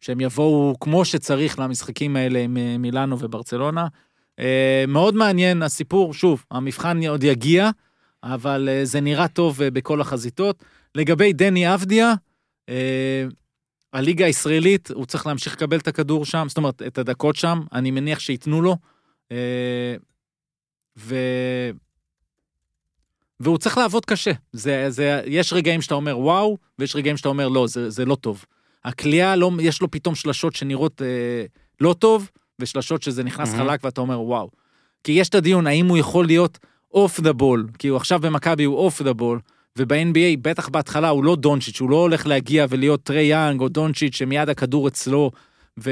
[0.00, 3.86] שהם יבואו כמו שצריך למשחקים האלה עם אה, מילאנו וברצלונה.
[4.38, 7.70] אה, מאוד מעניין הסיפור, שוב, המבחן עוד יגיע,
[8.22, 10.64] אבל אה, זה נראה טוב אה, בכל החזיתות.
[10.94, 12.14] לגבי דני אבדיה,
[13.92, 17.90] הליגה הישראלית, הוא צריך להמשיך לקבל את הכדור שם, זאת אומרת, את הדקות שם, אני
[17.90, 18.76] מניח שייתנו לו.
[20.98, 21.16] ו...
[23.40, 24.30] והוא צריך לעבוד קשה.
[24.52, 28.14] זה, זה, יש רגעים שאתה אומר וואו, ויש רגעים שאתה אומר לא, זה, זה לא
[28.14, 28.44] טוב.
[28.84, 31.44] הכלייה, לא, יש לו פתאום שלשות שנראות אה,
[31.80, 32.30] לא טוב,
[32.60, 33.68] ושלשות שזה נכנס מהמם.
[33.68, 34.50] חלק ואתה אומר וואו.
[35.04, 36.58] כי יש את הדיון האם הוא יכול להיות
[36.94, 39.40] off the ball, כי הוא עכשיו במכבי הוא off the ball,
[39.76, 44.16] וב-NBA בטח בהתחלה הוא לא דונצ'יץ', הוא לא הולך להגיע ולהיות טרי יאנג או דונצ'יץ'
[44.16, 45.30] שמיד הכדור אצלו,
[45.80, 45.90] ו...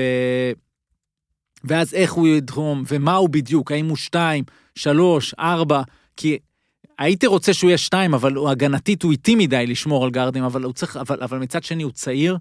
[1.64, 4.44] ואז איך הוא יתרום, ומה הוא בדיוק, האם הוא שתיים,
[4.74, 5.82] שלוש, ארבע,
[6.16, 6.38] כי
[6.98, 10.72] הייתי רוצה שהוא יהיה שתיים, אבל הוא הגנתית הוא איטי מדי לשמור על גארדים, אבל
[10.72, 12.36] צריך, אבל, אבל מצד שני הוא צעיר,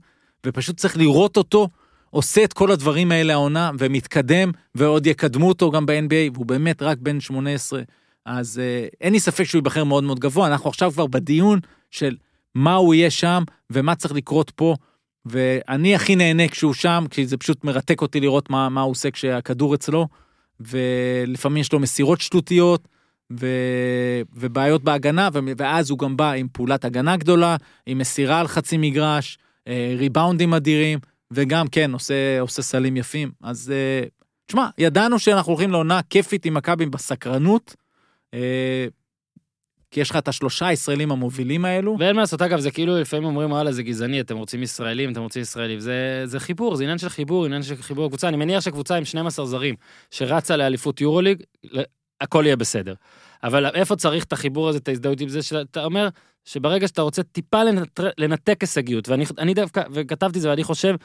[0.45, 1.69] ופשוט צריך לראות אותו
[2.09, 6.97] עושה את כל הדברים האלה העונה, ומתקדם, ועוד יקדמו אותו גם ב-NBA, והוא באמת רק
[7.01, 7.81] בן 18,
[8.25, 11.59] אז אה, אין לי ספק שהוא ייבחר מאוד מאוד גבוה, אנחנו עכשיו כבר בדיון
[11.91, 12.15] של
[12.55, 14.75] מה הוא יהיה שם, ומה צריך לקרות פה,
[15.25, 19.11] ואני הכי נהנה כשהוא שם, כי זה פשוט מרתק אותי לראות מה, מה הוא עושה
[19.11, 20.07] כשהכדור אצלו,
[20.59, 22.87] ולפעמים יש לו מסירות שטותיות,
[23.39, 23.47] ו...
[24.33, 25.39] ובעיות בהגנה, ו...
[25.57, 29.37] ואז הוא גם בא עם פעולת הגנה גדולה, עם מסירה על חצי מגרש,
[29.67, 30.99] אה, ריבאונדים אדירים,
[31.31, 33.31] וגם כן עושה, עושה סלים יפים.
[33.43, 34.07] אז אה,
[34.45, 37.75] תשמע, ידענו שאנחנו הולכים לעונה כיפית עם מכבי בסקרנות,
[38.33, 38.87] אה,
[39.91, 41.95] כי יש לך את השלושה הישראלים המובילים האלו.
[41.99, 45.21] ואין מה לעשות, אגב, זה כאילו לפעמים אומרים, וואלה, זה גזעני, אתם רוצים ישראלים, אתם
[45.21, 45.79] רוצים ישראלים.
[45.79, 48.27] זה, זה חיבור, זה עניין של חיבור, עניין של חיבור קבוצה.
[48.27, 49.75] אני מניח שקבוצה עם 12 זרים
[50.11, 51.43] שרצה לאליפות יורוליג,
[52.21, 52.93] הכל יהיה בסדר.
[53.43, 56.09] אבל איפה צריך את החיבור הזה, את ההזדהות עם זה, שאתה אומר
[56.45, 60.95] שברגע שאתה רוצה טיפה לנטר, לנתק הישגיות, ואני אני דווקא, וכתבתי זה, ואני חושב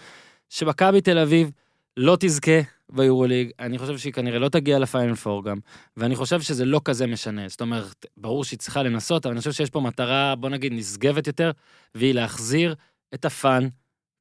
[0.49, 1.51] שמכבי תל אביב
[1.97, 2.61] לא תזכה
[2.93, 5.59] ביורוליג, אני חושב שהיא כנראה לא תגיע לפיינל פור גם,
[5.97, 7.49] ואני חושב שזה לא כזה משנה.
[7.49, 11.27] זאת אומרת, ברור שהיא צריכה לנסות, אבל אני חושב שיש פה מטרה, בוא נגיד, נשגבת
[11.27, 11.51] יותר,
[11.95, 12.75] והיא להחזיר
[13.15, 13.69] את הפאן,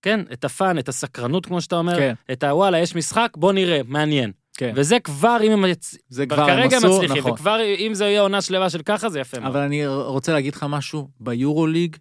[0.02, 3.82] כן, את הפאן, את הסקרנות, כמו שאתה אומר, כן, את הוואלה, יש משחק, בוא נראה,
[3.88, 4.32] מעניין.
[4.60, 4.74] כן.
[4.76, 5.66] וזה כבר, אם הם.
[6.10, 7.32] זה כבר הם עשו, מצליחים, נכון.
[7.32, 9.52] וכבר אם זה יהיה עונה שלמה של ככה, זה יפה מאוד.
[9.52, 11.96] אבל אני רוצה להגיד לך משהו, ביורוליג,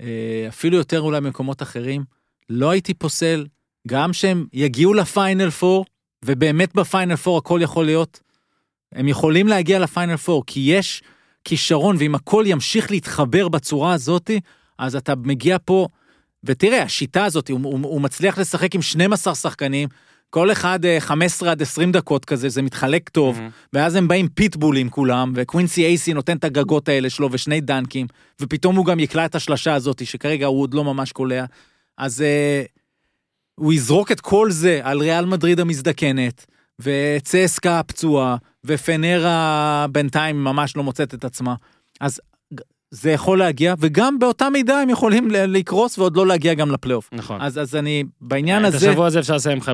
[0.00, 2.04] אה, אפילו יותר אולי במקומות אחרים,
[2.50, 3.46] לא הייתי פוסל,
[3.88, 5.84] גם שהם יגיעו לפיינל פור,
[6.24, 8.20] ובאמת בפיינל פור הכל יכול להיות,
[8.92, 11.02] הם יכולים להגיע לפיינל פור, כי יש
[11.44, 14.40] כישרון, ואם הכל ימשיך להתחבר בצורה הזאתי,
[14.78, 15.88] אז אתה מגיע פה,
[16.44, 19.88] ותראה, השיטה הזאת, הוא, הוא, הוא מצליח לשחק עם 12 שחקנים,
[20.30, 23.36] כל אחד אה, 15 עד 20 דקות כזה, זה מתחלק טוב.
[23.36, 23.50] מהמם.
[23.72, 28.06] ואז הם באים פיטבולים כולם, וקווינסי אייסי נותן את הגגות האלה שלו ושני דנקים,
[28.40, 31.44] ופתאום הוא גם יקלע את השלשה הזאת, שכרגע הוא עוד לא ממש קולע.
[31.98, 32.62] אז אה,
[33.54, 36.46] הוא יזרוק את כל זה על ריאל מדריד המזדקנת,
[36.78, 41.54] וצסקה הפצועה, ופנרה בינתיים ממש לא מוצאת את עצמה.
[42.00, 42.20] אז
[42.96, 47.08] זה יכול להגיע, וגם באותה מידה הם יכולים לקרוס ועוד לא להגיע גם לפלייאוף.
[47.12, 47.40] נכון.
[47.40, 48.90] אז, אז אני, בעניין את הזה...
[48.90, 49.64] השבוע הזה אפשר לסיים 5-5.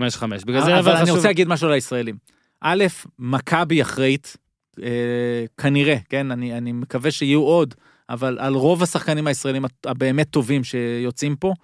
[0.46, 1.16] בגלל זה אבל אבל אני חשוב...
[1.16, 2.16] רוצה להגיד משהו על הישראלים.
[2.60, 2.84] א',
[3.18, 4.36] מכבי אחראית,
[4.82, 7.74] אה, כנראה, כן, אני, אני מקווה שיהיו עוד,
[8.08, 11.54] אבל על רוב השחקנים הישראלים הבאמת טובים שיוצאים פה,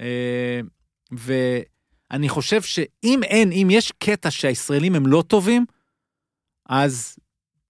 [0.00, 0.60] אה,
[1.12, 5.64] ואני חושב שאם אין, אם יש קטע שהישראלים הם לא טובים,
[6.68, 7.16] אז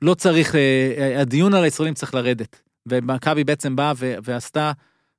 [0.02, 2.65] לא צריך, אה, אה, הדיון על הישראלים צריך לרדת.
[2.86, 4.72] ומכבי בעצם באה ועשתה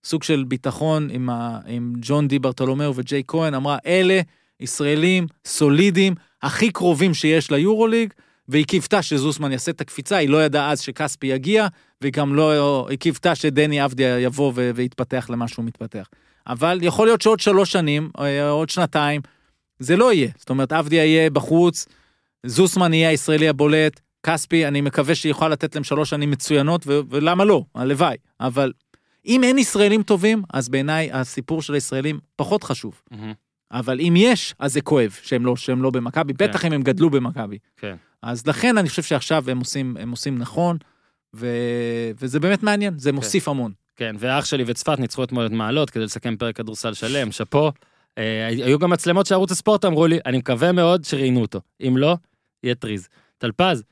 [0.03, 4.21] סוג של ביטחון עם, ה, עם ג'ון די ברטולומיאו וג'יי כהן, אמרה, אלה
[4.59, 8.13] ישראלים סולידיים, הכי קרובים שיש ליורוליג,
[8.47, 11.67] והיא קיוותה שזוסמן יעשה את הקפיצה, היא לא ידעה אז שכספי יגיע,
[12.01, 16.09] והיא גם לא, היא קיוותה שדני אבדיה יבוא ו- ויתפתח למה שהוא מתפתח.
[16.47, 19.21] אבל יכול להיות שעוד שלוש שנים, או עוד שנתיים,
[19.79, 20.29] זה לא יהיה.
[20.37, 21.85] זאת אומרת, אבדיה יהיה בחוץ,
[22.45, 27.45] זוסמן יהיה הישראלי הבולט, כספי, אני מקווה שיוכל לתת להם שלוש שנים מצוינות, ו- ולמה
[27.45, 27.63] לא?
[27.75, 28.17] הלוואי.
[28.39, 28.73] אבל
[29.25, 33.01] אם אין ישראלים טובים, אז בעיניי הסיפור של הישראלים פחות חשוב.
[33.11, 33.33] מהמם.
[33.71, 36.47] אבל אם יש, אז זה כואב שהם לא, שהם לא במכבי, כן.
[36.47, 37.57] בטח אם הם גדלו במכבי.
[37.77, 37.95] כן.
[38.21, 40.77] אז לכן אני חושב שעכשיו הם עושים, הם עושים נכון,
[41.35, 41.47] ו...
[42.19, 43.71] וזה באמת מעניין, זה מוסיף המון.
[43.95, 47.71] כן, ואח שלי וצפת ניצחו אתמול את מעלות כדי לסכם פרק כדורסל שלם, שאפו.
[48.17, 51.61] אה, היו גם מצלמות שערוץ הספורט אמרו לי, אני מקווה מאוד שראיינו אותו.
[51.87, 52.17] אם לא,
[52.63, 53.07] יהיה טריז.
[53.37, 53.83] טלפז,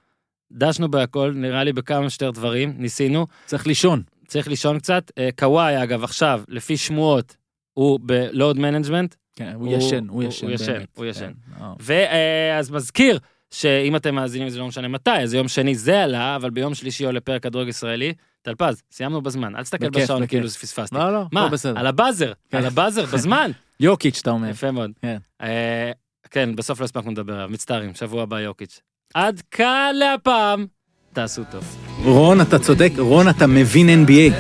[0.51, 4.01] דשנו בהכל, נראה לי בכמה שיותר דברים, ניסינו, צריך לישון.
[4.27, 5.11] צריך לישון קצת.
[5.17, 7.35] אה, קוואי, אגב, עכשיו, לפי שמועות,
[7.73, 10.45] הוא ב load management, כן, הוא הוא- ישן, הוא ישן.
[10.45, 11.31] הוא ישן, באמת, הוא ישן.
[11.57, 11.73] כן, אה.
[11.79, 13.19] ואז מזכיר
[13.51, 17.05] שאם אתם מאזינים זה לא משנה מתי, אז יום שני זה עלה, אבל ביום שלישי
[17.05, 18.13] עולה פרק כדורגל ישראלי.
[18.41, 20.27] טלפז, סיימנו בזמן, אל תסתכל בשעון.
[20.27, 20.95] כאילו פספסתי.
[20.95, 21.79] לא, לא, מה, בסדר.
[21.79, 22.57] על הבאזר, כן.
[22.57, 23.51] על הבאזר, בזמן.
[23.79, 24.49] יוקיץ', אתה אומר.
[24.49, 24.91] יפה מאוד.
[25.01, 25.17] כן.
[25.41, 25.91] אה,
[26.31, 28.79] כן, בסוף לא הספקנו לדבר עליו, מצטערים, שבוע הבא יוקיץ'.
[29.15, 30.65] עד כאן להפעם,
[31.13, 31.63] תעשו טוב.
[32.03, 34.33] רון, אתה צודק, רון, אתה מבין NBA.